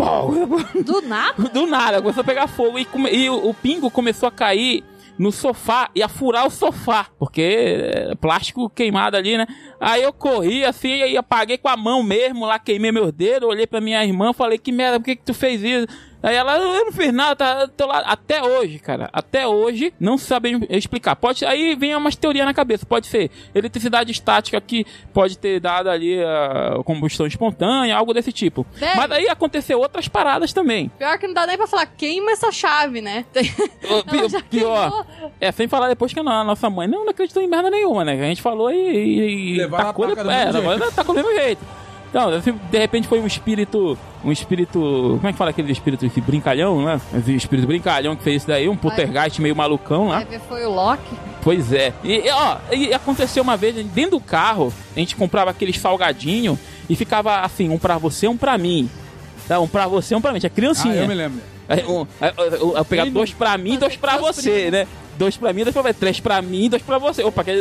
Do 0.84 1.02
nada? 1.08 1.42
do 1.48 1.66
nada, 1.66 2.00
começou 2.00 2.20
a 2.20 2.24
pegar 2.24 2.46
fogo 2.46 2.78
e, 2.78 2.86
e 3.10 3.28
o, 3.28 3.48
o 3.48 3.52
pingo 3.54 3.90
começou 3.90 4.28
a 4.28 4.30
cair 4.30 4.84
no 5.18 5.32
sofá 5.32 5.90
e 5.96 6.00
a 6.02 6.08
furar 6.08 6.46
o 6.46 6.50
sofá, 6.50 7.08
porque 7.18 7.42
é 7.42 8.14
plástico 8.20 8.70
queimado 8.70 9.16
ali, 9.16 9.36
né? 9.36 9.48
Aí 9.80 10.04
eu 10.04 10.12
corri 10.12 10.64
assim 10.64 10.90
e 10.90 11.16
apaguei 11.16 11.58
com 11.58 11.68
a 11.68 11.76
mão 11.76 12.04
mesmo, 12.04 12.46
lá 12.46 12.56
queimei 12.60 12.92
meus 12.92 13.10
dedos, 13.10 13.48
olhei 13.48 13.66
pra 13.66 13.80
minha 13.80 14.04
irmã, 14.04 14.32
falei, 14.32 14.58
que 14.58 14.70
merda, 14.70 15.00
por 15.00 15.06
que 15.06 15.16
que 15.16 15.24
tu 15.24 15.34
fez 15.34 15.60
isso? 15.60 15.88
Aí 16.22 16.34
ela, 16.34 16.56
eu 16.58 16.84
não 16.86 16.92
fiz 16.92 17.12
nada, 17.12 17.36
tá, 17.36 17.68
tô 17.76 17.86
lá. 17.86 17.98
Até 18.00 18.42
hoje, 18.42 18.78
cara, 18.78 19.08
até 19.12 19.46
hoje, 19.46 19.92
não 20.00 20.18
sabem 20.18 20.66
explicar. 20.70 21.14
Pode, 21.14 21.44
aí 21.44 21.74
vem 21.76 21.94
umas 21.94 22.16
teorias 22.16 22.44
na 22.44 22.52
cabeça. 22.54 22.84
Pode 22.86 23.06
ser 23.06 23.30
eletricidade 23.54 24.10
estática 24.10 24.60
que 24.60 24.84
pode 25.12 25.38
ter 25.38 25.60
dado 25.60 25.88
ali 25.88 26.20
a 26.22 26.80
combustão 26.84 27.26
espontânea, 27.26 27.96
algo 27.96 28.12
desse 28.12 28.32
tipo. 28.32 28.66
Velho. 28.72 28.96
Mas 28.96 29.10
aí 29.12 29.28
aconteceu 29.28 29.78
outras 29.78 30.08
paradas 30.08 30.52
também. 30.52 30.90
Pior 30.98 31.18
que 31.18 31.26
não 31.26 31.34
dá 31.34 31.46
nem 31.46 31.56
pra 31.56 31.66
falar, 31.66 31.86
queima 31.86 32.32
essa 32.32 32.50
chave, 32.50 33.00
né? 33.00 33.24
Ela 33.82 34.42
pior, 34.50 35.06
é, 35.40 35.52
sem 35.52 35.68
falar 35.68 35.88
depois 35.88 36.12
que 36.12 36.20
a 36.20 36.22
no- 36.22 36.30
a 36.30 36.44
nossa 36.44 36.68
mãe 36.68 36.88
não, 36.88 37.04
não 37.04 37.10
acreditou 37.10 37.42
em 37.42 37.48
merda 37.48 37.70
nenhuma, 37.70 38.04
né? 38.04 38.12
A 38.14 38.24
gente 38.28 38.42
falou 38.42 38.70
e. 38.70 38.74
e, 38.76 39.54
e 39.54 39.56
Levaram 39.58 39.84
a 39.84 39.86
tacou, 39.88 40.08
taca 40.08 40.24
do 40.24 40.30
é, 40.30 40.44
mesmo 40.46 40.68
levou- 40.70 40.92
tacou 40.92 41.14
do 41.14 41.22
mesmo 41.22 41.34
jeito. 41.40 41.64
Então, 42.08 42.28
assim, 42.30 42.52
de 42.70 42.78
repente 42.78 43.06
foi 43.08 43.20
um 43.20 43.26
espírito. 43.26 43.98
Um 44.24 44.32
espírito. 44.32 44.78
Como 45.16 45.28
é 45.28 45.32
que 45.32 45.38
fala 45.38 45.50
aquele 45.50 45.70
espírito 45.72 46.06
esse 46.06 46.20
brincalhão, 46.20 46.84
né? 46.84 47.00
Esse 47.14 47.34
espírito 47.34 47.66
brincalhão 47.66 48.16
que 48.16 48.22
fez 48.22 48.36
isso 48.38 48.46
daí, 48.46 48.68
um 48.68 48.76
poltergeist 48.76 49.40
meio 49.40 49.54
malucão 49.54 50.08
lá. 50.08 50.20
Ver, 50.24 50.40
foi 50.48 50.64
o 50.64 50.70
Loki. 50.70 51.02
Pois 51.42 51.72
é. 51.72 51.92
E, 52.02 52.12
e, 52.26 52.30
ó, 52.30 52.56
e 52.72 52.92
aconteceu 52.94 53.42
uma 53.42 53.56
vez, 53.56 53.74
dentro 53.86 54.12
do 54.12 54.20
carro, 54.20 54.72
a 54.96 54.98
gente 54.98 55.14
comprava 55.14 55.50
aqueles 55.50 55.78
salgadinho 55.78 56.58
e 56.88 56.96
ficava 56.96 57.40
assim, 57.40 57.68
um 57.68 57.78
pra 57.78 57.98
você, 57.98 58.26
um 58.26 58.36
pra 58.36 58.56
mim. 58.56 58.88
Dá 59.46 59.60
um 59.60 59.68
pra 59.68 59.86
você, 59.86 60.14
um 60.14 60.20
pra 60.20 60.32
mim. 60.32 60.40
Tinha 60.40 60.50
Ah, 60.50 60.54
criancinha. 60.56 60.94
eu 60.94 61.08
me 61.08 61.14
lembro. 61.14 61.40
Aí, 61.68 61.84
um, 61.84 62.06
aí, 62.20 62.32
eu, 62.36 62.44
eu, 62.44 62.76
eu 62.76 62.84
pegava 62.84 63.06
Quem 63.06 63.12
dois 63.12 63.32
pra 63.32 63.58
mim, 63.58 63.76
dois 63.78 63.96
pra 63.96 64.16
você, 64.18 64.50
primos. 64.50 64.72
né? 64.72 64.86
Dois 65.18 65.36
pra 65.36 65.52
mim, 65.52 65.62
dois 65.62 65.72
pra 65.72 65.82
você. 65.82 65.94
Três 65.94 66.20
pra 66.20 66.42
mim, 66.42 66.68
dois 66.68 66.82
pra 66.82 66.98
você. 66.98 67.22
Opa, 67.24 67.44
que... 67.44 67.52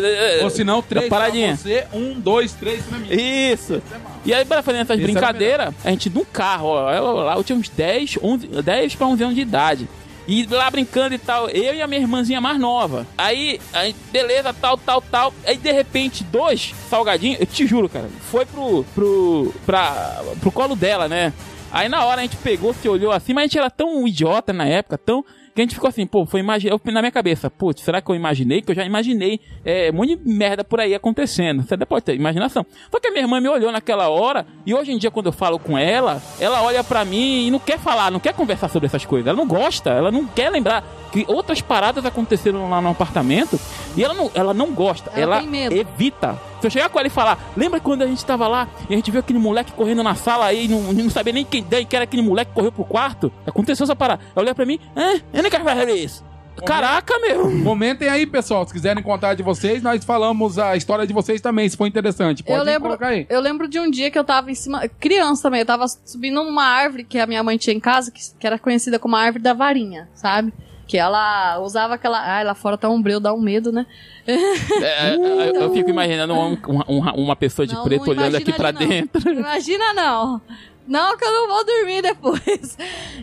Ou 0.43 0.49
se 0.49 0.63
não, 0.63 0.81
três 0.81 1.07
pra 1.07 1.29
você, 1.29 1.85
um, 1.93 2.19
dois, 2.19 2.53
três 2.53 2.83
pra 2.83 2.97
mim. 2.97 3.07
Isso. 3.09 3.81
E 4.25 4.33
aí, 4.33 4.43
pra 4.45 4.61
fazer 4.61 4.79
essas 4.79 4.97
Esse 4.97 5.03
era 5.03 5.11
brincadeiras, 5.11 5.73
a 5.83 5.89
gente 5.89 6.09
num 6.09 6.25
carro, 6.25 6.67
ó. 6.67 7.23
lá 7.23 7.35
eu 7.35 7.43
tinha 7.43 7.57
uns 7.57 7.69
10, 7.69 8.19
11, 8.21 8.47
10 8.47 8.95
pra 8.95 9.07
11 9.07 9.23
anos 9.23 9.35
de 9.35 9.41
idade. 9.41 9.87
E 10.27 10.45
lá 10.47 10.71
brincando 10.71 11.13
e 11.13 11.19
tal, 11.19 11.47
eu 11.49 11.75
e 11.75 11.81
a 11.81 11.87
minha 11.87 12.01
irmãzinha 12.01 12.41
mais 12.41 12.59
nova. 12.59 13.05
Aí, 13.15 13.59
aí, 13.71 13.95
beleza, 14.11 14.51
tal, 14.53 14.75
tal, 14.77 14.99
tal. 15.01 15.33
Aí 15.45 15.55
de 15.55 15.71
repente, 15.71 16.23
dois 16.23 16.73
salgadinhos, 16.89 17.39
eu 17.39 17.45
te 17.45 17.67
juro, 17.67 17.87
cara, 17.87 18.09
foi 18.31 18.45
pro, 18.45 18.83
pro, 18.95 19.53
pra, 19.65 20.23
pro 20.41 20.51
colo 20.51 20.75
dela, 20.75 21.07
né? 21.07 21.31
Aí 21.71 21.87
na 21.87 22.03
hora 22.03 22.21
a 22.21 22.23
gente 22.23 22.37
pegou, 22.37 22.73
se 22.73 22.89
olhou 22.89 23.11
assim, 23.11 23.33
mas 23.33 23.43
a 23.43 23.45
gente 23.47 23.57
era 23.59 23.69
tão 23.69 24.07
idiota 24.07 24.51
na 24.51 24.65
época, 24.65 24.97
tão. 24.97 25.23
Que 25.55 25.61
a 25.61 25.63
gente 25.63 25.73
ficou 25.75 25.87
assim, 25.87 26.05
pô, 26.05 26.25
foi 26.25 26.41
imagi- 26.41 26.67
eu, 26.67 26.79
na 26.91 27.01
minha 27.01 27.11
cabeça, 27.13 27.49
putz, 27.49 27.81
será 27.81 28.01
que 28.01 28.11
eu 28.11 28.15
imaginei? 28.15 28.61
Que 28.61 28.71
eu 28.71 28.75
já 28.75 28.83
imaginei 28.85 29.39
é, 29.63 29.89
um 29.89 29.95
monte 29.95 30.17
de 30.17 30.27
merda 30.29 30.65
por 30.65 30.81
aí 30.81 30.93
acontecendo. 30.93 31.63
Você 31.63 31.75
até 31.75 31.85
pode 31.85 32.03
ter 32.03 32.13
imaginação. 32.13 32.65
Só 32.91 32.99
que 32.99 33.07
a 33.07 33.11
minha 33.11 33.23
irmã 33.23 33.39
me 33.39 33.47
olhou 33.47 33.71
naquela 33.71 34.09
hora, 34.09 34.45
e 34.65 34.73
hoje 34.73 34.91
em 34.91 34.97
dia, 34.97 35.09
quando 35.09 35.27
eu 35.27 35.31
falo 35.31 35.57
com 35.57 35.77
ela, 35.77 36.21
ela 36.41 36.61
olha 36.61 36.83
pra 36.83 37.05
mim 37.05 37.47
e 37.47 37.51
não 37.51 37.59
quer 37.59 37.79
falar, 37.79 38.11
não 38.11 38.19
quer 38.19 38.33
conversar 38.33 38.67
sobre 38.67 38.87
essas 38.87 39.05
coisas. 39.05 39.25
Ela 39.27 39.37
não 39.37 39.47
gosta, 39.47 39.91
ela 39.91 40.11
não 40.11 40.25
quer 40.27 40.49
lembrar 40.49 40.83
que 41.13 41.23
outras 41.25 41.61
paradas 41.61 42.05
aconteceram 42.05 42.69
lá 42.69 42.81
no 42.81 42.89
apartamento, 42.89 43.57
e 43.95 44.03
ela 44.03 44.13
não, 44.13 44.29
ela 44.35 44.53
não 44.53 44.73
gosta, 44.73 45.09
Ela 45.15 45.37
ela, 45.37 45.43
evita. 45.73 46.37
Se 46.65 46.67
eu 46.67 46.71
chegar 46.71 46.89
com 46.89 46.97
ela 46.97 47.07
e 47.07 47.11
falar, 47.11 47.53
lembra 47.55 47.79
quando 47.79 48.01
a 48.01 48.07
gente 48.07 48.25
tava 48.25 48.47
lá 48.47 48.67
e 48.89 48.93
a 48.93 48.97
gente 48.97 49.11
viu 49.11 49.19
aquele 49.19 49.37
moleque 49.37 49.71
correndo 49.71 50.01
na 50.01 50.15
sala 50.15 50.45
aí, 50.45 50.67
não, 50.67 50.81
não 50.93 51.11
sabia 51.11 51.31
nem 51.31 51.45
quem 51.45 51.63
daí 51.63 51.85
que 51.85 51.95
era 51.95 52.05
aquele 52.05 52.23
moleque 52.23 52.49
que 52.49 52.55
correu 52.55 52.71
pro 52.71 52.83
quarto? 52.83 53.31
Aconteceu 53.45 53.83
essa 53.83 53.95
parada. 53.95 54.23
Ela 54.35 54.45
olha 54.45 54.55
pra 54.55 54.65
mim, 54.65 54.79
ah, 54.95 55.19
eu 55.31 55.43
não 55.43 55.49
quero 55.51 55.63
fazer 55.63 55.93
isso. 55.93 56.25
Caraca, 56.65 57.19
meu. 57.19 57.63
Comentem 57.63 58.09
aí, 58.09 58.25
pessoal. 58.25 58.65
Se 58.65 58.73
quiserem 58.73 59.03
contar 59.03 59.35
de 59.35 59.43
vocês, 59.43 59.83
nós 59.83 60.03
falamos 60.03 60.57
a 60.57 60.75
história 60.75 61.05
de 61.05 61.13
vocês 61.13 61.39
também, 61.39 61.69
se 61.69 61.77
for 61.77 61.85
interessante. 61.85 62.41
Pode 62.41 62.57
eu 62.57 62.63
lembro, 62.63 62.87
colocar 62.87 63.09
aí. 63.09 63.27
eu 63.29 63.41
lembro 63.41 63.67
de 63.67 63.79
um 63.79 63.91
dia 63.91 64.09
que 64.09 64.17
eu 64.17 64.23
tava 64.23 64.49
em 64.49 64.55
cima, 64.55 64.87
criança 64.87 65.43
também, 65.43 65.59
eu 65.59 65.67
tava 65.67 65.85
subindo 65.87 66.43
numa 66.43 66.63
árvore 66.63 67.03
que 67.03 67.19
a 67.19 67.27
minha 67.27 67.43
mãe 67.43 67.57
tinha 67.57 67.75
em 67.75 67.79
casa, 67.79 68.09
que, 68.09 68.21
que 68.39 68.47
era 68.47 68.57
conhecida 68.57 68.97
como 68.97 69.15
a 69.15 69.19
árvore 69.19 69.43
da 69.43 69.53
varinha, 69.53 70.09
sabe? 70.15 70.51
Que 70.87 70.97
ela 70.97 71.59
usava 71.59 71.95
aquela. 71.95 72.19
Ai, 72.19 72.43
lá 72.43 72.53
fora 72.53 72.77
tá 72.77 72.87
um 72.89 73.01
breu, 73.01 73.19
dá 73.19 73.33
um 73.33 73.39
medo, 73.41 73.71
né? 73.71 73.85
É, 74.27 75.15
eu, 75.15 75.61
eu 75.61 75.73
fico 75.73 75.89
imaginando 75.89 76.33
um- 76.33 76.57
uma, 76.67 76.85
uma- 76.87 77.13
uma 77.13 77.35
pessoa 77.35 77.65
de 77.65 77.73
Não, 77.73 77.83
preto 77.83 78.05
não 78.05 78.09
olhando 78.11 78.35
aqui 78.37 78.53
pra 78.53 78.71
não. 78.71 78.79
dentro. 78.79 79.31
Imagina 79.33 79.93
não. 79.93 80.41
Não, 80.87 81.17
que 81.17 81.25
eu 81.25 81.31
não 81.31 81.47
vou 81.47 81.65
dormir 81.65 82.01
depois. 82.03 82.77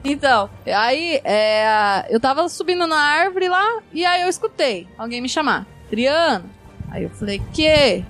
Então, 0.05 0.51
aí 0.67 1.21
é, 1.25 2.07
eu 2.11 2.19
tava 2.19 2.49
subindo 2.49 2.85
na 2.89 2.99
árvore 2.99 3.49
lá 3.49 3.79
e 3.93 4.05
aí 4.05 4.23
eu 4.23 4.29
escutei 4.29 4.89
alguém 4.99 5.21
me 5.21 5.29
chamar. 5.29 5.65
Adriano. 5.87 6.45
Aí 6.91 7.05
eu 7.05 7.11
falei, 7.11 7.41
que? 7.55 7.63
Ele 7.65 8.05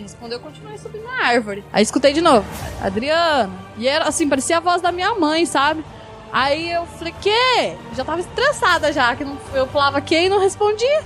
respondeu, 0.00 0.38
eu 0.38 0.42
continuei 0.42 0.78
subindo 0.78 1.04
na 1.04 1.26
árvore. 1.26 1.62
Aí 1.72 1.82
escutei 1.82 2.12
de 2.14 2.20
novo, 2.22 2.46
Adriano. 2.82 3.52
E 3.76 3.86
era 3.86 4.06
assim, 4.08 4.26
parecia 4.28 4.56
a 4.56 4.60
voz 4.60 4.80
da 4.80 4.90
minha 4.90 5.14
mãe, 5.14 5.44
sabe? 5.44 5.84
Aí 6.36 6.70
eu 6.70 6.84
falei, 6.84 7.14
que? 7.18 7.76
Já 7.96 8.04
tava 8.04 8.20
estressada 8.20 8.92
já, 8.92 9.16
que 9.16 9.24
não, 9.24 9.38
eu 9.54 9.66
falava 9.68 10.02
que 10.02 10.14
e 10.14 10.28
não 10.28 10.38
respondia. 10.38 11.02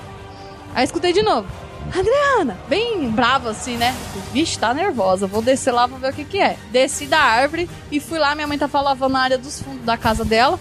Aí 0.75 0.83
escutei 0.83 1.13
de 1.13 1.23
novo. 1.23 1.47
Adriana, 1.97 2.59
bem 2.69 3.09
brava 3.13 3.51
assim, 3.51 3.77
né? 3.77 3.95
Vixe, 4.33 4.59
tá 4.59 4.75
nervosa. 4.75 5.29
Vou 5.29 5.41
descer 5.41 5.71
lá, 5.71 5.87
vou 5.87 6.01
ver 6.01 6.11
o 6.11 6.13
que 6.13 6.25
que 6.25 6.41
é. 6.41 6.57
Desci 6.73 7.07
da 7.07 7.21
árvore 7.21 7.71
e 7.93 8.01
fui 8.01 8.19
lá. 8.19 8.35
Minha 8.35 8.49
mãe 8.49 8.59
tava 8.59 8.81
lavando 8.81 9.19
a 9.19 9.21
área 9.21 9.39
dos 9.39 9.63
fundos 9.63 9.85
da 9.85 9.97
casa 9.97 10.25
dela. 10.25 10.59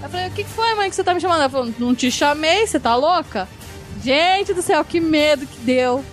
Eu 0.00 0.08
falei, 0.08 0.28
o 0.28 0.30
que 0.30 0.44
que 0.44 0.50
foi, 0.50 0.72
mãe, 0.76 0.88
que 0.88 0.94
você 0.94 1.02
tá 1.02 1.12
me 1.14 1.20
chamando? 1.20 1.40
Ela 1.40 1.50
falou, 1.50 1.74
não 1.76 1.92
te 1.92 2.08
chamei, 2.08 2.64
você 2.64 2.78
tá 2.78 2.94
louca? 2.94 3.48
Gente 4.00 4.54
do 4.54 4.62
céu, 4.62 4.84
que 4.84 5.00
medo 5.00 5.44
que 5.48 5.58
deu. 5.58 6.04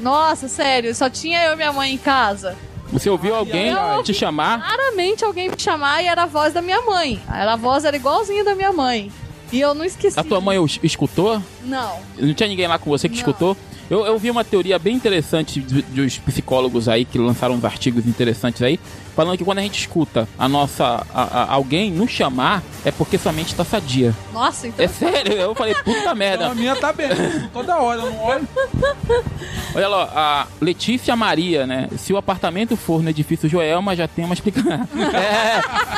Nossa, 0.00 0.48
sério, 0.48 0.92
só 0.96 1.08
tinha 1.08 1.44
eu 1.44 1.52
e 1.52 1.56
minha 1.56 1.72
mãe 1.72 1.94
em 1.94 1.98
casa. 1.98 2.56
Você 2.92 3.08
ouviu 3.10 3.34
alguém 3.34 3.68
Eu 3.70 4.02
te 4.02 4.12
chamar? 4.14 4.60
Claramente 4.62 5.24
alguém 5.24 5.48
me 5.48 5.54
chamar 5.58 6.02
e 6.02 6.06
era 6.06 6.24
a 6.24 6.26
voz 6.26 6.52
da 6.52 6.60
minha 6.62 6.82
mãe. 6.82 7.20
Ela, 7.32 7.54
a 7.54 7.56
voz 7.56 7.84
era 7.84 7.96
igualzinha 7.96 8.44
da 8.44 8.54
minha 8.54 8.72
mãe. 8.72 9.10
E 9.50 9.60
eu 9.60 9.74
não 9.74 9.84
esqueci. 9.84 10.18
A 10.18 10.24
tua 10.24 10.40
mãe 10.40 10.56
escutou? 10.82 11.42
Não. 11.64 11.98
Não 12.18 12.32
tinha 12.34 12.48
ninguém 12.48 12.66
lá 12.66 12.78
com 12.78 12.88
você 12.90 13.08
que 13.08 13.14
Não. 13.14 13.20
escutou? 13.20 13.56
Eu, 13.90 14.06
eu 14.06 14.18
vi 14.18 14.30
uma 14.30 14.42
teoria 14.42 14.78
bem 14.78 14.94
interessante 14.94 15.60
de- 15.60 15.82
dos 15.82 16.16
psicólogos 16.16 16.88
aí 16.88 17.04
que 17.04 17.18
lançaram 17.18 17.54
uns 17.56 17.64
artigos 17.64 18.06
interessantes 18.06 18.62
aí, 18.62 18.80
falando 19.14 19.36
que 19.36 19.44
quando 19.44 19.58
a 19.58 19.62
gente 19.62 19.78
escuta 19.78 20.26
a 20.38 20.48
nossa 20.48 21.04
a- 21.12 21.22
a- 21.42 21.52
alguém 21.52 21.90
nos 21.90 22.10
chamar 22.10 22.62
é 22.86 22.90
porque 22.90 23.18
sua 23.18 23.32
mente 23.32 23.54
tá 23.54 23.62
sadia. 23.64 24.14
Nossa, 24.32 24.68
então. 24.68 24.82
É 24.82 24.88
sério, 24.88 25.34
eu 25.34 25.54
falei, 25.54 25.74
puta 25.74 25.90
Então, 25.98 26.14
merda. 26.14 26.46
a 26.46 26.54
minha 26.54 26.74
tá 26.74 26.90
bem. 26.90 27.08
Toda 27.52 27.76
hora, 27.76 28.00
eu 28.00 28.10
não 28.10 28.18
olho. 28.24 28.48
Olha 29.74 29.88
lá, 29.88 30.10
a 30.14 30.46
Letícia 30.62 31.16
Maria, 31.16 31.66
né? 31.66 31.88
Se 31.96 32.12
o 32.12 32.16
apartamento 32.16 32.76
for 32.76 33.02
no 33.02 33.10
edifício 33.10 33.48
Joelma, 33.48 33.96
já 33.96 34.06
tem 34.06 34.24
uma 34.24 34.32
explicação. 34.34 34.70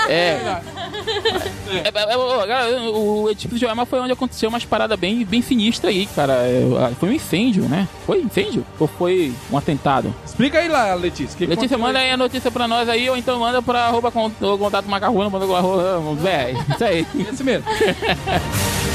é, 0.09 0.13
é. 0.13 0.61
É, 1.71 1.89
é, 1.89 2.13
é, 2.13 2.17
o 2.89 3.29
edifício 3.31 3.59
Joelma 3.59 3.85
foi 3.85 4.01
onde 4.01 4.13
aconteceu 4.13 4.49
umas 4.49 4.65
paradas 4.65 4.99
bem, 4.99 5.23
bem 5.25 5.43
sinistras 5.43 5.93
aí, 5.93 6.07
cara. 6.07 6.33
É, 6.33 6.95
Foi 6.99 7.11
um 7.11 7.13
incêndio, 7.13 7.65
né? 7.65 7.87
Foi 8.07 8.23
incêndio? 8.23 8.65
Ou 8.81 8.87
foi 8.87 9.35
um 9.51 9.59
atentado? 9.59 10.15
Explica 10.25 10.59
aí 10.59 10.69
lá, 10.69 10.95
Letícia. 10.95 11.37
que 11.37 11.45
Letícia, 11.45 11.77
manda 11.77 11.99
aí 11.99 12.11
a 12.11 12.17
notícia 12.17 12.51
pra 12.51 12.67
nós 12.67 12.89
aí, 12.89 13.09
ou 13.11 13.17
então 13.17 13.39
manda 13.39 13.61
pra 13.61 13.87
arroba 13.87 14.11
contato 14.11 14.89
macarrona, 14.89 15.29
manda 15.29 15.45
arroba, 15.45 16.15
véi, 16.23 16.57
isso 16.71 16.85
aí. 16.85 17.07
Esse 17.31 17.45
mesmo. 17.45 17.65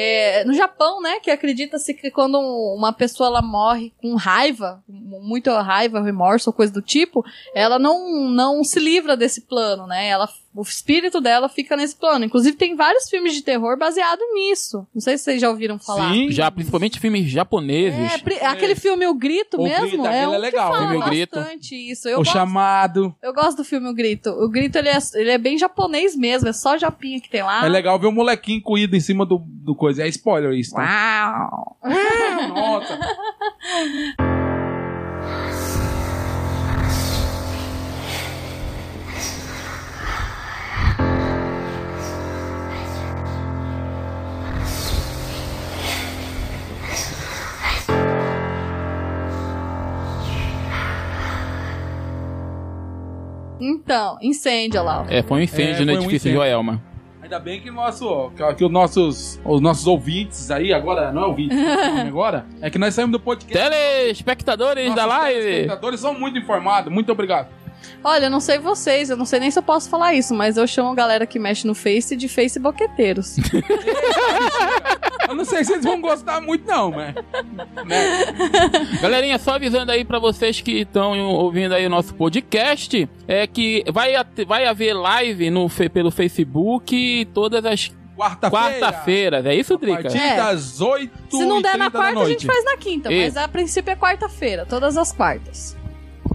É, 0.00 0.44
no 0.44 0.54
Japão, 0.54 1.00
né, 1.02 1.18
que 1.18 1.28
acredita-se 1.30 1.92
que 1.92 2.08
quando 2.10 2.38
um- 2.38 2.76
uma 2.76 2.92
pessoa 2.92 3.28
ela 3.28 3.42
morre 3.42 3.92
com 4.00 4.14
raiva, 4.14 4.80
muita 4.88 5.60
raiva, 5.60 6.00
remorso 6.00 6.50
ou 6.50 6.54
coisa 6.54 6.72
do 6.72 6.80
tipo, 6.80 7.24
ela 7.52 7.80
não, 7.80 8.28
não 8.30 8.62
se 8.62 8.78
livra 8.78 9.16
desse 9.16 9.40
plano, 9.40 9.88
né? 9.88 10.06
Ela, 10.08 10.28
o 10.54 10.62
espírito 10.62 11.20
dela 11.20 11.48
fica 11.48 11.76
nesse 11.76 11.94
plano. 11.94 12.24
Inclusive 12.24 12.56
tem 12.56 12.74
vários 12.74 13.08
filmes 13.08 13.32
de 13.34 13.42
terror 13.42 13.76
baseados 13.78 14.24
nisso. 14.34 14.86
Não 14.94 15.00
sei 15.00 15.16
se 15.16 15.24
vocês 15.24 15.40
já 15.40 15.48
ouviram 15.48 15.78
falar. 15.78 16.12
Sim. 16.12 16.30
Já, 16.32 16.50
principalmente 16.50 16.98
filmes 16.98 17.28
japoneses. 17.30 18.14
É, 18.14 18.18
pri- 18.18 18.40
aquele 18.40 18.74
filme 18.74 19.06
O 19.06 19.14
Grito 19.14 19.56
O 19.60 19.62
mesmo 19.64 19.86
Grito, 19.86 20.06
é 20.06 20.08
aquele 20.08 20.26
um 20.26 20.34
é 20.34 20.38
legal. 20.38 20.70
que 20.70 20.76
fala 20.78 20.88
Filme 20.90 21.04
O 21.04 21.08
Grito. 21.08 21.36
bastante 21.36 21.74
isso. 21.90 22.08
Eu 22.08 22.14
o 22.16 22.18
gosto, 22.24 22.32
chamado. 22.32 23.14
eu 23.22 23.32
gosto 23.32 23.58
do 23.58 23.64
filme 23.64 23.88
O 23.88 23.94
Grito. 23.94 24.30
O 24.30 24.48
Grito 24.48 24.76
ele 24.78 24.88
é, 24.88 24.98
ele 25.14 25.30
é 25.30 25.38
bem 25.38 25.56
japonês 25.58 26.16
mesmo, 26.16 26.48
é 26.48 26.52
só 26.52 26.76
japinha 26.76 27.20
que 27.20 27.28
tem 27.30 27.42
lá. 27.42 27.64
É 27.64 27.68
legal 27.68 27.98
ver 27.98 28.06
o 28.08 28.12
molequinho 28.12 28.60
coído 28.62 28.96
em 28.96 29.00
cima 29.00 29.24
do, 29.24 29.38
do 29.46 29.74
coisa. 29.74 30.02
É 30.02 30.08
spoiler 30.08 30.52
isso, 30.52 30.74
tá? 30.74 31.48
Uau! 31.52 31.78
Nossa. 32.54 32.98
Então, 53.60 54.18
incêndio 54.22 54.82
lá. 54.82 55.06
É, 55.08 55.22
foi 55.22 55.40
um 55.40 55.42
incêndio 55.42 55.82
É, 55.82 55.84
no 55.84 55.92
um 55.92 55.94
edifício 55.96 56.16
incêndio. 56.16 56.38
Joelma. 56.38 56.82
Ainda 57.22 57.38
bem 57.38 57.60
que, 57.60 57.70
nosso, 57.70 58.30
que, 58.34 58.54
que 58.54 58.64
os, 58.64 58.70
nossos, 58.70 59.38
os 59.44 59.60
nossos 59.60 59.86
ouvintes 59.86 60.50
aí, 60.50 60.72
agora, 60.72 61.12
não 61.12 61.24
é 61.24 61.26
ouvinte, 61.26 61.54
agora, 61.54 62.46
é 62.62 62.70
que 62.70 62.78
nós 62.78 62.94
saímos 62.94 63.12
do 63.12 63.20
podcast. 63.20 63.68
Telespectadores 63.68 64.84
Nossos 64.84 64.96
da 64.96 65.06
live! 65.06 65.42
telespectadores 65.42 66.00
são 66.00 66.18
muito 66.18 66.38
informados. 66.38 66.90
Muito 66.90 67.12
obrigado. 67.12 67.48
Olha, 68.02 68.24
eu 68.26 68.30
não 68.30 68.40
sei 68.40 68.58
vocês, 68.58 69.10
eu 69.10 69.16
não 69.16 69.24
sei 69.26 69.40
nem 69.40 69.50
se 69.50 69.58
eu 69.58 69.62
posso 69.62 69.90
falar 69.90 70.14
isso, 70.14 70.34
mas 70.34 70.56
eu 70.56 70.66
chamo 70.66 70.90
a 70.90 70.94
galera 70.94 71.26
que 71.26 71.38
mexe 71.38 71.66
no 71.66 71.74
Face 71.74 72.16
de 72.16 72.28
Facebooketeiros. 72.28 73.36
Eu 75.28 75.34
não 75.34 75.44
sei 75.44 75.64
se 75.64 75.72
eles 75.72 75.84
vão 75.84 76.00
gostar 76.00 76.40
muito, 76.40 76.66
não, 76.66 76.90
mas. 76.90 77.14
Né? 77.14 78.04
Galerinha, 79.00 79.38
só 79.38 79.54
avisando 79.54 79.92
aí 79.92 80.04
pra 80.04 80.18
vocês 80.18 80.60
que 80.60 80.80
estão 80.80 81.18
ouvindo 81.30 81.74
aí 81.74 81.86
o 81.86 81.90
nosso 81.90 82.14
podcast, 82.14 83.08
é 83.26 83.46
que 83.46 83.84
vai, 83.92 84.12
vai 84.46 84.66
haver 84.66 84.94
live 84.94 85.50
no, 85.50 85.68
pelo 85.92 86.10
Facebook 86.10 87.28
todas 87.34 87.64
as 87.64 87.92
Quarta-feira. 88.16 88.50
quarta-feiras. 88.80 89.46
É 89.46 89.54
isso, 89.54 89.74
A 89.74 89.76
Drica? 89.76 90.02
partir 90.02 90.18
É. 90.18 90.36
das 90.36 90.80
8 90.80 91.36
Se 91.36 91.44
não 91.44 91.62
der 91.62 91.78
na 91.78 91.88
quarta, 91.88 92.20
a 92.20 92.24
gente 92.24 92.44
faz 92.44 92.64
na 92.64 92.76
quinta, 92.76 93.12
Isso. 93.12 93.22
mas 93.22 93.36
a 93.36 93.46
princípio 93.46 93.92
é 93.92 93.96
quarta-feira, 93.96 94.66
todas 94.66 94.96
as 94.96 95.12
quartas. 95.12 95.76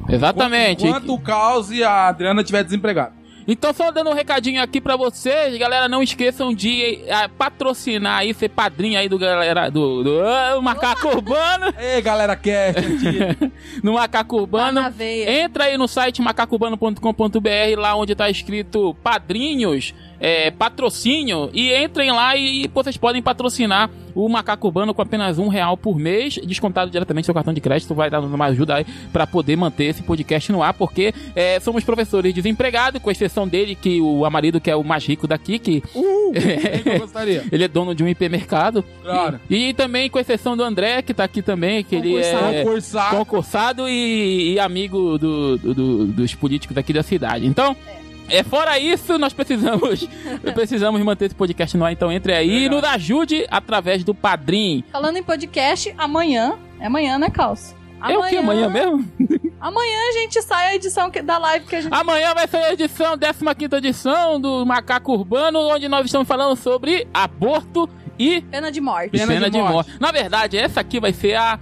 Exatamente. 0.07 0.87
Enquanto 0.87 1.13
o 1.13 1.19
Caos 1.19 1.71
e 1.71 1.83
a 1.83 2.07
Adriana 2.07 2.41
estiver 2.41 2.63
desempregado. 2.63 3.13
Então, 3.47 3.73
só 3.73 3.91
dando 3.91 4.09
um 4.09 4.13
recadinho 4.13 4.61
aqui 4.61 4.79
pra 4.79 4.95
vocês, 4.95 5.57
galera, 5.57 5.87
não 5.89 6.01
esqueçam 6.01 6.53
de 6.53 7.01
eh, 7.05 7.27
patrocinar 7.37 8.19
aí, 8.19 8.33
ser 8.33 8.49
padrinho 8.49 8.97
aí 8.99 9.09
do 9.09 9.17
galera 9.17 9.69
do, 9.69 10.03
do 10.03 10.21
Macaco 10.61 11.07
Urbano, 11.09 11.73
Ei, 11.77 12.01
galera, 12.01 12.33
antiga. 12.79 13.37
no 13.83 13.93
Macaco 13.93 14.35
Tá 14.35 14.41
Urbano. 14.41 14.91
veia. 14.91 15.43
Entra 15.43 15.65
aí 15.65 15.77
no 15.77 15.87
site 15.87 16.21
macacobano.com.br, 16.21 17.77
lá 17.79 17.95
onde 17.95 18.15
tá 18.15 18.29
escrito 18.29 18.95
padrinhos, 19.03 19.93
é, 20.23 20.49
patrocínio, 20.51 21.49
e 21.53 21.73
entrem 21.75 22.09
lá 22.11 22.35
e, 22.37 22.69
vocês 22.73 22.95
podem 22.95 23.21
patrocinar 23.21 23.89
o 24.15 24.29
Macaco 24.29 24.67
Urbano 24.67 24.93
com 24.93 25.01
apenas 25.01 25.37
um 25.39 25.47
real 25.47 25.75
por 25.75 25.97
mês, 25.97 26.35
descontado 26.45 26.89
diretamente 26.89 27.25
seu 27.25 27.33
cartão 27.33 27.51
de 27.53 27.59
crédito, 27.59 27.93
vai 27.95 28.09
dar 28.11 28.19
uma 28.21 28.45
ajuda 28.45 28.75
aí 28.75 28.85
pra 29.11 29.25
poder 29.27 29.55
manter 29.57 29.85
esse 29.85 30.03
podcast 30.03 30.51
no 30.51 30.61
ar, 30.63 30.73
porque 30.75 31.11
é, 31.35 31.59
somos 31.59 31.83
professores 31.83 32.33
desempregados, 32.33 33.01
com 33.01 33.09
exceção 33.11 33.47
dele, 33.47 33.75
que 33.75 33.99
o 33.99 34.23
Amarido, 34.23 34.61
que 34.61 34.69
é 34.71 34.75
o 34.75 34.83
mais 34.83 35.03
rico 35.05 35.27
daqui, 35.27 35.57
que 35.59 35.81
gostaria? 36.99 37.43
ele 37.51 37.63
é 37.63 37.67
dono 37.67 37.93
de 37.95 38.03
um 38.03 38.07
hipermercado. 38.07 38.83
Claro. 39.03 39.39
E, 39.49 39.69
e 39.69 39.73
também 39.73 40.09
com 40.09 40.19
exceção 40.19 40.55
do 40.55 40.63
André, 40.63 41.01
que 41.01 41.13
tá 41.13 41.23
aqui 41.23 41.41
também, 41.41 41.83
que 41.83 41.95
ele 41.95 42.15
é 42.17 42.63
Concursado. 42.63 43.17
concursado 43.17 43.89
e, 43.89 44.53
e 44.53 44.59
amigo 44.59 45.17
do- 45.17 45.57
do- 45.57 45.73
do- 45.73 46.05
dos 46.07 46.35
políticos 46.35 46.77
aqui 46.77 46.93
da 46.93 47.03
cidade. 47.03 47.45
Então, 47.47 47.75
é, 47.87 48.02
fora 48.41 48.79
isso, 48.79 49.19
nós 49.19 49.33
precisamos 49.33 50.07
precisamos 50.55 51.01
manter 51.01 51.25
esse 51.25 51.35
podcast 51.35 51.75
no 51.77 51.85
ar. 51.85 51.91
Então 51.91 52.11
entre 52.11 52.33
aí 52.33 52.65
e 52.65 52.69
nos 52.69 52.83
ajude 52.83 53.45
através 53.51 54.03
do 54.03 54.15
Padrim. 54.15 54.83
Falando 54.91 55.17
em 55.17 55.23
podcast, 55.23 55.93
amanhã. 55.97 56.57
É 56.79 56.87
amanhã, 56.87 57.19
né, 57.19 57.29
Calço? 57.29 57.75
É 58.01 58.17
o 58.17 58.23
que 58.23 58.37
amanhã 58.37 58.69
mesmo? 58.69 59.05
Amanhã 59.63 59.97
a 60.09 60.11
gente 60.11 60.41
sai 60.41 60.71
a 60.71 60.75
edição 60.75 61.09
da 61.09 61.37
live 61.37 61.65
que 61.65 61.73
a 61.77 61.79
gente. 61.79 61.93
Amanhã 61.93 62.33
vai 62.33 62.45
ser 62.49 62.57
a 62.57 62.73
edição, 62.73 63.17
15 63.17 63.77
edição 63.77 64.37
do 64.37 64.65
Macaco 64.65 65.13
Urbano, 65.13 65.57
onde 65.59 65.87
nós 65.87 66.05
estamos 66.05 66.27
falando 66.27 66.57
sobre 66.57 67.07
aborto 67.13 67.89
e 68.17 68.41
Pena 68.41 68.71
de 68.71 68.79
morte. 68.81 69.09
Pena 69.09 69.27
Pena, 69.27 69.45
de 69.45 69.51
de, 69.51 69.57
morte. 69.57 69.73
morte. 69.73 69.91
Na 69.99 70.11
verdade, 70.11 70.57
essa 70.57 70.79
aqui 70.81 70.99
vai 70.99 71.13
ser 71.13 71.35
a 71.35 71.59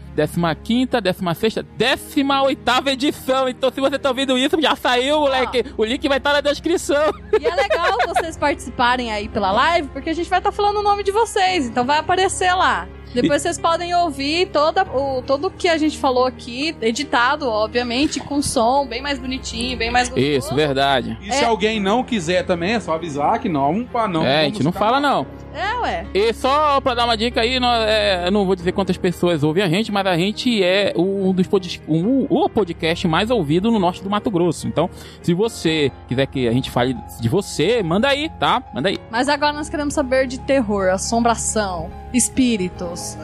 15, 0.64 1.02
16, 1.02 1.66
18 1.76 2.89
edição. 2.89 3.49
Então, 3.49 3.72
se 3.72 3.80
você 3.80 3.97
tá 3.97 4.10
ouvindo 4.10 4.38
isso, 4.38 4.60
já 4.62 4.76
saiu, 4.76 5.20
moleque. 5.22 5.66
O 5.78 5.84
link 5.86 6.08
vai 6.08 6.18
estar 6.18 6.34
na 6.34 6.41
descrição. 6.41 7.12
E 7.39 7.45
é 7.45 7.56
legal 7.56 7.97
vocês 8.08 8.38
participarem 8.38 9.12
aí 9.12 9.28
pela 9.28 9.52
live, 9.52 9.88
porque 9.89 10.10
a 10.10 10.14
gente 10.14 10.30
vai 10.30 10.39
estar 10.39 10.52
falando 10.52 10.78
o 10.80 10.84
nome 10.84 11.04
de 11.04 11.12
vocês, 11.12 11.66
então 11.68 11.86
vai 11.86 11.99
aparecer 11.99 12.54
lá. 12.54 12.88
Depois 13.14 13.41
vocês 13.41 13.58
podem 13.58 13.93
ouvir 13.93 14.47
toda, 14.47 14.84
o, 14.84 15.22
tudo 15.22 15.52
que 15.52 15.68
a 15.68 15.78
gente 15.78 15.97
falou 15.97 16.26
aqui, 16.26 16.74
editado, 16.82 17.45
obviamente, 17.45 18.22
com 18.22 18.41
som 18.41 18.86
bem 18.88 19.02
mais 19.02 19.20
bonitinho, 19.20 19.78
bem 19.78 19.91
mais 19.91 20.08
gostoso. 20.08 20.26
Isso, 20.32 20.56
verdade. 20.56 21.18
E 21.22 21.32
se 21.34 21.43
É. 21.43 21.45
alguém 21.45 21.78
não 21.80 22.06
quiser 22.06 22.45
também, 22.45 22.74
é 22.76 22.80
só 22.80 22.93
avisar 22.93 23.38
que 23.39 23.49
não, 23.49 23.86
não. 24.10 24.26
é, 24.26 24.41
a 24.41 24.43
gente 24.45 24.64
não 24.64 24.72
fala 24.72 25.02
não. 25.02 25.28
É, 25.54 25.80
ué. 25.80 26.06
E 26.14 26.34
só 26.34 26.80
pra 26.82 26.93
dar 26.93 27.06
uma 27.06 27.18
dica 27.18 27.41
aí, 27.41 27.60
nós, 27.60 27.84
é, 27.88 28.28
eu 28.28 28.32
não 28.32 28.45
vou 28.45 28.56
dizer 28.56 28.72
quantas 28.72 28.97
pessoas 28.97 29.43
ouvem 29.43 29.64
a 29.64 29.70
gente, 29.70 29.91
mas 29.91 30.06
a 30.06 30.16
gente 30.18 30.64
é 30.64 30.93
um 30.95 31.34
dos 31.34 31.47
pod, 31.47 31.82
um, 31.88 32.26
o 32.30 32.49
podcast 32.49 33.08
mais 33.08 33.30
ouvido 33.30 33.72
no 33.72 33.80
norte 33.80 34.04
do 34.04 34.10
Mato 34.10 34.30
Grosso. 34.30 34.68
Então, 34.68 34.89
se 35.22 35.34
você 35.34 35.91
quiser 36.08 36.26
que 36.28 36.47
a 36.47 36.52
gente 36.52 36.70
fale 36.70 36.95
de 37.20 37.30
você, 37.30 37.84
manda 37.84 38.08
aí, 38.08 38.30
tá? 38.39 38.64
Manda 38.74 38.89
aí. 38.89 38.97
Mas 39.10 39.28
agora 39.28 39.54
nós 39.54 39.70
queremos 39.70 39.93
saber 39.93 40.28
de 40.28 40.39
terror, 40.39 40.89
assombração, 40.89 41.89
espíritos. 42.14 43.18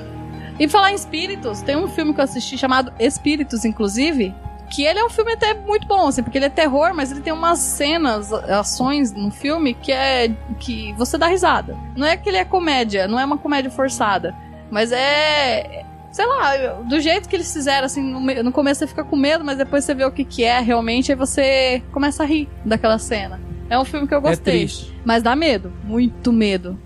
E 0.59 0.67
falar 0.67 0.91
em 0.91 0.95
espíritos, 0.95 1.61
tem 1.61 1.75
um 1.75 1.87
filme 1.87 2.13
que 2.13 2.19
eu 2.19 2.23
assisti 2.23 2.57
chamado 2.57 2.91
Espíritos, 2.99 3.63
inclusive, 3.63 4.33
que 4.69 4.83
ele 4.83 4.99
é 4.99 5.05
um 5.05 5.09
filme 5.09 5.33
até 5.33 5.53
muito 5.53 5.87
bom, 5.87 6.07
assim, 6.07 6.21
porque 6.23 6.37
ele 6.37 6.45
é 6.45 6.49
terror, 6.49 6.93
mas 6.93 7.11
ele 7.11 7.21
tem 7.21 7.31
umas 7.33 7.59
cenas, 7.59 8.31
ações 8.33 9.13
no 9.13 9.31
filme 9.31 9.73
que 9.73 9.91
é 9.91 10.29
que 10.59 10.93
você 10.93 11.17
dá 11.17 11.27
risada. 11.27 11.77
Não 11.95 12.05
é 12.05 12.17
que 12.17 12.27
ele 12.29 12.37
é 12.37 12.45
comédia, 12.45 13.07
não 13.07 13.19
é 13.19 13.25
uma 13.25 13.37
comédia 13.37 13.71
forçada, 13.71 14.35
mas 14.69 14.91
é 14.91 15.83
sei 16.11 16.25
lá, 16.25 16.57
do 16.83 16.99
jeito 16.99 17.29
que 17.29 17.35
eles 17.35 17.51
fizeram, 17.53 17.85
assim, 17.85 18.01
no, 18.01 18.19
me- 18.19 18.41
no 18.41 18.51
começo 18.51 18.79
você 18.79 18.87
fica 18.87 19.03
com 19.03 19.15
medo, 19.15 19.45
mas 19.45 19.55
depois 19.57 19.83
você 19.85 19.93
vê 19.93 20.03
o 20.03 20.11
que 20.11 20.25
que 20.25 20.43
é 20.43 20.59
realmente, 20.59 21.11
aí 21.11 21.15
você 21.17 21.81
começa 21.91 22.23
a 22.23 22.25
rir 22.25 22.49
daquela 22.65 22.97
cena. 22.97 23.39
É 23.69 23.77
um 23.77 23.85
filme 23.85 24.07
que 24.07 24.13
eu 24.15 24.17
É 24.19 24.21
gostei. 24.21 24.59
triste. 24.61 24.93
Mas 25.05 25.21
dá 25.21 25.35
medo, 25.35 25.71
muito 25.83 26.33
medo. 26.33 26.79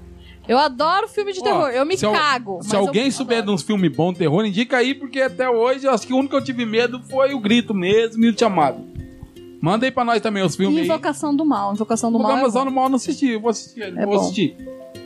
Eu 0.48 0.58
adoro 0.58 1.08
filme 1.08 1.32
de 1.34 1.40
Ó, 1.40 1.44
terror, 1.44 1.70
eu 1.70 1.86
me 1.86 1.96
se 1.98 2.06
al- 2.06 2.12
cago. 2.14 2.60
Se 2.64 2.76
eu 2.76 2.80
alguém 2.82 3.10
souber 3.12 3.38
de 3.38 3.42
adoro. 3.44 3.56
uns 3.56 3.62
filmes 3.64 3.96
bons 3.96 4.14
de 4.14 4.20
terror, 4.20 4.46
indica 4.46 4.78
aí, 4.78 4.94
porque 4.94 5.22
até 5.22 5.50
hoje, 5.50 5.86
eu 5.86 5.92
acho 5.92 6.06
que 6.06 6.14
o 6.14 6.18
único 6.18 6.32
que 6.32 6.42
eu 6.42 6.44
tive 6.44 6.66
medo 6.66 7.00
foi 7.10 7.34
o 7.34 7.40
grito 7.40 7.74
mesmo 7.74 8.24
e 8.26 8.30
o 8.30 8.38
chamado. 8.38 8.84
Manda 9.62 9.86
aí 9.86 9.92
pra 9.92 10.04
nós 10.04 10.20
também 10.22 10.44
os 10.44 10.56
filmes 10.56 10.80
aí. 10.80 10.86
Invocação 10.86 11.36
do 11.36 11.46
Mal, 11.46 11.74
Invocação 11.74 12.12
do 12.12 12.18
Mal. 12.20 12.32
é 12.32 12.34
Invocação 12.36 12.64
bom. 12.66 12.70
do 12.72 12.76
Mal 12.76 12.84
eu 12.86 12.90
não 12.90 12.96
assisti, 12.98 13.28
eu 13.28 13.40
vou 13.40 13.52
assistir. 13.52 13.82
É 13.84 13.92
vou 14.06 14.16
bom. 14.16 14.20
assistir. 14.22 14.58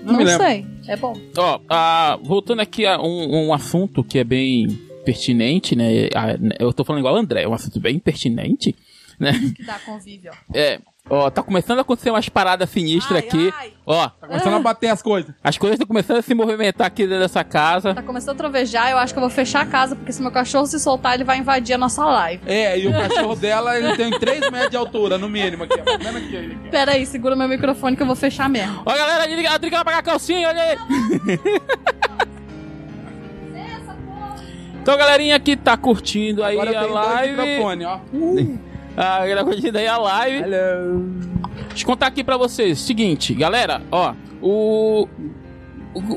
Não, 0.04 0.14
Não, 0.14 0.20
me 0.20 0.24
lembro. 0.24 0.44
sei, 0.46 0.66
é 0.88 0.96
bom. 0.96 1.14
Ó, 1.38 1.60
ah, 1.70 2.18
voltando 2.24 2.62
aqui 2.62 2.86
a 2.86 3.00
um, 3.02 3.48
um 3.48 3.54
assunto 3.54 4.04
que 4.04 4.18
é 4.20 4.24
bem 4.24 4.68
pertinente, 5.04 5.76
né? 5.76 6.08
Ah, 6.16 6.38
Eu 6.60 6.72
tô 6.72 6.84
falando 6.86 7.00
igual 7.02 7.16
o 7.16 7.18
André, 7.18 7.44
é 7.44 7.48
um 7.48 7.54
assunto 7.54 7.80
bem 7.80 8.00
pertinente, 8.00 8.74
né? 9.20 9.34
Que 9.56 9.64
dá 9.64 9.78
convívio. 9.80 10.32
É. 10.54 10.80
Ó, 11.08 11.30
tá 11.30 11.44
começando 11.44 11.78
a 11.78 11.82
acontecer 11.84 12.10
umas 12.10 12.28
paradas 12.30 12.68
sinistras 12.68 13.22
Ai, 13.22 13.28
aqui. 13.28 13.54
ai. 13.56 13.74
Ó, 13.86 14.08
Tá 14.10 14.28
começando 14.28 14.54
a 14.56 14.60
bater 14.60 14.88
as 14.90 15.04
coisas. 15.04 15.36
as 15.44 15.56
coisas 15.56 15.76
estão 15.76 15.86
começando 15.88 16.18
a 16.18 16.22
se 16.24 16.34
movimentar 16.34 16.88
aqui 16.88 17.04
dentro 17.06 17.20
dessa 17.20 17.44
casa. 17.44 17.94
Tá 17.94 18.02
começando 18.02 18.34
a 18.34 18.38
trovejar, 18.40 18.90
eu 18.90 18.98
acho 18.98 19.14
que 19.14 19.20
eu 19.20 19.22
vou 19.22 19.30
fechar 19.30 19.62
a 19.62 19.66
casa, 19.68 19.96
porque 19.96 20.12
se 20.12 20.20
meu 20.20 20.32
cachorro 20.32 20.66
se 20.66 20.80
soltar, 20.80 21.14
ele 21.14 21.24
vai 21.24 21.38
invadir 21.38 21.76
a 21.76 21.78
nossa 21.78 22.04
live. 22.04 22.42
É, 22.48 22.80
e 22.80 22.88
o 22.88 22.92
cachorro 22.92 23.36
dela, 23.36 23.78
ele 23.78 23.96
tem 23.96 24.10
3 24.20 24.50
metros 24.50 24.72
de 24.72 24.78
altura, 24.78 25.20
no 25.20 25.30
mínimo. 25.30 25.66
Aqui, 25.66 25.80
ó. 25.80 25.84
Tá 25.84 25.94
aqui, 26.10 26.36
ele 26.36 26.54
aqui. 26.56 26.70
Pera 26.70 26.92
aí, 26.94 27.06
segura 27.06 27.36
meu 27.36 27.48
microfone 27.48 27.96
que 27.96 28.02
eu 28.02 28.08
vou 28.08 28.16
fechar 28.16 28.50
mesmo. 28.50 28.82
Ó, 28.84 28.92
galera, 28.98 29.26
a 29.54 29.58
Drica 29.60 29.76
vai 29.78 29.86
pagar 29.86 30.00
a 30.00 30.04
calcinha, 30.04 30.48
olha 30.50 30.62
aí. 30.64 30.78
Então, 34.82 34.98
galerinha 34.98 35.40
que 35.40 35.56
tá 35.56 35.76
curtindo 35.76 36.44
aí 36.44 36.56
Agora 36.60 36.70
a 36.70 36.74
tem 36.84 36.92
dois 36.92 37.06
live. 37.06 37.42
microfones, 37.42 37.88
ó. 37.88 38.00
A 38.98 39.20
galera 39.20 39.44
curtindo 39.44 39.78
aí 39.78 39.88
a 39.88 39.98
live. 39.98 40.44
Deixa 41.70 41.84
eu 41.84 41.86
contar 41.86 42.08
aqui 42.08 42.24
pra 42.24 42.38
vocês. 42.38 42.80
Seguinte, 42.80 43.34
galera, 43.34 43.82
ó, 43.92 44.14
o. 44.42 45.08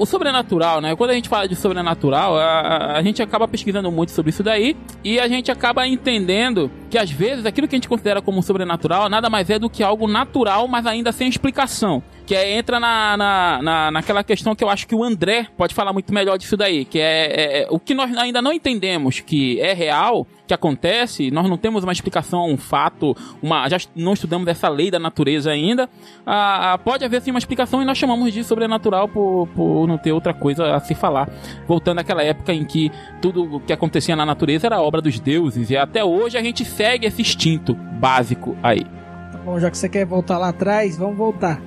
O, 0.01 0.05
sobrenatural, 0.05 0.81
né? 0.81 0.97
Quando 0.97 1.11
a 1.11 1.15
gente 1.15 1.29
fala 1.29 1.47
de 1.47 1.55
sobrenatural, 1.55 2.37
a- 2.37 2.95
a 2.97 3.03
gente 3.03 3.23
acaba 3.23 3.47
pesquisando 3.47 3.93
muito 3.93 4.11
sobre 4.11 4.31
isso 4.31 4.43
daí 4.43 4.77
e 5.05 5.21
a 5.21 5.29
gente 5.29 5.53
acaba 5.53 5.87
entendendo 5.87 6.69
que 6.91 6.99
às 6.99 7.09
vezes 7.13 7.47
aquilo 7.47 7.69
que 7.69 7.77
a 7.77 7.79
gente 7.79 7.89
considera 7.89 8.21
como 8.21 8.43
sobrenatural 8.43 9.09
nada 9.09 9.31
mais 9.31 9.49
é 9.51 9.57
do 9.57 9.71
que 9.71 9.85
algo 9.85 10.09
natural, 10.09 10.67
mas 10.67 10.85
ainda 10.85 11.13
sem 11.13 11.29
explicação. 11.29 12.03
Que 12.29 12.35
é, 12.35 12.59
entra 12.59 12.79
na, 12.79 13.17
na, 13.17 13.63
na- 13.63 13.91
naquela 13.91 14.23
questão 14.23 14.55
que 14.55 14.63
eu 14.63 14.69
acho 14.69 14.87
que 14.87 14.95
o 14.95 15.03
André 15.03 15.47
pode 15.57 15.75
falar 15.75 15.95
muito 15.95 16.13
melhor 16.13 16.37
disso 16.37 16.59
daí, 16.59 16.85
que 16.85 16.99
é, 16.99 17.25
é- 17.27 17.63
é 17.63 17.67
o 17.71 17.79
que 17.81 17.95
nós 17.95 18.15
ainda 18.19 18.43
não 18.43 18.53
entendemos 18.53 19.21
que 19.21 19.59
é 19.63 19.73
real, 19.73 20.27
que 20.47 20.53
acontece, 20.53 21.31
nós 21.31 21.49
não 21.49 21.57
temos 21.57 21.85
uma 21.85 21.93
explicação, 21.93 22.45
um 22.47 22.59
fato, 22.59 23.17
uma, 23.43 23.67
já 23.71 23.79
não 23.97 24.13
estudamos 24.13 24.47
essa 24.47 24.69
lei 24.69 24.91
da 24.91 24.99
natureza 24.99 25.51
ainda. 25.51 25.89
Ah, 26.27 26.75
ah, 26.75 26.79
pode 26.79 27.03
haver 27.03 27.23
sim 27.23 27.31
uma 27.31 27.39
explicação 27.39 27.81
e 27.81 27.85
nós 27.87 27.97
chamamos 27.97 28.31
de 28.31 28.45
sobrenatural 28.45 29.09
por, 29.09 29.49
por 29.57 29.87
não 29.89 29.97
ter 29.97 30.13
outra 30.13 30.35
coisa 30.35 30.75
a 30.77 30.81
se 30.81 30.95
falar. 30.95 31.31
Voltando 31.67 32.01
àquela 32.01 32.23
época 32.23 32.53
em 32.53 32.63
que 32.63 32.93
tudo 33.23 33.57
o 33.57 33.59
que 33.61 33.73
acontecia 33.73 34.15
na 34.15 34.27
natureza 34.27 34.67
era 34.67 34.83
obra 34.83 35.01
dos 35.01 35.19
deuses 35.19 35.71
e 35.71 35.79
até 35.79 36.05
hoje 36.05 36.37
a 36.37 36.43
gente 36.43 36.63
segue 36.63 37.07
esse 37.07 37.23
instinto 37.23 37.73
básico 37.75 38.55
aí. 38.63 38.85
Tá 39.33 39.39
bom, 39.39 39.59
já 39.59 39.71
que 39.71 39.79
você 39.79 39.89
quer 39.89 40.05
voltar 40.05 40.37
lá 40.37 40.51
atrás, 40.51 40.95
vamos 40.95 41.17
voltar. 41.17 41.59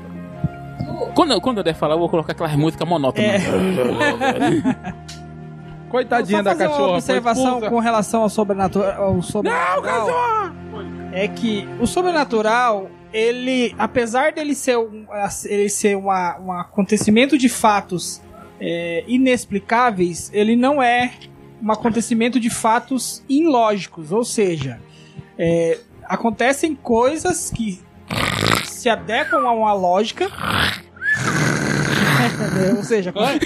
Quando, 1.13 1.41
quando 1.41 1.57
eu 1.57 1.63
der 1.63 1.73
falar, 1.75 1.95
eu 1.95 1.99
vou 1.99 2.09
colocar 2.09 2.31
aquelas 2.31 2.55
músicas 2.55 2.87
monótonas. 2.87 3.41
Coitadinha 5.89 6.37
Só 6.37 6.43
da 6.43 6.51
fazer 6.51 6.63
cachorra. 6.67 6.87
uma 6.87 6.93
observação 6.93 7.61
com 7.61 7.79
relação 7.79 8.21
ao 8.21 8.29
sobrenatural. 8.29 9.03
Ao 9.03 9.21
sobrenatural 9.21 10.51
É 11.11 11.27
que 11.27 11.67
o 11.81 11.85
sobrenatural, 11.85 12.89
ele, 13.11 13.75
apesar 13.77 14.31
dele 14.31 14.55
ser 14.55 14.77
um, 14.77 15.05
ele 15.45 15.67
ser 15.69 15.97
uma, 15.97 16.39
um 16.39 16.51
acontecimento 16.53 17.37
de 17.37 17.49
fatos 17.49 18.21
é, 18.59 19.03
inexplicáveis, 19.05 20.31
ele 20.33 20.55
não 20.55 20.81
é 20.81 21.11
um 21.61 21.69
acontecimento 21.71 22.39
de 22.39 22.49
fatos 22.49 23.21
ilógicos. 23.27 24.13
Ou 24.13 24.23
seja, 24.23 24.79
é, 25.37 25.77
acontecem 26.05 26.73
coisas 26.73 27.49
que 27.49 27.81
se 28.81 28.89
adequam 28.89 29.47
a 29.47 29.51
uma 29.51 29.73
lógica. 29.73 30.27
ou 32.77 32.83
seja, 32.83 33.11
Vai, 33.11 33.39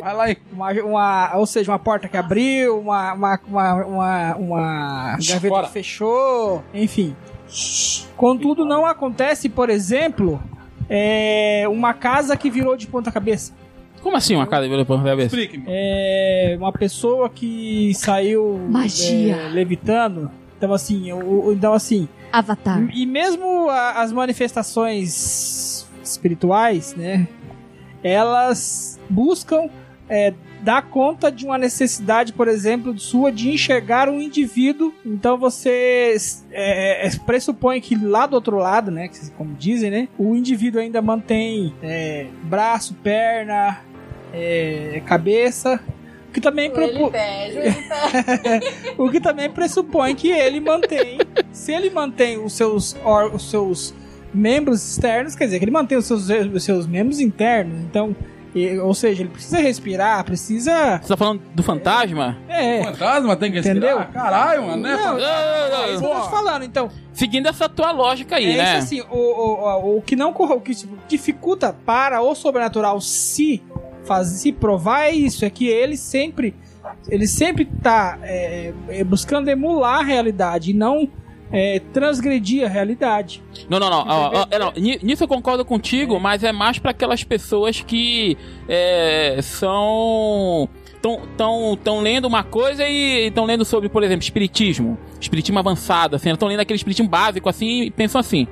vai, 0.00 0.14
lá 0.14 0.24
aí. 0.24 0.36
uma, 0.52 0.72
uma- 0.72 1.32
ou 1.36 1.46
seja, 1.46 1.70
uma 1.72 1.78
porta 1.78 2.08
que 2.08 2.16
abriu, 2.16 2.78
uma, 2.78 3.12
uma, 3.14 3.40
uma, 3.48 3.74
uma, 3.84 4.36
uma 4.36 5.16
gaveta 5.26 5.48
Fora. 5.48 5.66
que 5.66 5.72
fechou, 5.72 6.62
enfim. 6.72 7.16
Contudo, 8.16 8.64
não 8.64 8.84
acontece, 8.86 9.48
por 9.48 9.70
exemplo, 9.70 10.40
é, 10.88 11.64
uma 11.68 11.92
casa 11.94 12.36
que 12.36 12.48
virou 12.50 12.76
de 12.76 12.86
ponta 12.86 13.10
cabeça. 13.10 13.52
Como 14.02 14.16
assim 14.16 14.36
uma 14.36 14.46
casa 14.46 14.68
de 14.68 14.84
ponta 14.84 15.02
cabeça? 15.04 15.34
Explique-me. 15.34 15.64
É, 15.66 16.54
uma 16.58 16.72
pessoa 16.72 17.28
que 17.28 17.92
saiu 17.94 18.58
Magia. 18.68 19.34
é, 19.34 19.48
levitando 19.48 20.30
Então, 20.56 20.72
assim, 20.72 21.10
então, 21.52 21.72
assim, 21.72 22.08
Avatar. 22.32 22.88
e 22.94 23.06
mesmo 23.06 23.68
a- 23.68 24.00
as 24.02 24.12
manifestações 24.12 25.86
espirituais, 26.02 26.94
né? 26.94 27.26
Elas 28.02 28.98
buscam 29.10 29.68
é, 30.10 30.32
dar 30.62 30.82
conta 30.82 31.30
de 31.30 31.44
uma 31.44 31.58
necessidade, 31.58 32.32
por 32.32 32.48
exemplo, 32.48 32.98
sua 32.98 33.30
de 33.30 33.50
enxergar 33.50 34.08
um 34.08 34.18
indivíduo. 34.20 34.92
Então 35.04 35.36
você 35.36 36.16
é, 36.50 37.06
é, 37.06 37.10
pressupõe 37.26 37.78
que 37.80 37.94
lá 37.94 38.26
do 38.26 38.34
outro 38.34 38.56
lado, 38.56 38.90
né? 38.90 39.10
Como 39.36 39.54
dizem, 39.54 39.90
né? 39.90 40.08
O 40.16 40.34
indivíduo 40.34 40.80
ainda 40.80 41.02
mantém 41.02 41.74
é, 41.82 42.26
braço, 42.44 42.94
perna, 43.02 43.80
é, 44.32 45.02
cabeça. 45.04 45.78
O 46.28 46.32
que 46.32 46.40
também 46.40 46.70
o 48.98 49.10
que 49.10 49.20
também 49.20 49.50
pressupõe 49.50 50.14
que 50.14 50.30
ele 50.30 50.60
mantém, 50.60 51.18
se 51.52 51.72
ele 51.72 51.90
mantém 51.90 52.38
os 52.38 52.52
seus, 52.52 52.96
or- 53.04 53.34
os 53.34 53.50
seus 53.50 53.94
membros 54.32 54.86
externos, 54.90 55.34
quer 55.34 55.46
dizer, 55.46 55.58
que 55.58 55.64
ele 55.64 55.72
mantém 55.72 55.96
os 55.96 56.06
seus, 56.06 56.28
os 56.28 56.64
seus 56.64 56.86
membros 56.86 57.20
internos. 57.20 57.78
Então, 57.80 58.14
ou 58.82 58.94
seja, 58.94 59.22
ele 59.22 59.30
precisa 59.30 59.58
respirar, 59.58 60.24
precisa. 60.24 60.98
Você 61.02 61.08
tá 61.08 61.16
falando 61.16 61.40
do 61.54 61.62
fantasma? 61.62 62.36
É. 62.48 62.82
Fantasma 62.84 63.36
tem 63.36 63.50
que 63.52 63.56
respirar? 63.60 63.76
Entendeu? 63.78 64.06
Caralho, 64.12 64.62
mano, 64.66 64.82
né? 64.82 64.96
Não, 64.96 65.04
Não, 65.04 65.12
não, 65.18 65.70
não, 65.70 65.84
é 65.84 65.90
isso 65.92 66.00
que 66.00 66.06
eu 66.06 66.10
tô 66.14 66.20
te 66.22 66.30
falando. 66.30 66.64
Então, 66.64 66.90
Seguindo 67.12 67.48
essa 67.48 67.68
tua 67.68 67.90
lógica 67.90 68.36
aí, 68.36 68.52
é 68.52 68.56
né? 68.56 68.78
isso 68.78 68.84
assim, 68.84 69.00
o, 69.10 69.16
o, 69.16 69.64
o, 69.64 69.96
o 69.98 70.02
que 70.02 70.14
não 70.14 70.30
o 70.30 70.60
que 70.60 70.72
dificulta 71.08 71.74
para 71.84 72.20
o 72.20 72.32
sobrenatural 72.34 73.00
se 73.00 73.60
faz, 74.08 74.28
se 74.28 74.50
provar 74.52 75.04
é 75.04 75.12
isso, 75.12 75.44
é 75.44 75.50
que 75.50 75.68
ele 75.68 75.96
sempre 75.96 76.54
ele 77.08 77.26
sempre 77.26 77.66
tá 77.66 78.18
é, 78.22 78.72
é, 78.88 79.04
buscando 79.04 79.48
emular 79.48 80.00
a 80.00 80.02
realidade 80.02 80.70
e 80.70 80.74
não 80.74 81.08
é, 81.52 81.80
transgredir 81.92 82.64
a 82.64 82.68
realidade. 82.68 83.42
Não, 83.68 83.78
não, 83.78 83.88
não. 83.90 84.04
ó, 84.06 84.46
é, 84.50 84.58
não, 84.58 84.72
ni- 84.76 84.98
Nisso 85.02 85.24
eu 85.24 85.28
concordo 85.28 85.64
contigo, 85.64 86.18
mas 86.18 86.42
é 86.42 86.50
mais 86.52 86.78
pra 86.78 86.90
aquelas 86.92 87.22
pessoas 87.24 87.80
que 87.82 88.36
é, 88.68 89.38
são. 89.42 90.68
Estão 90.94 91.20
tão, 91.36 91.76
tão 91.82 92.00
lendo 92.00 92.26
uma 92.26 92.42
coisa 92.42 92.84
e 92.84 93.28
estão 93.28 93.44
lendo 93.44 93.64
sobre, 93.64 93.88
por 93.88 94.02
exemplo, 94.02 94.24
espiritismo. 94.24 94.98
Espiritismo 95.20 95.56
avançado, 95.58 96.16
assim. 96.16 96.30
Estão 96.30 96.48
lendo 96.48 96.58
aquele 96.60 96.76
espiritismo 96.76 97.08
básico, 97.08 97.48
assim, 97.48 97.82
e 97.82 97.90
pensam 97.90 98.18
assim. 98.20 98.48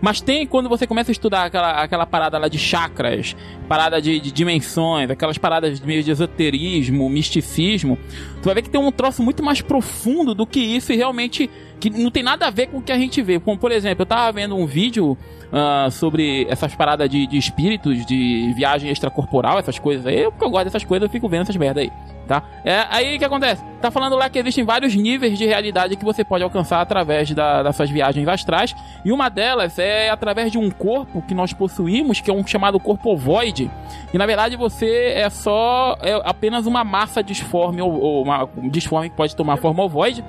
Mas 0.00 0.20
tem 0.20 0.46
quando 0.46 0.68
você 0.68 0.86
começa 0.86 1.10
a 1.10 1.12
estudar 1.12 1.44
aquela, 1.44 1.82
aquela 1.82 2.06
parada 2.06 2.38
lá 2.38 2.48
de 2.48 2.58
chakras, 2.58 3.34
parada 3.68 4.00
de, 4.00 4.20
de 4.20 4.30
dimensões, 4.30 5.10
aquelas 5.10 5.38
paradas 5.38 5.80
meio 5.80 6.02
de 6.02 6.10
esoterismo, 6.10 7.08
misticismo, 7.08 7.98
tu 8.40 8.46
vai 8.46 8.54
ver 8.54 8.62
que 8.62 8.70
tem 8.70 8.80
um 8.80 8.92
troço 8.92 9.22
muito 9.22 9.42
mais 9.42 9.60
profundo 9.60 10.34
do 10.34 10.46
que 10.46 10.60
isso 10.60 10.92
e 10.92 10.96
realmente 10.96 11.50
que 11.78 11.90
não 11.90 12.10
tem 12.10 12.22
nada 12.22 12.46
a 12.46 12.50
ver 12.50 12.68
com 12.68 12.78
o 12.78 12.82
que 12.82 12.92
a 12.92 12.98
gente 12.98 13.22
vê. 13.22 13.38
Como, 13.38 13.56
por 13.58 13.72
exemplo, 13.72 14.02
eu 14.02 14.06
tava 14.06 14.32
vendo 14.32 14.56
um 14.56 14.66
vídeo 14.66 15.16
ah, 15.52 15.88
sobre 15.90 16.46
essas 16.50 16.74
paradas 16.74 17.08
de, 17.08 17.26
de 17.26 17.38
espíritos, 17.38 18.04
de 18.04 18.52
viagem 18.54 18.90
extracorporal, 18.90 19.58
essas 19.58 19.78
coisas 19.78 20.06
aí. 20.06 20.20
Eu, 20.20 20.30
porque 20.30 20.44
eu 20.44 20.50
gosto 20.50 20.64
dessas 20.64 20.84
coisas, 20.84 21.06
eu 21.06 21.10
fico 21.10 21.28
vendo 21.28 21.42
essas 21.42 21.56
merda 21.56 21.80
aí. 21.80 21.90
Tá? 22.26 22.42
É, 22.62 22.84
aí 22.90 23.16
o 23.16 23.18
que 23.18 23.24
acontece? 23.24 23.64
Tá 23.80 23.90
falando 23.90 24.14
lá 24.14 24.28
que 24.28 24.38
existem 24.38 24.62
vários 24.62 24.94
níveis 24.94 25.38
de 25.38 25.46
realidade 25.46 25.96
que 25.96 26.04
você 26.04 26.22
pode 26.22 26.44
alcançar 26.44 26.82
através 26.82 27.30
da, 27.30 27.62
das 27.62 27.74
suas 27.74 27.88
viagens 27.88 28.28
astrais. 28.28 28.76
E 29.02 29.10
uma 29.10 29.30
delas 29.30 29.78
é 29.78 30.10
através 30.10 30.52
de 30.52 30.58
um 30.58 30.70
corpo 30.70 31.22
que 31.22 31.32
nós 31.32 31.54
possuímos, 31.54 32.20
que 32.20 32.30
é 32.30 32.34
um 32.34 32.46
chamado 32.46 32.78
corpo 32.78 33.12
ovoide. 33.12 33.70
E 34.12 34.18
na 34.18 34.26
verdade 34.26 34.56
você 34.56 35.12
é 35.14 35.30
só 35.30 35.96
é 36.02 36.20
apenas 36.22 36.66
uma 36.66 36.84
massa 36.84 37.22
disforme, 37.22 37.80
ou, 37.80 37.98
ou 37.98 38.22
uma 38.24 38.46
um 38.58 38.68
disforme 38.68 39.08
que 39.08 39.16
pode 39.16 39.34
tomar 39.34 39.56
forma 39.56 39.82
ovoide. 39.82 40.22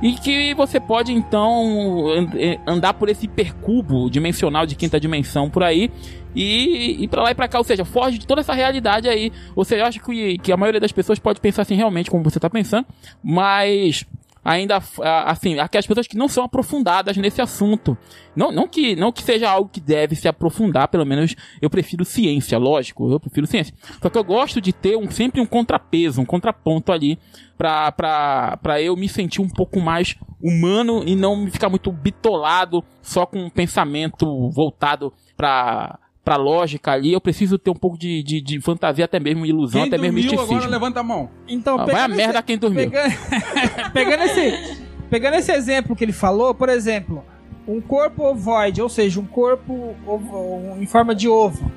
E 0.00 0.12
que 0.12 0.54
você 0.54 0.78
pode 0.78 1.12
então 1.12 2.08
eh, 2.36 2.58
andar 2.66 2.94
por 2.94 3.08
esse 3.08 3.26
percubo 3.26 4.08
dimensional 4.08 4.64
de 4.64 4.76
quinta 4.76 5.00
dimensão 5.00 5.50
por 5.50 5.62
aí 5.62 5.90
e 6.34 7.02
ir 7.02 7.08
pra 7.08 7.22
lá 7.22 7.30
e 7.32 7.34
pra 7.34 7.48
cá, 7.48 7.58
ou 7.58 7.64
seja, 7.64 7.84
foge 7.84 8.18
de 8.18 8.26
toda 8.26 8.40
essa 8.40 8.54
realidade 8.54 9.08
aí. 9.08 9.32
Ou 9.56 9.64
seja, 9.64 9.82
eu 9.82 9.86
acho 9.86 10.00
que, 10.00 10.38
que 10.38 10.52
a 10.52 10.56
maioria 10.56 10.80
das 10.80 10.92
pessoas 10.92 11.18
pode 11.18 11.40
pensar 11.40 11.62
assim 11.62 11.74
realmente 11.74 12.10
como 12.10 12.22
você 12.22 12.38
tá 12.38 12.48
pensando, 12.48 12.86
mas 13.22 14.04
ainda 14.44 14.82
assim, 15.26 15.58
aquelas 15.58 15.86
pessoas 15.86 16.06
que 16.06 16.16
não 16.16 16.28
são 16.28 16.44
aprofundadas 16.44 17.16
nesse 17.16 17.40
assunto. 17.40 17.96
Não, 18.34 18.52
não, 18.52 18.68
que, 18.68 18.94
não 18.96 19.12
que 19.12 19.22
seja 19.22 19.50
algo 19.50 19.68
que 19.68 19.80
deve 19.80 20.14
se 20.14 20.28
aprofundar, 20.28 20.88
pelo 20.88 21.04
menos 21.04 21.34
eu 21.60 21.68
prefiro 21.68 22.04
ciência, 22.04 22.58
lógico, 22.58 23.10
eu 23.10 23.20
prefiro 23.20 23.46
ciência. 23.46 23.74
Só 24.00 24.08
que 24.08 24.18
eu 24.18 24.24
gosto 24.24 24.60
de 24.60 24.72
ter 24.72 24.96
um, 24.96 25.10
sempre 25.10 25.40
um 25.40 25.46
contrapeso, 25.46 26.20
um 26.20 26.24
contraponto 26.24 26.92
ali 26.92 27.18
pra, 27.56 27.92
pra 27.92 28.80
eu 28.80 28.96
me 28.96 29.08
sentir 29.08 29.40
um 29.40 29.48
pouco 29.48 29.80
mais 29.80 30.16
humano 30.40 31.02
e 31.04 31.16
não 31.16 31.36
me 31.36 31.50
ficar 31.50 31.68
muito 31.68 31.90
bitolado 31.90 32.84
só 33.02 33.26
com 33.26 33.38
um 33.38 33.50
pensamento 33.50 34.50
voltado 34.50 35.12
pra, 35.36 35.98
pra 36.28 36.36
lógica 36.36 36.92
ali. 36.92 37.10
Eu 37.14 37.20
preciso 37.22 37.56
ter 37.58 37.70
um 37.70 37.74
pouco 37.74 37.96
de, 37.98 38.22
de, 38.22 38.42
de 38.42 38.60
fantasia, 38.60 39.06
até 39.06 39.18
mesmo 39.18 39.46
ilusão, 39.46 39.80
Quem 39.80 39.88
até 39.88 39.96
mesmo 39.96 40.16
misticismo. 40.16 40.56
agora 40.56 40.68
levanta 40.70 41.00
a 41.00 41.02
mão. 41.02 41.30
Então, 41.48 41.80
Ah, 41.80 41.86
vai 41.86 42.02
a 42.02 42.08
merda 42.08 42.42
quem 42.42 42.58
dormiu. 42.58 42.90
Pegando, 42.90 43.14
pegando 43.94 44.22
esse, 44.24 44.78
pegando 45.08 45.34
esse 45.36 45.50
exemplo 45.52 45.96
que 45.96 46.04
ele 46.04 46.12
falou, 46.12 46.54
por 46.54 46.68
exemplo, 46.68 47.24
um 47.66 47.80
corpo 47.80 48.24
ovoide, 48.24 48.82
ou 48.82 48.90
seja, 48.90 49.18
um 49.18 49.24
corpo 49.24 49.94
ovo- 50.06 50.76
em 50.78 50.84
forma 50.84 51.14
de 51.14 51.26
ovo. 51.28 51.72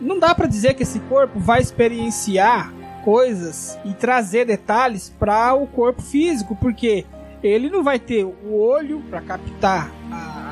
Não 0.00 0.16
dá 0.20 0.32
pra 0.32 0.46
dizer 0.46 0.74
que 0.74 0.84
esse 0.84 1.00
corpo 1.00 1.40
vai 1.40 1.60
experienciar 1.60 2.72
coisas 3.04 3.76
e 3.84 3.92
trazer 3.94 4.44
detalhes 4.46 5.12
para 5.18 5.54
o 5.54 5.66
corpo 5.66 6.02
físico, 6.02 6.54
porque 6.54 7.04
ele 7.42 7.68
não 7.68 7.82
vai 7.82 7.98
ter 7.98 8.24
o 8.24 8.54
olho 8.60 9.00
para 9.10 9.20
captar 9.20 9.90
a, 10.12 10.49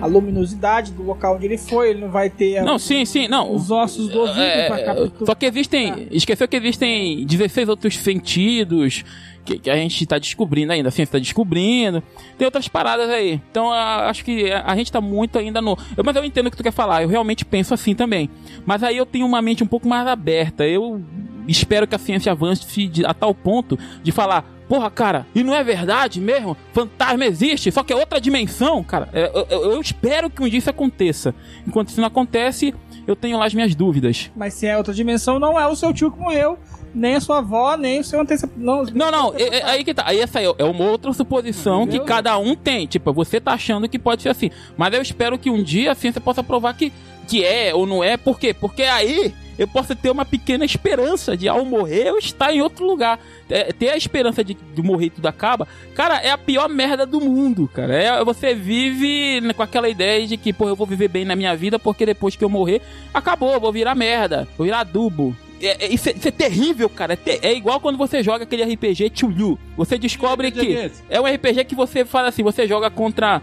a- 0.00 0.06
luminosidade 0.06 0.92
do 0.92 1.02
local 1.02 1.36
onde 1.36 1.46
ele 1.46 1.58
foi, 1.58 1.90
ele 1.90 2.00
não 2.00 2.10
vai 2.10 2.28
ter 2.30 2.58
a- 2.58 2.64
Não, 2.64 2.78
sim, 2.78 3.04
sim, 3.04 3.28
não. 3.28 3.52
os 3.54 3.70
ossos 3.70 4.08
do 4.08 4.20
ouvido 4.20 4.40
É, 4.40 4.66
para 4.68 4.84
captar. 4.84 5.26
Só 5.26 5.34
que 5.34 5.46
existem. 5.46 6.08
Esqueceu 6.10 6.46
que 6.48 6.56
existem 6.56 7.24
16 7.26 7.68
outros 7.68 7.96
sentidos 7.96 9.04
que, 9.44 9.58
que 9.58 9.70
a 9.70 9.76
gente 9.76 10.04
tá 10.06 10.18
descobrindo 10.18 10.72
ainda, 10.72 10.88
a 10.88 10.92
ciência 10.92 11.12
tá 11.12 11.18
descobrindo. 11.18 12.02
Tem 12.38 12.44
outras 12.44 12.68
paradas 12.68 13.08
aí. 13.08 13.40
Então 13.50 13.70
a- 13.70 14.08
acho 14.08 14.24
que 14.24 14.50
a, 14.50 14.64
a 14.66 14.76
gente 14.76 14.92
tá 14.92 15.00
muito 15.00 15.38
ainda 15.38 15.60
no. 15.60 15.76
eu- 15.96 16.04
mas 16.04 16.14
eu 16.16 16.24
entendo 16.24 16.46
o 16.46 16.50
que 16.50 16.56
tu 16.56 16.62
quer 16.62 16.72
falar, 16.72 17.02
eu 17.02 17.08
realmente 17.08 17.44
penso 17.44 17.72
assim 17.74 17.94
também. 17.94 18.28
Mas 18.66 18.82
aí 18.82 18.96
eu 18.96 19.06
tenho 19.06 19.26
uma 19.26 19.40
mente 19.42 19.64
um 19.64 19.66
pouco 19.66 19.88
mais 19.88 20.06
aberta. 20.06 20.66
Eu 20.66 21.02
espero 21.48 21.86
que 21.86 21.94
a 21.94 21.98
ciência 21.98 22.30
avance 22.32 22.90
a 23.04 23.14
tal 23.14 23.34
ponto 23.34 23.78
de 24.02 24.12
falar. 24.12 24.44
Porra, 24.70 24.88
cara, 24.88 25.26
e 25.34 25.42
não 25.42 25.52
é 25.52 25.64
verdade 25.64 26.20
mesmo? 26.20 26.56
Fantasma 26.72 27.24
existe, 27.26 27.72
só 27.72 27.82
que 27.82 27.92
é 27.92 27.96
outra 27.96 28.20
dimensão, 28.20 28.84
cara. 28.84 29.08
É, 29.12 29.28
Eu, 29.34 29.46
eu- 29.50 29.72
eu 29.72 29.80
espero 29.80 30.30
que 30.30 30.40
um 30.40 30.48
dia 30.48 30.60
isso 30.60 30.70
aconteça. 30.70 31.34
Enquanto 31.66 31.88
isso 31.88 32.00
não 32.00 32.06
acontece, 32.06 32.72
eu 33.04 33.16
tenho 33.16 33.36
lá 33.36 33.46
as 33.46 33.52
minhas 33.52 33.74
dúvidas. 33.74 34.30
Mas 34.36 34.54
se 34.54 34.68
é 34.68 34.78
outra 34.78 34.94
dimensão, 34.94 35.40
não 35.40 35.58
é 35.58 35.66
o 35.66 35.74
seu 35.74 35.92
tio 35.92 36.12
que 36.12 36.20
morreu, 36.20 36.56
nem 36.94 37.16
a 37.16 37.20
sua 37.20 37.38
avó, 37.38 37.76
nem 37.76 37.98
o 37.98 38.04
seu 38.04 38.20
antecessor. 38.20 38.54
Não, 38.56 38.84
Não, 38.84 39.10
não, 39.10 39.34
é, 39.36 39.58
é 39.58 39.64
aí 39.64 39.82
que 39.82 39.92
tá. 39.92 40.04
Aí 40.06 40.20
essa 40.20 40.38
aí 40.38 40.44
é 40.56 40.64
uma 40.64 40.84
outra 40.84 41.12
suposição 41.12 41.82
Entendeu? 41.82 42.02
que 42.02 42.06
cada 42.06 42.38
um 42.38 42.54
tem. 42.54 42.86
Tipo, 42.86 43.12
você 43.12 43.40
tá 43.40 43.54
achando 43.54 43.88
que 43.88 43.98
pode 43.98 44.22
ser 44.22 44.28
assim. 44.28 44.52
Mas 44.76 44.94
eu 44.94 45.02
espero 45.02 45.36
que 45.36 45.50
um 45.50 45.64
dia 45.64 45.90
a 45.90 45.94
ciência 45.96 46.20
possa 46.20 46.44
provar 46.44 46.74
que, 46.74 46.92
que 47.26 47.44
é 47.44 47.74
ou 47.74 47.86
não 47.86 48.04
é. 48.04 48.16
Por 48.16 48.38
quê? 48.38 48.54
Porque 48.54 48.84
aí 48.84 49.34
eu 49.60 49.68
posso 49.68 49.94
ter 49.94 50.10
uma 50.10 50.24
pequena 50.24 50.64
esperança 50.64 51.36
de 51.36 51.46
ao 51.46 51.66
morrer 51.66 52.08
eu 52.08 52.16
estar 52.16 52.50
em 52.50 52.62
outro 52.62 52.86
lugar. 52.86 53.20
É, 53.48 53.72
ter 53.72 53.90
a 53.90 53.96
esperança 53.96 54.42
de, 54.42 54.54
de 54.54 54.82
morrer 54.82 55.06
e 55.06 55.10
tudo 55.10 55.26
acaba, 55.26 55.68
cara, 55.94 56.18
é 56.18 56.30
a 56.30 56.38
pior 56.38 56.66
merda 56.66 57.04
do 57.04 57.20
mundo, 57.20 57.68
cara. 57.72 57.94
É, 57.94 58.24
você 58.24 58.54
vive 58.54 59.40
né, 59.42 59.52
com 59.52 59.62
aquela 59.62 59.88
ideia 59.88 60.26
de 60.26 60.38
que, 60.38 60.50
pô, 60.50 60.66
eu 60.66 60.74
vou 60.74 60.86
viver 60.86 61.08
bem 61.08 61.26
na 61.26 61.36
minha 61.36 61.54
vida 61.54 61.78
porque 61.78 62.06
depois 62.06 62.36
que 62.36 62.42
eu 62.44 62.48
morrer, 62.48 62.80
acabou, 63.12 63.52
eu 63.52 63.60
vou 63.60 63.70
virar 63.70 63.94
merda, 63.94 64.48
vou 64.56 64.64
virar 64.64 64.80
adubo. 64.80 65.36
É, 65.62 65.84
é- 65.84 65.92
isso, 65.92 66.08
é, 66.08 66.12
isso 66.12 66.28
é 66.28 66.30
terrível, 66.30 66.88
cara. 66.88 67.18
É, 67.26 67.48
é 67.48 67.54
igual 67.54 67.80
quando 67.80 67.98
você 67.98 68.22
joga 68.22 68.44
aquele 68.44 68.62
RPG 68.62 69.12
Chulu. 69.14 69.58
Você 69.76 69.98
descobre 69.98 70.50
Que 70.50 70.76
é 70.76 70.90
é 71.10 71.20
um 71.20 71.26
RPG 71.26 71.64
que 71.64 71.74
você 71.74 72.04
fala 72.04 72.28
assim, 72.28 72.42
você 72.42 72.66
joga 72.66 72.90
contra. 72.90 73.42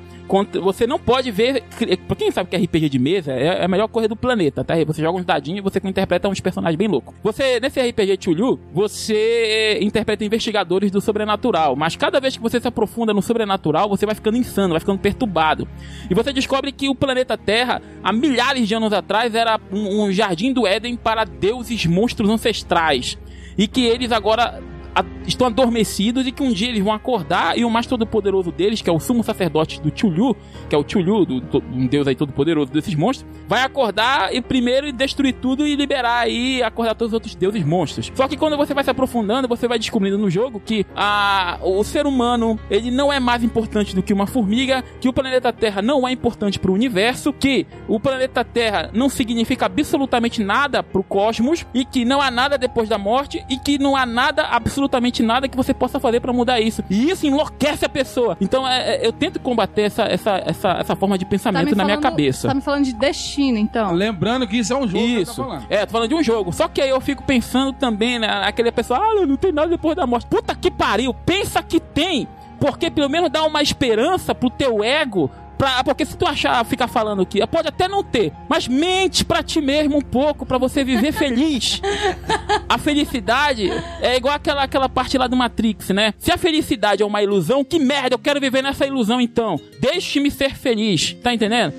Você 0.62 0.86
não 0.86 1.00
pode 1.00 1.32
ver. 1.32 1.64
Pra 2.08 2.16
quem 2.16 2.32
sabe 2.32 2.50
que 2.50 2.56
é 2.56 2.60
RPG 2.60 2.90
de 2.90 3.00
mesa, 3.00 3.32
é 3.32 3.64
a 3.64 3.68
melhor 3.68 3.88
coisa 3.88 4.08
do 4.08 4.16
planeta, 4.16 4.64
tá? 4.64 4.74
Você 4.86 5.02
joga 5.02 5.18
uns 5.18 5.26
dadinhos 5.26 5.60
e 5.60 5.62
você 5.62 5.80
interpreta 5.84 6.28
uns 6.28 6.40
personagens 6.40 6.78
bem 6.78 6.88
loucos. 6.88 7.16
Você, 7.24 7.60
nesse 7.60 7.80
RPG 7.80 8.18
Chulu, 8.20 8.60
você 8.74 9.80
interpreta 9.82 10.26
investigadores 10.26 10.92
do 10.92 11.00
sobrenatural. 11.00 11.76
Mas 11.76 11.96
cada 11.96 12.20
vez 12.20 12.36
que 12.36 12.44
você 12.44 12.60
se 12.60 12.68
aprofunda 12.68 13.14
no 13.14 13.22
sobrenatural, 13.22 13.90
você 13.90 14.06
vai 14.06 14.16
ficando 14.16 14.38
insano, 14.38 14.72
vai 14.72 14.80
ficando 14.80 15.00
perturbado. 15.00 15.68
E 16.10 16.14
você 16.14 16.34
descobre 16.34 16.72
que 16.72 16.90
o 16.90 16.96
planeta 16.96 17.38
Terra, 17.38 17.82
há 18.04 18.12
milhares 18.12 18.68
de 18.68 18.76
anos 18.76 18.94
atrás, 18.94 19.34
era 19.34 19.60
um, 19.72 20.04
um 20.04 20.12
jardim 20.12 20.52
do 20.52 20.68
Éden 20.68 20.96
para 20.96 21.24
deuses 21.24 21.86
monstros 21.86 22.30
ancestrais. 22.30 23.18
E 23.58 23.68
que 23.68 23.86
eles 23.86 24.12
agora 24.12 24.62
a- 25.00 25.06
estão 25.28 25.48
adormecidos 25.48 26.26
e 26.26 26.32
que 26.32 26.42
um 26.42 26.52
dia 26.52 26.70
eles 26.70 26.84
vão 26.84 26.94
acordar 26.94 27.58
e 27.58 27.64
o 27.66 27.70
mais 27.70 27.86
todo-poderoso 27.86 28.52
deles, 28.52 28.82
que 28.82 28.90
é 28.90 28.94
o 28.94 29.00
sumo 29.00 29.24
sacerdote 29.24 29.82
do 29.82 29.92
Chulyu, 29.94 30.36
que 30.70 30.76
é 30.76 30.78
o 30.78 30.84
Chulyu, 30.88 31.26
do, 31.26 31.40
do- 31.42 31.64
um 31.74 31.86
deus 31.88 32.08
aí 32.08 32.16
todo-poderoso 32.16 32.72
desses 32.72 32.96
monstros, 32.96 33.30
vai 33.48 33.62
acordar 33.64 34.34
e 34.34 34.42
primeiro 34.42 34.92
destruir 34.92 35.34
tudo 35.34 35.68
e 35.68 35.76
liberar 35.76 36.20
aí, 36.20 36.64
acordar 36.64 36.96
todos 36.96 37.10
os 37.12 37.14
outros 37.14 37.36
deuses 37.36 37.64
monstros. 37.64 38.12
Só 38.16 38.28
que 38.28 38.38
quando 38.38 38.58
você 38.58 38.74
vai 38.74 38.84
se 38.84 38.90
aprofundando, 38.90 39.48
você 39.48 39.68
vai 39.68 39.78
descobrindo 39.78 40.18
no 40.18 40.30
jogo 40.30 40.60
que 40.66 40.86
a, 40.96 41.60
o 41.62 41.84
ser 41.84 42.06
humano, 42.08 42.60
ele 42.70 42.90
não 42.90 43.12
é 43.14 43.20
mais 43.20 43.44
importante 43.44 43.94
do 43.94 44.02
que 44.02 44.14
uma 44.14 44.26
formiga, 44.28 44.84
que 45.00 45.08
o 45.10 45.14
planeta 45.14 45.52
Terra 45.54 45.82
não 45.82 46.08
é 46.08 46.12
importante 46.12 46.58
pro 46.60 46.74
universo, 46.74 47.32
que 47.32 47.68
o 47.88 48.00
planeta 48.00 48.44
Terra 48.44 48.90
não 48.94 49.10
significa 49.10 49.66
absolutamente 49.68 50.42
nada 50.44 50.82
pro 50.82 51.04
cosmos 51.04 51.66
e 51.74 51.86
que 51.86 52.04
não 52.06 52.22
há 52.22 52.32
nada 52.32 52.58
depois 52.58 52.90
da 52.90 52.98
morte 52.98 53.44
e 53.50 53.58
que 53.60 53.78
não 53.78 53.96
há 53.96 54.06
nada, 54.06 54.44
absolutamente 54.44 54.87
nada 55.24 55.48
que 55.48 55.56
você 55.56 55.74
possa 55.74 56.00
fazer 56.00 56.20
pra 56.20 56.34
mudar 56.34 56.60
isso. 56.60 56.84
E 56.90 57.10
isso 57.10 57.26
enlouquece 57.26 57.86
a 57.86 57.90
pessoa. 57.90 58.38
Então 58.40 58.68
é, 58.68 58.96
é, 58.96 59.08
eu 59.08 59.12
tento 59.12 59.40
combater 59.40 59.84
essa, 59.84 60.04
essa, 60.04 60.42
essa, 60.46 60.70
essa 60.80 60.96
forma 60.96 61.18
de 61.18 61.26
Tá 61.26 61.30
pensamento 61.30 61.70
me 61.70 61.76
na 61.76 61.86
minha 61.86 61.98
cabeça. 61.98 62.48
Tá 62.48 62.54
me 62.54 62.62
falando 62.62 62.86
de 62.86 62.94
destino, 62.94 63.58
então. 63.58 63.92
Lembrando 63.92 64.48
que 64.48 64.58
isso 64.58 64.74
é 64.74 64.76
um 64.76 64.88
jogo 64.88 64.98
tô 64.98 65.22
Isso. 65.22 65.44
falando. 65.44 65.66
É, 65.70 65.86
tô 65.86 65.92
falando 65.92 66.10
de 66.10 66.16
um 66.16 66.24
jogo. 66.24 66.52
Só 66.52 66.68
que 66.68 66.82
aí 66.82 66.90
eu 66.90 67.02
fico 67.02 67.24
pensando 67.24 67.74
também, 67.74 68.20
né? 68.20 68.28
Aquele 68.44 68.72
pessoa, 68.72 69.00
ah, 69.00 69.26
não 69.26 69.38
tem 69.38 69.52
nada 69.52 69.70
depois 69.70 69.96
da 69.96 70.06
morte. 70.06 70.28
Puta 70.28 70.56
que 70.56 70.70
pariu, 70.72 71.14
pensa 71.14 71.62
que 71.62 71.80
tem. 71.80 72.28
Porque 72.60 72.90
pelo 72.90 73.10
menos 73.10 73.30
dá 73.30 73.44
uma 73.44 73.62
esperança 73.62 74.34
pro 74.34 74.50
teu 74.50 74.84
ego. 74.84 75.30
Pra, 75.58 75.84
porque 75.84 76.06
se 76.06 76.16
tu 76.16 76.26
achar, 76.28 76.64
ficar 76.66 76.88
falando 76.88 77.26
que 77.26 77.46
pode 77.48 77.68
até 77.68 77.88
não 77.88 78.04
ter, 78.04 78.32
mas 78.48 78.68
mente 78.68 79.26
pra 79.26 79.42
ti 79.42 79.60
mesmo 79.60 79.98
um 79.98 80.02
pouco 80.02 80.46
pra 80.46 80.58
você 80.58 80.84
viver 80.84 81.12
feliz. 81.12 81.82
a 82.70 82.78
felicidade 82.78 83.70
é 84.02 84.16
igual 84.16 84.36
aquela, 84.36 84.64
aquela 84.64 84.88
parte 84.88 85.18
lá 85.18 85.28
do 85.28 85.36
Matrix, 85.36 85.90
né? 85.90 86.14
Se 86.20 86.32
a 86.32 86.38
felicidade 86.38 87.02
é 87.02 87.06
uma 87.06 87.24
ilusão, 87.24 87.64
que 87.64 87.80
merda, 87.80 88.14
eu 88.16 88.20
quero 88.20 88.40
viver 88.40 88.62
nessa 88.62 88.86
ilusão 88.86 89.20
então. 89.20 89.60
Deixe-me 89.80 90.30
ser 90.30 90.56
feliz, 90.56 91.14
tá 91.24 91.34
entendendo? 91.34 91.74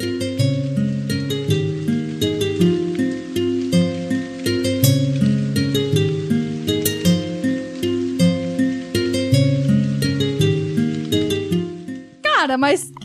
Cara, 12.49 12.57
mas. 12.57 12.98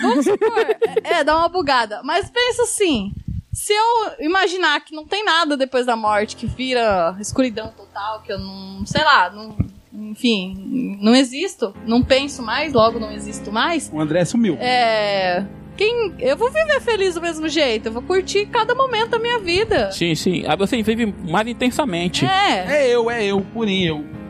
Vamos 0.00 0.24
supor. 0.24 0.58
é, 1.04 1.20
é, 1.20 1.24
dá 1.24 1.36
uma 1.36 1.48
bugada. 1.48 2.00
Mas 2.02 2.30
pensa 2.30 2.62
assim. 2.62 3.12
Se 3.52 3.72
eu 3.72 4.12
imaginar 4.24 4.80
que 4.80 4.94
não 4.94 5.04
tem 5.06 5.22
nada 5.24 5.58
depois 5.58 5.84
da 5.84 5.94
morte, 5.94 6.36
que 6.36 6.46
vira 6.46 7.14
escuridão 7.20 7.70
total, 7.76 8.22
que 8.22 8.32
eu 8.32 8.38
não. 8.38 8.84
Sei 8.86 9.04
lá, 9.04 9.30
não. 9.30 9.54
Enfim, 9.94 10.96
não 11.02 11.14
existo, 11.14 11.74
não 11.86 12.02
penso 12.02 12.42
mais, 12.42 12.72
logo 12.72 12.98
não 12.98 13.12
existo 13.12 13.52
mais. 13.52 13.90
O 13.92 14.00
André 14.00 14.24
sumiu. 14.24 14.56
É. 14.58 15.44
Quem. 15.76 16.14
Eu 16.18 16.36
vou 16.36 16.50
viver 16.50 16.80
feliz 16.80 17.14
do 17.14 17.20
mesmo 17.20 17.46
jeito. 17.48 17.86
Eu 17.88 17.92
vou 17.92 18.02
curtir 18.02 18.46
cada 18.46 18.74
momento 18.74 19.10
da 19.10 19.18
minha 19.18 19.38
vida. 19.38 19.92
Sim, 19.92 20.14
sim. 20.14 20.44
Aí 20.46 20.56
você 20.56 20.82
vive 20.82 21.14
mais 21.28 21.46
intensamente. 21.46 22.24
É, 22.24 22.64
É 22.84 22.88
eu, 22.88 23.10
é 23.10 23.24
eu, 23.24 23.40
purinho 23.52 23.86
eu. 23.98 24.21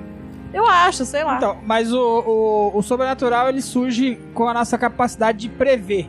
Eu 0.53 0.67
acho, 0.67 1.05
sei 1.05 1.25
lá. 1.25 1.37
Então, 1.37 1.57
mas 1.65 1.93
o, 1.93 1.99
o, 1.99 2.79
o 2.79 2.83
sobrenatural 2.83 3.49
ele 3.49 3.63
surge 3.63 4.19
com 4.35 4.49
a 4.49 4.55
nossa 4.55 4.77
capacidade 4.77 5.39
de 5.39 5.49
prever. 5.49 6.09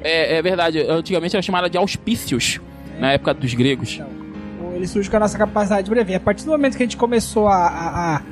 É, 0.00 0.36
é 0.36 0.42
verdade. 0.42 0.80
Antigamente 0.80 1.36
era 1.36 1.42
chamada 1.42 1.68
de 1.68 1.76
auspícios, 1.76 2.60
na 2.98 3.12
época 3.12 3.34
dos 3.34 3.54
gregos. 3.54 3.94
Então, 3.94 4.74
Ele 4.74 4.86
surge 4.86 5.10
com 5.10 5.16
a 5.16 5.20
nossa 5.20 5.36
capacidade 5.36 5.84
de 5.84 5.90
prever. 5.90 6.14
A 6.14 6.20
partir 6.20 6.44
do 6.44 6.50
momento 6.50 6.76
que 6.76 6.82
a 6.82 6.86
gente 6.86 6.96
começou 6.96 7.48
a. 7.48 7.66
A, 7.66 8.16
a, 8.16 8.22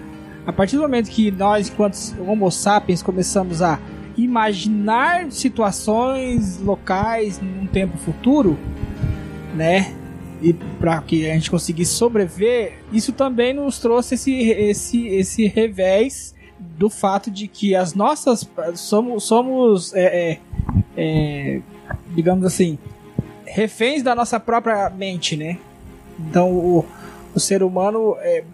a 0.47 0.53
partir 0.53 0.76
do 0.76 0.82
momento 0.82 1.11
que 1.11 1.30
nós, 1.30 1.68
enquanto 1.68 1.97
Homo 2.20 2.51
sapiens, 2.51 3.03
começamos 3.03 3.62
a 3.62 3.80
imaginar 4.16 5.30
situações 5.30 6.61
locais 6.61 7.40
num 7.40 7.66
tempo 7.66 7.99
futuro, 7.99 8.57
né? 9.55 9.92
E 10.49 10.53
para 10.53 11.01
que 11.03 11.28
a 11.28 11.34
gente 11.34 11.51
conseguisse 11.51 11.92
sobreviver, 11.92 12.78
isso 12.92 13.12
também 13.12 13.53
nos 13.53 13.78
trouxe 13.80 14.14
esse, 14.14 14.32
esse, 14.51 15.09
esse 15.09 15.47
revés 15.49 16.34
do 16.59 16.88
fato 16.88 17.30
de 17.30 17.49
que 17.49 17.74
as 17.74 17.94
nossas 17.94 18.49
somos, 18.74 19.24
somos 19.24 19.92
é, 19.94 20.05
é, 20.32 20.38
é, 20.97 21.61
digamos 22.14 22.44
assim, 22.44 22.78
reféns 23.44 24.03
da 24.05 24.14
nossa 24.14 24.38
própria 24.38 24.88
mente, 24.90 25.36
né? 25.36 25.59
Então 26.18 26.53
o, 26.53 26.84
o 27.34 27.40
ser 27.40 27.62
humano 27.62 28.16
é, 28.20 28.44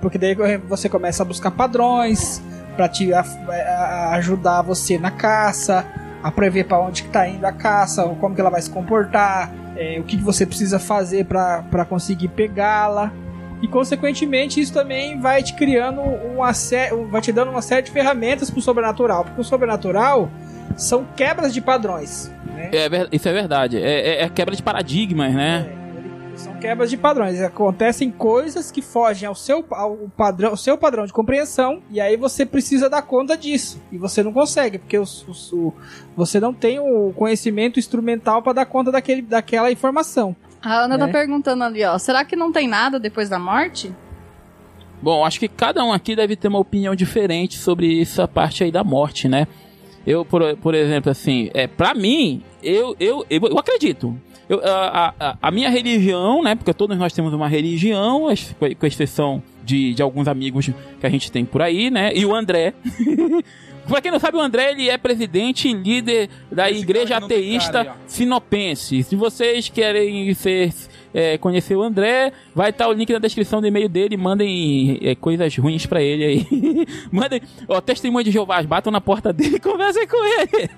porque 0.00 0.16
daí 0.16 0.34
você 0.68 0.88
começa 0.88 1.22
a 1.22 1.26
buscar 1.26 1.50
padrões 1.50 2.40
para 2.76 2.88
te 2.88 3.12
a- 3.12 3.20
a- 3.20 4.14
ajudar 4.14 4.62
você 4.62 4.96
na 4.98 5.10
caça, 5.10 5.84
a 6.22 6.30
prever 6.30 6.64
para 6.64 6.80
onde 6.80 7.02
que 7.02 7.10
tá 7.10 7.28
indo 7.28 7.44
a 7.44 7.52
caça, 7.52 8.02
como 8.20 8.34
que 8.34 8.40
ela 8.40 8.50
vai 8.50 8.62
se 8.62 8.70
comportar, 8.70 9.52
é, 9.76 9.98
o 9.98 10.04
que, 10.04 10.16
que 10.16 10.22
você 10.22 10.44
precisa 10.46 10.78
fazer 10.78 11.24
para 11.26 11.84
conseguir 11.88 12.28
pegá-la. 12.28 13.12
E 13.60 13.68
consequentemente 13.68 14.60
isso 14.60 14.72
também 14.72 15.20
vai 15.20 15.40
te 15.42 15.54
criando 15.54 16.00
uma 16.00 16.52
série, 16.52 16.96
vai 17.04 17.20
te 17.20 17.30
dando 17.32 17.50
uma 17.52 17.62
série 17.62 17.82
de 17.82 17.92
ferramentas 17.92 18.50
pro 18.50 18.60
sobrenatural, 18.60 19.24
porque 19.24 19.40
o 19.40 19.44
sobrenatural 19.44 20.28
são 20.76 21.06
quebras 21.16 21.54
de 21.54 21.60
padrões, 21.60 22.32
né? 22.56 22.70
É, 22.72 22.88
isso 23.12 23.28
é 23.28 23.32
verdade. 23.32 23.76
É, 23.80 24.20
é- 24.20 24.22
é 24.24 24.28
quebra 24.28 24.56
de 24.56 24.62
paradigmas, 24.62 25.32
né? 25.32 25.66
É, 25.68 25.81
São 26.42 26.54
quebras 26.54 26.90
de 26.90 26.96
padrões. 26.96 27.40
Acontecem 27.40 28.10
coisas 28.10 28.70
que 28.72 28.82
fogem 28.82 29.28
ao 29.28 29.34
seu, 29.34 29.64
ao 29.70 29.96
padrão, 30.16 30.50
ao 30.50 30.56
seu 30.56 30.76
padrão 30.76 31.06
de 31.06 31.12
compreensão, 31.12 31.80
e 31.88 32.00
aí 32.00 32.16
você 32.16 32.44
precisa 32.44 32.90
dar 32.90 33.02
conta 33.02 33.36
disso. 33.36 33.80
E 33.92 33.96
você 33.98 34.24
não 34.24 34.32
consegue, 34.32 34.78
porque 34.78 34.98
os- 34.98 35.26
os- 35.28 35.52
o- 35.52 35.72
você 36.16 36.40
não 36.40 36.52
tem 36.52 36.80
o 36.80 37.12
conhecimento 37.14 37.78
instrumental 37.78 38.42
para 38.42 38.54
dar 38.54 38.66
conta 38.66 38.90
daquele, 38.90 39.22
daquela 39.22 39.70
informação. 39.70 40.34
A 40.60 40.80
Ana 40.84 40.98
tá 40.98 41.08
É. 41.08 41.12
perguntando 41.12 41.62
ali, 41.62 41.84
ó. 41.84 41.96
Será 41.98 42.24
que 42.24 42.34
não 42.34 42.50
tem 42.50 42.66
nada 42.66 42.98
depois 42.98 43.28
da 43.28 43.38
morte? 43.38 43.92
Bom, 45.00 45.24
acho 45.24 45.38
que 45.38 45.48
cada 45.48 45.84
um 45.84 45.92
aqui 45.92 46.16
deve 46.16 46.34
ter 46.34 46.48
uma 46.48 46.58
opinião 46.60 46.94
diferente 46.96 47.56
sobre 47.56 48.00
essa 48.00 48.26
parte 48.26 48.64
aí 48.64 48.70
da 48.72 48.82
morte, 48.82 49.28
né? 49.28 49.46
Eu, 50.04 50.24
por, 50.24 50.56
por 50.56 50.74
exemplo, 50.74 51.10
assim, 51.10 51.50
é, 51.54 51.68
pra 51.68 51.94
mim, 51.94 52.42
eu, 52.62 52.96
eu, 52.98 53.24
eu, 53.30 53.40
eu 53.48 53.58
acredito. 53.58 54.16
Eu, 54.48 54.60
a, 54.64 55.14
a, 55.18 55.36
a 55.40 55.50
minha 55.50 55.70
religião, 55.70 56.42
né? 56.42 56.54
Porque 56.54 56.72
todos 56.74 56.98
nós 56.98 57.12
temos 57.12 57.32
uma 57.32 57.48
religião, 57.48 58.26
com 58.78 58.86
exceção 58.86 59.42
de, 59.64 59.94
de 59.94 60.02
alguns 60.02 60.28
amigos 60.28 60.70
que 61.00 61.06
a 61.06 61.08
gente 61.08 61.30
tem 61.30 61.44
por 61.44 61.62
aí, 61.62 61.90
né? 61.90 62.12
E 62.14 62.26
o 62.26 62.34
André. 62.34 62.74
pra 63.86 64.00
quem 64.00 64.10
não 64.10 64.18
sabe, 64.18 64.36
o 64.36 64.40
André 64.40 64.72
ele 64.72 64.88
é 64.88 64.98
presidente 64.98 65.68
e 65.68 65.72
líder 65.72 66.28
da 66.50 66.70
Esse 66.70 66.80
igreja 66.80 67.16
ateísta 67.16 67.84
cara 67.84 67.96
sinopense. 68.06 69.02
Se 69.02 69.16
vocês 69.16 69.68
querem 69.68 70.32
ser, 70.34 70.72
é, 71.14 71.38
conhecer 71.38 71.76
o 71.76 71.82
André, 71.82 72.32
vai 72.54 72.70
estar 72.70 72.88
o 72.88 72.92
link 72.92 73.12
na 73.12 73.18
descrição 73.18 73.60
do 73.60 73.66
e-mail 73.66 73.88
dele. 73.88 74.16
Mandem 74.16 74.98
é, 75.02 75.14
coisas 75.14 75.56
ruins 75.56 75.86
pra 75.86 76.02
ele 76.02 76.24
aí. 76.24 76.86
mandem, 77.10 77.40
ó, 77.68 77.80
testemunho 77.80 78.24
de 78.24 78.30
Jeová, 78.30 78.62
batam 78.62 78.92
na 78.92 79.00
porta 79.00 79.32
dele 79.32 79.56
e 79.56 79.60
conversem 79.60 80.06
com 80.06 80.24
ele. 80.24 80.68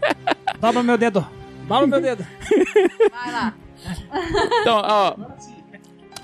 Dobra 0.61 0.83
meu 0.83 0.99
dedo. 0.99 1.44
Dobra 1.67 1.87
meu 1.87 2.01
dedo. 2.01 2.27
Vai 3.13 3.33
lá. 3.33 3.55
Então, 4.61 4.83
ó. 4.85 5.15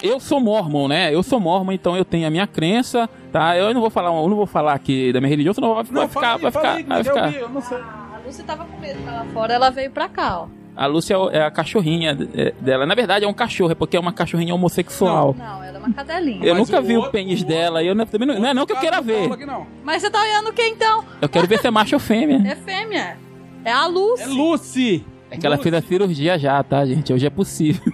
Eu 0.02 0.18
sou 0.18 0.40
mormon, 0.40 0.88
né? 0.88 1.14
Eu 1.14 1.22
sou 1.22 1.38
mormon, 1.38 1.72
então 1.72 1.94
eu 1.94 2.06
tenho 2.06 2.26
a 2.26 2.30
minha 2.30 2.46
crença, 2.46 3.08
tá? 3.30 3.54
Eu 3.56 3.74
não 3.74 3.82
vou 3.82 3.90
falar, 3.90 4.08
eu 4.08 4.28
não 4.28 4.36
vou 4.36 4.46
falar 4.46 4.72
aqui 4.72 5.12
da 5.12 5.20
minha 5.20 5.28
religião, 5.28 5.52
senão 5.52 5.74
vai, 5.74 5.84
vai 5.84 6.08
ficar, 6.08 6.36
vai 6.38 6.50
ficar, 6.50 6.82
vai 6.84 7.04
ficar. 7.04 7.34
eu 7.34 7.48
não 7.50 7.60
sei. 7.60 7.76
A 7.78 8.18
Lúcia 8.24 8.44
tava 8.44 8.64
com 8.64 8.78
medo 8.80 8.98
pra 9.02 9.12
lá 9.12 9.24
fora, 9.26 9.52
ela 9.52 9.68
veio 9.70 9.90
pra 9.90 10.08
cá, 10.08 10.40
ó. 10.40 10.46
A 10.74 10.86
Lúcia 10.86 11.12
é 11.12 11.18
o- 11.18 11.30
é 11.30 11.42
a 11.44 11.50
cachorrinha 11.50 12.16
é, 12.34 12.52
dela. 12.60 12.86
Na 12.86 12.94
verdade, 12.94 13.26
é 13.26 13.28
um 13.28 13.34
cachorro, 13.34 13.72
é 13.72 13.74
porque 13.74 13.94
é 13.94 14.00
uma 14.00 14.12
cachorrinha 14.12 14.54
homossexual. 14.54 15.34
Não, 15.36 15.62
ela 15.62 15.76
é 15.76 15.78
uma 15.78 15.92
cadelinha. 15.92 16.46
Eu 16.46 16.54
Mas 16.54 16.66
nunca 16.70 16.80
o 16.80 16.82
vi 16.82 16.94
o 16.94 16.96
outro- 16.96 17.12
pênis 17.12 17.42
o 17.42 17.44
dela. 17.44 17.82
Eu 17.84 17.94
não, 17.94 18.06
também 18.06 18.26
não, 18.26 18.38
não 18.38 18.48
é 18.48 18.54
não 18.54 18.64
que 18.64 18.72
eu 18.72 18.76
queira 18.78 18.96
não 18.98 19.02
ver. 19.04 19.28
não. 19.46 19.66
Mas 19.84 20.00
você 20.00 20.08
tá 20.08 20.22
olhando 20.22 20.48
o 20.48 20.52
que 20.54 20.66
então? 20.66 21.04
Eu 21.20 21.28
quero 21.28 21.46
ver 21.46 21.58
se 21.58 21.66
é 21.66 21.70
macho 21.70 21.96
ou 21.96 22.00
fêmea. 22.00 22.40
É 22.50 22.54
fêmea. 22.56 23.18
É 23.64 23.72
a 23.72 23.86
Lúcia. 23.86 24.24
É 24.24 24.28
Lucy. 24.28 25.04
É 25.30 25.36
que 25.36 25.46
ela 25.46 25.56
fez 25.56 25.74
a 25.74 25.80
cirurgia 25.80 26.38
já, 26.38 26.62
tá, 26.62 26.84
gente? 26.84 27.12
Hoje 27.12 27.26
é 27.26 27.30
possível. 27.30 27.92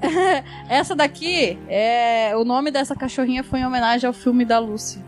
Essa 0.68 0.94
daqui, 0.94 1.58
é 1.68 2.32
o 2.36 2.44
nome 2.44 2.70
dessa 2.70 2.94
cachorrinha 2.94 3.42
foi 3.42 3.60
em 3.60 3.66
homenagem 3.66 4.06
ao 4.06 4.12
filme 4.12 4.44
da 4.44 4.58
Lucy. 4.58 5.02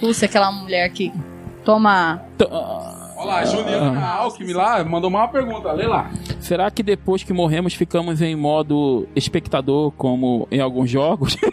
Lucy, 0.00 0.24
aquela 0.24 0.50
mulher 0.52 0.88
que 0.90 1.12
toma. 1.64 2.22
Ah, 2.50 3.14
Olha 3.16 3.26
lá, 3.26 3.38
a 3.40 3.44
Juliana 3.44 4.00
Ah. 4.00 4.14
Alckmin 4.18 4.52
lá 4.52 4.82
mandou 4.84 5.10
uma 5.10 5.28
pergunta, 5.28 5.70
lê 5.72 5.86
lá. 5.86 6.10
Será 6.42 6.70
que 6.70 6.82
depois 6.82 7.22
que 7.22 7.32
morremos 7.32 7.72
ficamos 7.74 8.20
em 8.20 8.36
modo 8.36 9.08
espectador, 9.16 9.90
como 9.92 10.46
em 10.50 10.60
alguns 10.60 10.90
jogos? 10.90 11.36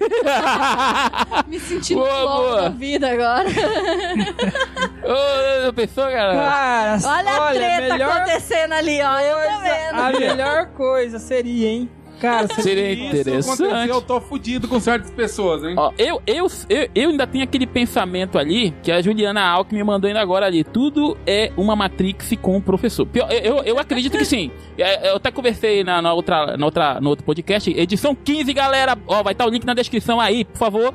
Me 1.47 1.59
sentindo 1.59 2.01
Boa, 2.01 2.63
da 2.63 2.69
vida 2.69 3.09
agora. 3.11 3.47
Ô, 5.67 5.73
pensou, 5.73 6.03
cara? 6.05 6.33
Cara, 6.33 6.97
Olha 7.05 7.31
a 7.31 7.53
treta 7.53 7.93
melhor 7.93 8.11
acontecendo 8.11 8.73
ali, 8.73 9.01
ó. 9.01 9.19
Eu 9.19 9.35
tô 9.35 9.59
coisa, 9.59 9.95
a 9.95 10.11
vendo. 10.11 10.19
melhor 10.19 10.65
coisa 10.67 11.19
seria, 11.19 11.67
hein? 11.69 11.89
Cara, 12.19 12.47
Seria 12.61 12.93
interessante. 12.93 13.63
eu 13.87 14.01
tô 14.01 14.19
fudido 14.19 14.67
com 14.67 14.79
certas 14.79 15.09
pessoas, 15.11 15.63
hein? 15.63 15.75
Ó, 15.77 15.91
eu, 15.97 16.21
eu, 16.27 16.47
eu, 16.69 16.89
eu 16.93 17.09
ainda 17.09 17.25
tenho 17.25 17.43
aquele 17.43 17.65
pensamento 17.65 18.37
ali 18.37 18.73
que 18.83 18.91
a 18.91 19.01
Juliana 19.01 19.41
Alckmin 19.41 19.79
me 19.79 19.83
mandou 19.83 20.07
ainda 20.07 20.19
agora 20.19 20.45
ali. 20.45 20.63
Tudo 20.63 21.17
é 21.25 21.51
uma 21.55 21.75
Matrix 21.75 22.33
com 22.41 22.57
o 22.57 22.61
professor. 22.61 23.05
Pior, 23.05 23.31
eu, 23.31 23.39
eu, 23.39 23.63
eu 23.63 23.79
acredito 23.79 24.17
que 24.17 24.25
sim. 24.25 24.51
É, 24.77 25.11
Eu 25.11 25.15
até 25.15 25.31
conversei 25.31 25.83
na, 25.83 26.01
na 26.01 26.13
outra, 26.13 26.57
na 26.57 26.65
outra, 26.65 26.99
no 27.01 27.09
outro 27.09 27.25
podcast. 27.25 27.69
Edição 27.71 28.13
15, 28.13 28.51
galera. 28.53 28.97
Ó, 29.07 29.23
vai 29.23 29.33
estar 29.33 29.45
o 29.45 29.49
link 29.49 29.65
na 29.65 29.73
descrição 29.73 30.19
aí, 30.19 30.43
por 30.43 30.57
favor. 30.57 30.93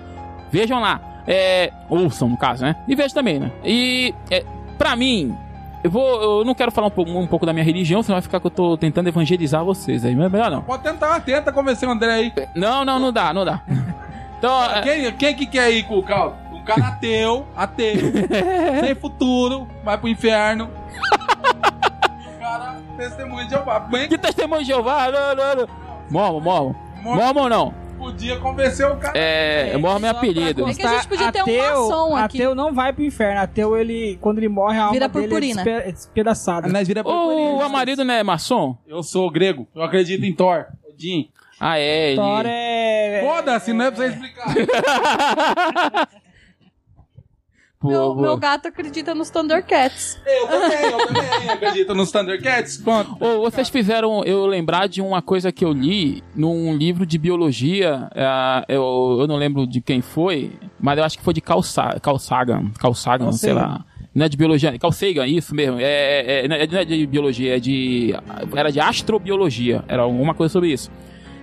Vejam 0.53 0.81
lá. 0.81 1.23
É, 1.27 1.73
ouçam, 1.89 2.29
no 2.29 2.37
caso, 2.37 2.65
né? 2.65 2.77
E 2.87 2.95
vejam 2.95 3.15
também, 3.15 3.41
né? 3.41 3.51
E, 3.65 4.13
é, 4.31 4.45
pra 4.77 4.95
mim, 4.95 5.35
eu 5.85 5.91
vou. 5.91 6.39
Eu 6.41 6.45
não 6.45 6.55
quero 6.55 6.73
falar 6.73 6.89
um 6.89 6.91
pouco, 6.91 7.11
um 7.13 7.27
pouco 7.27 7.47
da 7.47 7.53
minha 7.53 7.65
religião, 7.65 8.03
senão 8.03 8.17
vai 8.17 8.23
ficar 8.23 8.41
que 8.41 8.47
eu 8.47 8.51
tô 8.51 8.77
tentando 8.77 9.09
evangelizar 9.09 9.63
vocês 9.65 10.05
aí. 10.05 10.17
Mas 10.17 10.27
é 10.27 10.29
melhor 10.31 10.51
não. 10.51 10.63
Pode 10.63 10.83
tentar, 10.83 11.21
tenta 11.21 11.53
convencer 11.53 11.89
o 11.89 11.93
André 11.93 12.13
aí. 12.13 12.33
Não, 12.57 12.85
não, 12.85 12.99
não 12.99 13.13
dá, 13.13 13.33
não 13.33 13.45
dá. 13.45 13.61
Então, 14.37 14.63
é, 14.63 14.83
Quem, 14.83 15.13
quem 15.13 15.35
que 15.35 15.47
quer 15.47 15.71
ir 15.73 15.85
com 15.85 15.97
o 15.99 16.03
caldo? 16.03 16.37
Um 16.53 16.63
cara 16.65 16.89
ateu, 16.89 17.47
ateu, 17.57 17.95
sem 18.85 18.95
futuro, 18.95 19.67
vai 19.83 19.97
pro 19.97 20.07
inferno. 20.07 20.69
o 21.47 22.39
cara 22.41 22.77
testemunha 22.99 23.45
de 23.45 23.51
Jeová. 23.53 23.81
Bem 23.81 24.07
Que 24.07 24.19
testemunho 24.19 24.61
de 24.61 24.67
Jeová? 24.67 25.11
Não, 25.11 25.35
não, 25.35 25.55
não. 25.57 25.69
Mormon, 26.11 26.41
Mormon. 26.41 26.75
Mormon. 27.03 27.25
Mormon 27.25 27.49
não. 27.49 27.75
Podia 27.99 28.39
convencer 28.39 28.87
o 28.87 28.97
cara. 28.97 29.19
É, 29.19 29.71
é 29.71 29.79
Só 29.81 29.99
pra 30.01 30.11
apelido. 30.11 30.69
É 30.69 30.75
que 30.75 30.83
a 30.87 30.95
gente 30.97 31.09
podia 31.09 31.33
ter 31.33 31.41
um 31.41 31.43
ateu, 31.43 31.89
maçom 31.89 32.17
aqui. 32.17 32.37
Ateu 32.39 32.55
não 32.55 32.75
vai 32.75 32.93
pro 32.93 33.05
inferno. 33.05 33.41
Ateu, 33.41 33.77
ele, 33.77 34.19
quando 34.21 34.39
ele 34.39 34.49
morre, 34.49 34.79
a 34.79 34.83
alma 34.83 34.93
Vira 34.93 35.09
dele 35.09 35.27
purpurina. 35.29 35.61
é, 35.61 35.65
despe- 35.65 35.89
é 35.89 35.93
despedaçada. 35.93 36.69
Nós 36.69 36.87
vira 36.89 37.03
O 37.07 37.61
Amarido 37.63 38.05
não 38.05 38.15
é 38.15 38.23
maçom? 38.23 38.77
Eu 38.87 39.03
sou 39.03 39.31
grego, 39.31 39.67
eu 39.75 39.83
acredito 39.83 40.25
em 40.25 40.33
Thor. 40.35 40.67
Odin. 40.89 41.29
Ah, 41.61 41.79
é. 41.79 42.09
ele- 42.11 42.17
Thor 42.17 42.43
é... 42.47 43.23
Foda-se, 43.25 43.73
não 43.73 43.85
é 43.85 43.91
pra 43.91 43.97
você 44.05 44.13
explicar. 44.13 44.55
Pô, 47.85 47.91
Meu, 47.91 48.15
meu 48.15 48.37
gato 48.39 48.67
acredita 48.69 49.15
nos 49.15 49.29
Thundercats. 49.29 50.19
eu 50.25 50.47
também, 50.49 50.85
eu 50.91 51.07
também 51.07 51.51
acredito 51.51 51.95
nos 51.95 52.11
Thundercats. 52.11 52.79
Pronto. 52.79 53.17
Ô, 53.23 53.43
vocês 53.43 53.69
fizeram 53.69 54.25
eu 54.25 54.47
lembrar 54.47 54.89
de 54.89 55.03
uma 55.03 55.21
coisa 55.21 55.53
que 55.53 55.63
eu 55.63 55.71
li 55.73 56.25
num 56.35 56.75
livro 56.75 57.05
de 57.05 57.19
biologia. 57.19 58.09
é, 58.15 58.65
eu, 58.75 59.19
eu 59.21 59.27
não 59.27 59.37
lembro 59.37 59.67
de 59.67 59.83
quem 59.83 60.01
foi, 60.01 60.53
mas 60.81 60.97
eu 60.97 61.05
acho 61.05 61.19
que 61.19 61.23
foi 61.25 61.35
de 61.35 61.43
Carl, 61.43 61.63
Sa 61.63 62.01
Carl 62.01 62.19
Sagan. 62.19 62.71
Carl 62.79 62.95
Sagan, 62.95 63.33
sei 63.33 63.53
lá. 63.53 63.85
Não 64.15 64.25
é 64.25 64.29
de 64.31 64.37
biologia, 64.39 64.79
Carl 64.79 64.93
Sagan, 64.93 65.27
isso 65.27 65.55
mesmo. 65.55 65.77
É, 65.79 66.45
é, 66.45 66.49
não 66.49 66.57
é- 66.57 66.67
não 66.67 66.79
é 66.79 66.85
de 66.87 67.07
biologia, 67.07 67.57
é 67.57 67.61
de. 67.61 68.15
Era 68.57 68.71
de 68.73 68.81
astrobiologia. 68.81 69.85
Era 69.89 70.03
alguma 70.03 70.33
coisa 70.35 70.53
sobre 70.53 70.73
isso. 70.73 70.91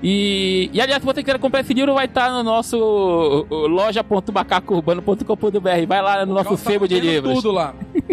E, 0.04 0.70
e 0.74 0.82
aliás, 0.82 1.02
se 1.02 1.06
você 1.06 1.24
quiser 1.24 1.40
comprar 1.40 1.62
esse 1.62 1.74
livro, 1.74 1.94
vai 1.94 2.06
estar 2.06 2.30
no 2.32 2.44
nosso 2.44 3.46
loja.macacourbano.com.br. 3.50 5.86
Vai 5.88 6.02
lá 6.02 6.26
no 6.26 6.34
nosso 6.34 6.50
Tá 6.52 6.58
sebo 6.58 6.88
de 6.88 7.00
livros. 7.00 7.36
tudo 7.36 7.52
lá. 7.52 7.74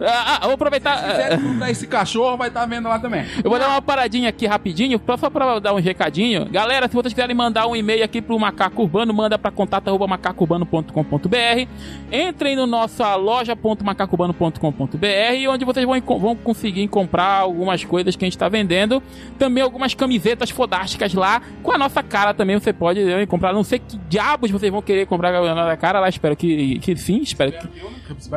Ah, 0.00 0.38
ah, 0.40 0.46
vou 0.46 0.54
aproveitar. 0.54 0.98
Se 0.98 1.04
quiser 1.10 1.40
comprar 1.42 1.70
esse 1.70 1.86
cachorro, 1.86 2.36
vai 2.36 2.48
estar 2.48 2.66
vendo 2.66 2.88
lá 2.88 2.98
também. 2.98 3.24
Eu 3.42 3.50
vou 3.50 3.58
dar 3.58 3.68
uma 3.68 3.82
paradinha 3.82 4.28
aqui 4.28 4.46
rapidinho, 4.46 5.00
só 5.18 5.28
pra 5.30 5.58
dar 5.58 5.74
um 5.74 5.80
recadinho. 5.80 6.46
Galera, 6.50 6.88
se 6.88 6.94
vocês 6.94 7.12
quiserem 7.12 7.34
mandar 7.36 7.66
um 7.66 7.74
e-mail 7.76 8.04
aqui 8.04 8.20
pro 8.22 8.38
Macaco 8.38 8.82
Urbano, 8.82 9.12
manda 9.14 9.38
pra 9.38 9.50
contato.macacourbano.com.br. 9.50 11.68
Entrem 12.12 12.56
no 12.56 12.66
nossa 12.66 13.14
loja.macacourbano.com.br, 13.16 15.48
onde 15.50 15.64
vocês 15.64 15.86
vão, 15.86 16.00
vão 16.18 16.36
conseguir 16.36 16.86
comprar 16.88 17.40
algumas 17.40 17.84
coisas 17.84 18.16
que 18.16 18.24
a 18.24 18.28
gente 18.28 18.38
tá 18.38 18.48
vendendo. 18.48 19.02
Também 19.38 19.62
algumas 19.62 19.94
camisetas 19.94 20.50
fodásticas 20.50 21.14
lá, 21.14 21.40
com 21.62 21.72
a 21.72 21.78
nossa 21.78 22.02
cara 22.02 22.34
também 22.34 22.58
você 22.58 22.72
pode 22.72 23.00
comprar. 23.26 23.52
Não 23.52 23.64
sei 23.64 23.78
que 23.78 23.96
diabos 24.08 24.50
vocês 24.50 24.70
vão 24.70 24.82
querer 24.82 25.06
comprar 25.06 25.32
com 25.32 25.46
a 25.46 25.54
nossa 25.54 25.76
cara 25.76 26.00
lá, 26.00 26.08
espero 26.08 26.36
que, 26.36 26.78
que 26.80 26.96
sim, 26.96 27.20
espero 27.22 27.52
que 27.52 27.58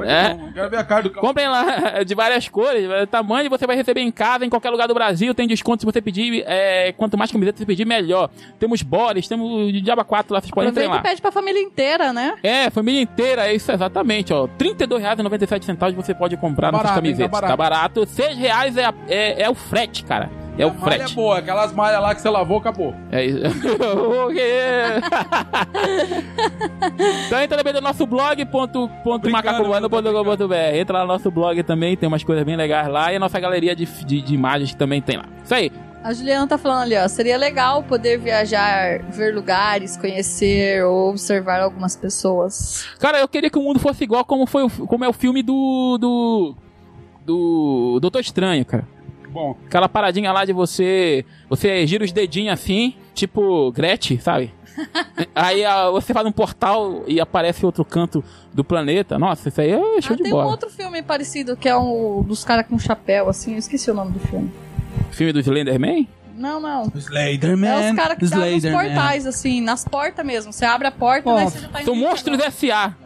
É. 0.06 0.34
não, 0.34 0.38
não 0.46 0.54
quero 0.54 0.70
ver 0.70 0.78
a 0.78 0.84
cara 0.84 1.04
do 1.04 1.10
cachorro. 1.10 1.28
Lá 1.50 2.04
de 2.06 2.14
várias 2.16 2.48
cores, 2.50 2.90
eh, 2.90 3.06
tamanho 3.06 3.50
você 3.50 3.66
vai 3.68 3.76
receber 3.76 4.02
em 4.02 4.12
casa, 4.12 4.46
em 4.46 4.50
qualquer 4.50 4.70
lugar 4.70 4.88
do 4.88 4.94
Brasil. 4.94 5.34
Tem 5.34 5.48
desconto 5.48 5.82
se 5.82 5.86
você 5.86 6.02
pedir. 6.02 6.44
eh, 6.48 6.94
quanto 6.98 7.18
mais 7.18 7.32
camiseta 7.32 7.58
você 7.60 7.66
pedir, 7.66 7.86
melhor. 7.86 8.30
Temos 8.60 8.82
bores, 8.82 9.28
temos 9.28 9.72
de 9.72 9.82
Diaba 9.82 10.04
4 10.04 10.34
lá, 10.34 10.42
vocês 10.42 10.52
podem 10.52 10.70
entrar 10.70 10.82
Aproveita 10.84 11.04
lá. 11.04 11.10
pede 11.10 11.22
pra 11.22 11.32
família 11.32 11.62
inteira, 11.62 12.12
né? 12.14 12.36
É, 12.44 12.70
família 12.70 13.02
inteira, 13.02 13.48
é 13.48 13.54
isso 13.56 13.72
exatamente, 13.72 14.34
ó. 14.34 14.46
R$ 14.46 14.52
32,97 14.60 15.94
você 15.96 16.14
pode 16.14 16.38
comprar 16.38 16.68
Tá 16.68 16.72
nossas 16.72 16.88
barato? 16.92 17.02
Tá 17.02 17.02
camisetas. 17.02 17.40
Tá 17.42 17.56
barato. 17.58 18.06
6 18.06 18.38
reais 18.38 18.78
é, 18.78 18.86
a- 18.86 18.94
é, 19.08 19.44
é 19.44 19.50
o 19.50 19.56
frete, 19.56 20.04
cara. 20.04 20.30
É 20.58 20.66
o 20.66 20.70
A 20.70 20.74
malha 20.74 20.94
é 20.96 20.98
frete. 20.98 21.16
boa, 21.16 21.38
aquelas 21.38 21.72
malhas 21.74 22.02
lá 22.02 22.16
que 22.16 22.22
você 22.22 22.30
lavou, 22.30 22.58
acabou. 22.58 22.96
É 23.12 23.26
isso. 23.26 23.40
O 23.88 24.30
quê? 24.30 24.52
então 27.28 27.42
entra 27.42 27.58
também 27.58 27.74
no 27.74 27.82
nosso 27.82 28.06
blog 28.06 28.44
ponto, 28.46 28.90
ponto 29.04 29.30
macacobano.com.br. 29.30 30.54
Entra 30.76 30.98
lá 31.00 31.06
no 31.06 31.14
nosso 31.14 31.30
blog 31.32 31.62
também, 31.64 31.96
tem 31.96 32.08
umas 32.08 32.24
coisas 32.24 32.44
bem 32.44 32.56
legais 32.56 32.88
lá. 32.88 33.12
E 33.12 33.16
a 33.16 33.20
nossa 33.20 33.40
galeria 33.40 33.76
de, 33.76 33.86
de, 33.86 34.22
de 34.22 34.34
imagens 34.34 34.72
que 34.72 34.78
também 34.78 35.02
tem 35.02 35.18
lá. 35.18 35.26
Isso 35.44 35.54
aí. 35.54 35.72
A 36.04 36.14
Juliana 36.14 36.48
tá 36.48 36.58
falando 36.58 36.84
ali, 36.84 36.96
ó. 36.98 37.08
Seria 37.08 37.38
legal 37.38 37.84
poder 37.84 38.18
viajar, 38.18 39.00
ver 39.10 39.34
lugares, 39.34 39.98
conhecer 39.98 40.84
ou 40.86 41.10
observar 41.10 41.60
algumas 41.62 41.96
pessoas. 41.96 42.86
Cara, 43.00 43.20
eu 43.20 43.28
queria 43.28 43.50
que 43.50 43.58
o 43.58 43.62
mundo 43.62 43.80
fosse 43.80 44.04
igual 44.04 44.24
como, 44.24 44.46
foi 44.46 44.64
o, 44.64 44.70
como 44.70 45.04
é 45.04 45.08
o 45.10 45.14
filme 45.14 45.44
do. 45.44 45.98
do. 46.00 46.56
do 47.26 48.00
Doutor 48.00 48.22
Estranho, 48.22 48.64
cara. 48.66 48.88
Bom, 49.38 49.56
Aquela 49.68 49.88
paradinha 49.88 50.32
lá 50.32 50.44
de 50.46 50.52
você. 50.52 51.24
Você 51.48 51.86
gira 51.86 52.04
os 52.04 52.12
dedinhos 52.12 52.54
assim, 52.54 52.96
tipo 53.14 53.72
Gretchen, 53.72 54.20
sabe? 54.20 54.52
Aí 55.36 55.64
ah, 55.64 55.92
você 55.92 56.12
faz 56.12 56.26
um 56.26 56.32
portal 56.32 57.04
e 57.06 57.20
aparece 57.20 57.64
outro 57.64 57.86
canto 57.86 58.24
do 58.52 58.64
planeta. 58.64 59.20
Nossa, 59.20 59.50
isso 59.50 59.62
aí 59.62 59.70
é 59.72 60.02
show 60.02 60.14
Ah, 60.14 60.18
de 60.18 60.24
tem 60.24 60.34
um 60.34 60.36
bola. 60.38 60.50
outro 60.50 60.72
filme 60.72 61.04
parecido 61.04 61.56
que 61.56 61.70
é 61.70 61.78
um 61.78 62.24
dos 62.24 62.44
caras 62.44 62.66
com 62.68 62.80
chapéu, 62.80 63.30
assim. 63.30 63.54
Eu 63.54 63.60
esqueci 63.60 63.92
o 63.92 63.94
nome 63.94 64.14
do 64.14 64.20
filme. 64.20 64.52
Filme 65.12 65.32
do 65.32 65.40
Slenderman? 65.40 66.08
Não, 66.38 66.60
não. 66.60 66.92
Slenderman. 66.96 67.70
É 67.70 67.90
os 67.90 67.96
caras 67.96 68.18
que 68.18 68.26
estavam 68.26 68.46
nos 68.46 68.64
Slenderman. 68.64 68.96
portais, 68.96 69.26
assim, 69.26 69.60
nas 69.60 69.84
portas 69.84 70.26
mesmo. 70.26 70.54
Você 70.54 70.66
abre 70.66 70.88
a 70.88 70.92
porta 70.92 71.24
Bom, 71.24 71.36
daí 71.36 71.46
você 71.46 71.60
já 71.60 71.68
tá 71.68 71.82
São 71.84 71.96
indo 71.96 72.04
monstros 72.06 72.40
S.A. 72.40 72.94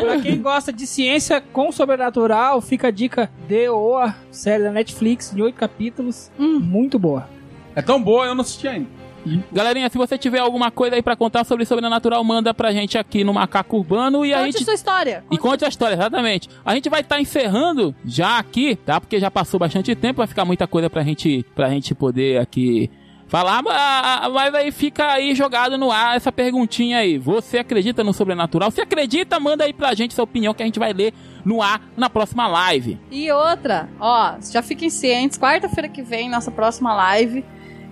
Pra 0.00 0.20
quem 0.22 0.40
gosta 0.40 0.72
de 0.72 0.86
ciência 0.86 1.40
com 1.40 1.72
sobrenatural, 1.72 2.60
fica 2.60 2.88
a 2.88 2.90
dica 2.90 3.30
de 3.48 3.68
Oa, 3.68 4.14
série 4.30 4.62
da 4.62 4.70
Netflix, 4.70 5.32
de 5.34 5.42
oito 5.42 5.56
capítulos. 5.56 6.30
Hum. 6.38 6.60
Muito 6.60 6.98
boa. 6.98 7.28
É 7.74 7.82
tão 7.82 8.00
boa, 8.02 8.26
eu 8.26 8.34
não 8.34 8.42
assisti 8.42 8.68
ainda. 8.68 9.03
Galerinha, 9.52 9.88
se 9.88 9.96
você 9.98 10.18
tiver 10.18 10.38
alguma 10.38 10.70
coisa 10.70 10.96
aí 10.96 11.02
pra 11.02 11.16
contar 11.16 11.44
sobre 11.44 11.64
sobrenatural, 11.64 12.22
manda 12.24 12.52
pra 12.52 12.72
gente 12.72 12.98
aqui 12.98 13.24
no 13.24 13.32
Macaco 13.32 13.76
Urbano 13.78 14.24
e 14.24 14.32
a 14.34 14.38
Conte 14.40 14.52
gente 14.52 14.64
sua 14.64 14.74
história. 14.74 15.24
E 15.30 15.38
conte 15.38 15.64
a 15.64 15.68
história, 15.68 15.94
exatamente. 15.94 16.48
A 16.64 16.74
gente 16.74 16.88
vai 16.88 17.00
estar 17.00 17.20
encerrando 17.20 17.94
já 18.04 18.38
aqui, 18.38 18.76
tá? 18.76 19.00
Porque 19.00 19.18
já 19.18 19.30
passou 19.30 19.58
bastante 19.58 19.94
tempo, 19.94 20.18
vai 20.18 20.26
ficar 20.26 20.44
muita 20.44 20.66
coisa 20.66 20.90
pra 20.90 21.02
gente, 21.02 21.44
pra 21.54 21.68
gente 21.70 21.94
poder 21.94 22.40
aqui 22.40 22.90
falar. 23.26 23.62
ma- 23.62 24.28
Mas 24.32 24.54
aí 24.54 24.70
fica 24.70 25.10
aí 25.12 25.34
jogado 25.34 25.76
no 25.78 25.90
ar 25.90 26.16
essa 26.16 26.30
perguntinha 26.30 26.98
aí. 26.98 27.16
Você 27.18 27.58
acredita 27.58 28.04
no 28.04 28.12
sobrenatural? 28.12 28.70
Se 28.70 28.80
acredita, 28.80 29.40
manda 29.40 29.64
aí 29.64 29.72
pra 29.72 29.94
gente 29.94 30.14
sua 30.14 30.24
opinião 30.24 30.52
que 30.54 30.62
a 30.62 30.66
gente 30.66 30.78
vai 30.78 30.92
ler 30.92 31.12
no 31.44 31.62
ar 31.62 31.80
na 31.96 32.08
próxima 32.10 32.46
live. 32.46 32.98
E 33.10 33.30
outra, 33.32 33.88
ó, 33.98 34.34
já 34.52 34.62
fiquem 34.62 34.90
cientes, 34.90 35.38
quarta-feira 35.38 35.88
que 35.88 36.02
vem, 36.02 36.28
nossa 36.28 36.50
próxima 36.50 36.94
live. 36.94 37.44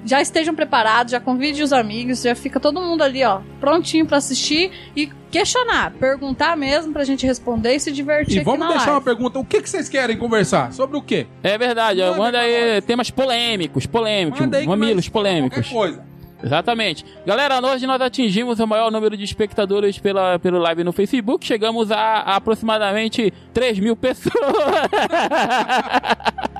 Já 0.05 0.21
estejam 0.21 0.55
preparados, 0.55 1.13
já 1.13 1.21
convide 1.21 1.63
os 1.63 1.73
amigos, 1.73 2.23
já 2.23 2.35
fica 2.35 2.59
todo 2.59 2.81
mundo 2.81 3.03
ali, 3.03 3.25
ó, 3.25 3.41
prontinho 3.61 4.05
pra 4.05 4.17
assistir 4.19 4.71
e 4.97 5.07
questionar, 5.31 5.93
perguntar 5.93 6.57
mesmo 6.57 6.93
pra 6.93 7.05
gente 7.05 7.27
responder 7.27 7.77
e 7.77 7.81
se 7.81 7.93
divertir 7.93 8.37
E 8.37 8.41
aqui 8.41 8.45
vamos 8.45 8.61
na 8.61 8.69
deixar 8.69 8.87
uma 8.87 8.93
live. 8.95 9.05
pergunta: 9.05 9.39
o 9.39 9.45
que, 9.45 9.63
que 9.63 9.71
vocês 9.71 9.89
querem 9.89 10.17
conversar? 10.19 10.73
Sobre 10.73 10.97
o 10.97 11.03
quê? 11.03 11.27
É 11.43 11.57
verdade, 11.57 12.01
Manda 12.01 12.17
manda 12.19 12.39
aí 12.41 12.75
nós. 12.75 12.85
temas 12.85 13.11
polêmicos, 13.11 13.87
polêmicos, 13.87 14.41
Manda 14.41 14.57
aí 14.59 14.63
que 14.65 14.69
mamilos 14.69 15.09
polêmicos. 15.09 15.69
Qualquer 15.69 15.97
coisa. 15.97 16.13
Exatamente. 16.45 17.05
Galera, 17.25 17.65
hoje 17.65 17.87
nós 17.87 18.01
atingimos 18.03 18.59
o 18.59 18.67
maior 18.67 18.91
número 18.91 19.17
de 19.17 19.23
espectadores 19.23 20.01
pela, 20.01 20.41
pelo 20.41 20.59
live 20.59 20.83
no 20.83 20.91
Facebook. 20.93 21.47
Chegamos 21.47 21.93
a, 21.93 21.97
a 21.97 22.35
aproximadamente 22.35 23.33
3 23.55 23.79
mil 23.79 23.95
pessoas. 23.95 24.35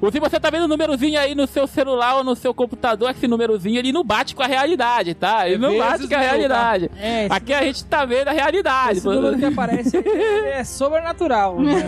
Ou 0.00 0.10
se 0.10 0.18
você 0.18 0.38
tá 0.40 0.50
vendo 0.50 0.64
o 0.64 0.68
númerozinho 0.68 1.18
aí 1.18 1.34
no 1.34 1.46
seu 1.46 1.66
celular 1.66 2.16
ou 2.16 2.24
no 2.24 2.34
seu 2.34 2.52
computador, 2.52 3.10
esse 3.10 3.28
númerozinho 3.28 3.78
ele 3.78 3.92
não 3.92 4.02
bate 4.04 4.34
com 4.34 4.42
a 4.42 4.46
realidade, 4.46 5.14
tá? 5.14 5.46
Ele 5.46 5.54
É 5.54 5.58
não 5.58 5.78
bate 5.78 6.08
com 6.08 6.14
a 6.14 6.18
tá? 6.18 6.20
realidade. 6.20 6.90
É, 6.98 7.26
Aqui 7.30 7.52
a 7.52 7.62
gente 7.62 7.84
tá 7.84 8.04
vendo 8.04 8.28
a 8.28 8.32
realidade. 8.32 8.98
esse 8.98 9.06
número 9.06 9.38
que 9.38 9.44
aparece 9.44 9.96
é 9.96 10.64
sobrenatural. 10.64 11.60
né? 11.60 11.86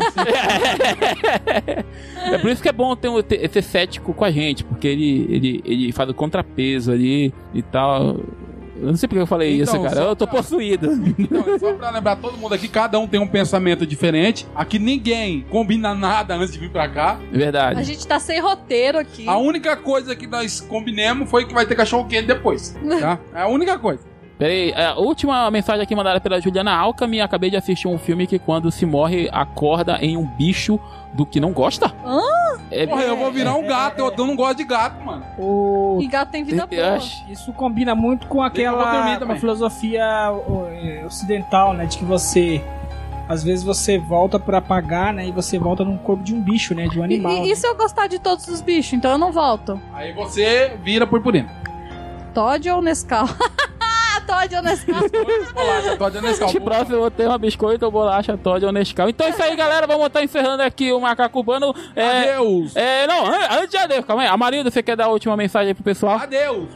É 2.32 2.38
por 2.38 2.50
isso 2.50 2.62
que 2.62 2.68
é 2.68 2.72
bom 2.72 2.94
ter, 2.96 3.08
um- 3.08 3.22
ter, 3.22 3.48
ser 3.50 3.62
cético 3.62 4.14
com 4.14 4.24
a 4.24 4.30
gente, 4.30 4.64
porque 4.64 4.86
ele, 4.88 5.26
ele, 5.28 5.62
ele 5.64 5.92
faz 5.92 6.08
o 6.08 6.14
contrapeso 6.14 6.92
ali 6.92 7.32
e 7.52 7.62
tal. 7.62 8.16
Eu 8.84 8.90
não 8.90 8.96
sei 8.96 9.08
porque 9.08 9.20
eu 9.22 9.26
falei 9.26 9.60
Então, 9.60 9.74
isso, 9.76 9.82
cara. 9.94 10.06
Eu 10.06 10.16
tô 10.16 10.26
pra- 10.26 10.36
possuído. 10.36 10.90
Então, 11.18 11.58
só 11.58 11.72
pra 11.74 11.90
lembrar 11.90 12.16
todo 12.16 12.36
mundo 12.36 12.54
aqui, 12.54 12.68
cada 12.68 12.98
um 12.98 13.06
tem 13.06 13.18
um 13.20 13.26
pensamento 13.26 13.86
diferente. 13.86 14.46
Aqui 14.54 14.78
ninguém 14.78 15.42
combina 15.50 15.94
nada 15.94 16.34
antes 16.34 16.52
de 16.52 16.58
vir 16.58 16.70
pra 16.70 16.88
cá. 16.88 17.18
Verdade. 17.32 17.80
A 17.80 17.82
gente 17.82 18.06
tá 18.06 18.18
sem 18.18 18.40
roteiro 18.40 18.98
aqui. 18.98 19.28
A 19.28 19.36
única 19.36 19.76
coisa 19.76 20.14
que 20.14 20.26
nós 20.26 20.60
combinemos 20.60 21.30
foi 21.30 21.46
que 21.46 21.54
vai 21.54 21.66
ter 21.66 21.74
cachorro 21.74 22.06
quente 22.06 22.26
depois. 22.26 22.76
Tá? 23.00 23.18
É 23.34 23.42
a 23.42 23.48
única 23.48 23.78
coisa. 23.78 24.02
Peraí, 24.38 24.70
é, 24.72 24.86
a 24.86 24.94
última 24.96 25.48
mensagem 25.50 25.80
aqui 25.82 25.94
mandada 25.94 26.20
pela 26.20 26.40
Juliana 26.40 26.74
Alcami. 26.74 27.20
Acabei 27.20 27.50
de 27.50 27.56
assistir 27.56 27.86
um 27.86 27.96
filme 27.96 28.26
que 28.26 28.38
quando 28.38 28.70
se 28.70 28.84
morre, 28.84 29.28
acorda 29.32 29.96
em 30.02 30.16
um 30.16 30.26
bicho 30.26 30.78
do 31.14 31.24
que 31.24 31.38
não 31.38 31.52
gosta. 31.52 31.86
Hã? 32.04 32.20
É, 32.82 32.86
Porra, 32.86 33.02
eu 33.02 33.16
vou 33.16 33.30
virar 33.30 33.54
um 33.54 33.66
gato. 33.66 33.98
Eu, 33.98 34.12
eu 34.16 34.26
não 34.26 34.34
gosto 34.34 34.56
de 34.56 34.64
gato, 34.64 35.00
mano. 35.04 35.24
O... 35.38 35.98
E 36.02 36.06
gato 36.08 36.30
tem 36.30 36.42
vida 36.42 36.66
Eu 36.70 36.76
boa. 36.82 36.96
acho- 36.96 37.24
Isso 37.30 37.52
combina 37.52 37.94
muito 37.94 38.26
com 38.26 38.42
aquela 38.42 39.16
com 39.24 39.32
a 39.32 39.36
filosofia 39.36 40.02
é, 40.72 41.04
ocidental, 41.06 41.72
né? 41.72 41.86
De 41.86 41.96
que 41.98 42.04
você. 42.04 42.62
Às 43.28 43.42
vezes 43.42 43.64
você 43.64 43.96
volta 43.98 44.38
pra 44.38 44.60
pagar, 44.60 45.12
né? 45.14 45.26
E 45.26 45.30
você 45.32 45.58
volta 45.58 45.82
num 45.84 45.96
corpo 45.96 46.22
de 46.22 46.34
um 46.34 46.40
bicho, 46.42 46.74
né? 46.74 46.86
De 46.88 46.98
um 46.98 47.02
E, 47.02 47.04
animal. 47.04 47.32
e- 47.32 47.52
e 47.52 47.56
se 47.56 47.66
eu 47.66 47.74
gostar 47.74 48.06
de 48.06 48.18
todos 48.18 48.46
os 48.48 48.60
bichos? 48.60 48.92
Então 48.92 49.10
eu 49.12 49.18
não 49.18 49.32
volto. 49.32 49.80
Aí 49.94 50.12
você 50.12 50.76
vira 50.82 51.06
purpurina. 51.06 51.48
Todd 52.34 52.68
ou 52.70 52.82
Nescau? 52.82 53.26
Todd 54.26 54.54
ou 54.56 54.62
Nescau? 54.62 54.94
Bolacha, 55.54 55.96
tô 55.98 56.10
dando 56.10 56.28
esse 56.28 56.46
De 56.46 56.60
próximo 56.60 56.96
eu 56.96 57.00
vou 57.00 57.10
ter 57.10 57.26
uma 57.26 57.38
biscoito 57.38 57.84
ou 57.84 57.90
bolacha 57.90 58.36
Todd 58.36 58.64
ou 58.64 58.72
Nescau. 58.72 59.08
Então 59.08 59.26
é 59.26 59.30
isso 59.30 59.42
aí, 59.42 59.54
galera. 59.56 59.86
Vamos 59.86 60.06
estar 60.06 60.22
encerrando 60.22 60.62
aqui 60.62 60.92
o 60.92 61.00
Macaco 61.00 61.38
Urbano. 61.38 61.74
É, 61.94 62.32
Adeus. 62.34 62.74
é, 62.76 63.06
não, 63.06 63.26
an- 63.26 63.48
antes 63.58 63.70
de 63.70 63.76
adeus, 63.76 64.04
calma 64.04 64.22
aí. 64.22 64.28
Amarildo, 64.28 64.70
você 64.70 64.82
quer 64.82 64.96
dar 64.96 65.04
a 65.06 65.08
última 65.08 65.36
mensagem 65.36 65.68
aí 65.68 65.74
pro 65.74 65.84
pessoal? 65.84 66.18
Adeus. 66.18 66.68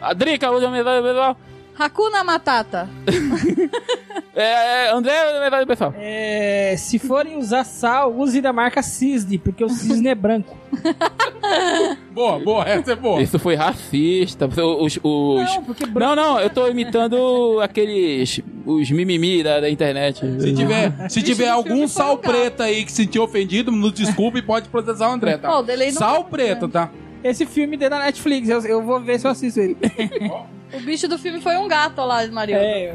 A 0.00 0.12
Drica, 0.14 0.48
a 0.48 0.50
última 0.50 0.70
mensagem 0.70 1.00
pro 1.02 1.10
pessoal. 1.12 1.36
Hakuna 1.78 2.24
Matata. 2.24 2.88
É, 4.34 4.86
é, 4.86 4.92
André, 4.94 5.12
pro 5.50 5.66
pessoal. 5.66 5.94
É, 5.98 6.74
se 6.78 6.98
forem 6.98 7.36
usar 7.36 7.64
sal, 7.64 8.18
use 8.18 8.40
da 8.40 8.50
marca 8.50 8.82
Cisne, 8.82 9.36
porque 9.36 9.62
o 9.62 9.68
cisne 9.68 10.08
é 10.08 10.14
branco. 10.14 10.56
Boa, 12.12 12.38
boa. 12.38 12.64
Essa 12.68 12.92
é 12.92 12.96
boa. 12.96 13.22
Isso 13.22 13.38
foi 13.38 13.54
racista. 13.54 14.46
Os, 14.46 14.98
os... 15.02 15.54
Não, 15.54 15.64
porque 15.64 15.86
branco. 15.86 16.14
Não, 16.14 16.34
não, 16.34 16.40
eu 16.40 16.50
tô 16.50 16.68
imitando 16.68 17.58
aqueles. 17.62 18.40
os 18.66 18.90
mimimi 18.90 19.42
da, 19.42 19.60
da 19.60 19.70
internet. 19.70 20.20
Se 20.40 20.54
tiver, 20.54 21.10
se 21.10 21.20
Bicho 21.20 21.32
tiver 21.32 21.48
algum 21.48 21.88
sal 21.88 22.18
preto 22.18 22.62
aí 22.62 22.84
que 22.84 22.92
se 22.92 23.04
sentiu 23.04 23.22
ofendido, 23.22 23.72
nos 23.72 23.92
desculpe 23.92 24.38
e 24.38 24.42
pode 24.42 24.68
processar 24.68 25.08
o 25.08 25.12
André, 25.12 25.38
tá? 25.38 25.48
Pô, 25.48 25.58
o 25.58 25.62
delay 25.62 25.90
não 25.90 25.98
sal 25.98 26.24
tá 26.24 26.30
preto, 26.30 26.68
tá? 26.68 26.90
Esse 27.24 27.46
filme 27.46 27.78
tem 27.78 27.88
na 27.88 28.00
Netflix, 28.00 28.48
eu, 28.48 28.60
eu 28.62 28.82
vou 28.82 29.00
ver 29.00 29.18
se 29.18 29.26
eu 29.26 29.30
assisto 29.30 29.60
ele. 29.60 29.76
O 30.72 30.80
bicho 30.80 31.06
do 31.06 31.18
filme 31.18 31.38
foi 31.38 31.58
um 31.58 31.68
gato 31.68 32.02
lá, 32.02 32.26
Mario. 32.28 32.56
É, 32.56 32.84
é, 32.86 32.94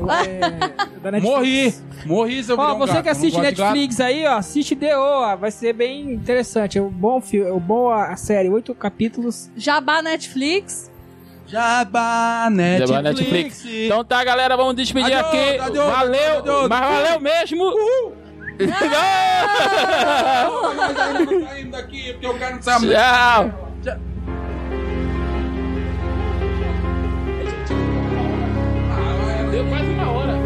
da 1.00 1.12
Netflix. 1.12 1.22
Morri. 1.22 1.76
Morri 2.08 2.44
se 2.44 2.52
eu 2.52 2.58
virar 2.58 2.72
Ó, 2.72 2.76
um 2.76 2.80
você 2.80 2.94
gato. 2.94 3.04
que 3.04 3.10
assiste. 3.10 3.40
Netflix 3.40 4.00
aí, 4.00 4.26
ó, 4.26 4.38
assiste 4.38 4.76
The 4.76 4.98
O, 4.98 5.38
vai 5.38 5.52
ser 5.52 5.74
bem 5.74 6.12
interessante. 6.12 6.80
É 6.80 6.82
um 6.82 6.90
bom 6.90 7.22
filme, 7.22 7.48
é 7.48 7.54
um 7.54 7.60
bom 7.60 7.92
a 7.92 8.16
série, 8.16 8.50
oito 8.50 8.74
capítulos. 8.74 9.52
Jabá 9.56 10.02
Netflix. 10.02 10.92
Jabá 11.46 12.50
Netflix. 12.50 12.90
Jabá 12.90 13.02
Netflix. 13.04 13.64
Então 13.66 14.04
tá, 14.04 14.24
galera, 14.24 14.58
vamos 14.58 14.76
despedir 14.76 15.14
Adeus, 15.14 15.28
aqui. 15.28 15.60
adeus, 15.60 15.86
valeu, 15.86 16.38
adeus. 16.40 16.68
mas 16.68 16.80
valeu 16.80 17.20
mesmo. 17.20 17.64
Não, 18.60 18.68
mas 20.76 21.00
ainda 21.00 21.20
não 21.32 21.46
tá 21.46 21.60
indo 21.60 21.70
daqui, 21.72 22.12
porque 22.14 22.26
eu 22.26 22.38
quero 22.40 22.56
não 22.56 22.62
saber. 22.64 22.96
Tchau. 22.96 23.72
Deu 23.84 24.17
quase 29.70 29.90
uma 29.92 30.12
hora. 30.12 30.37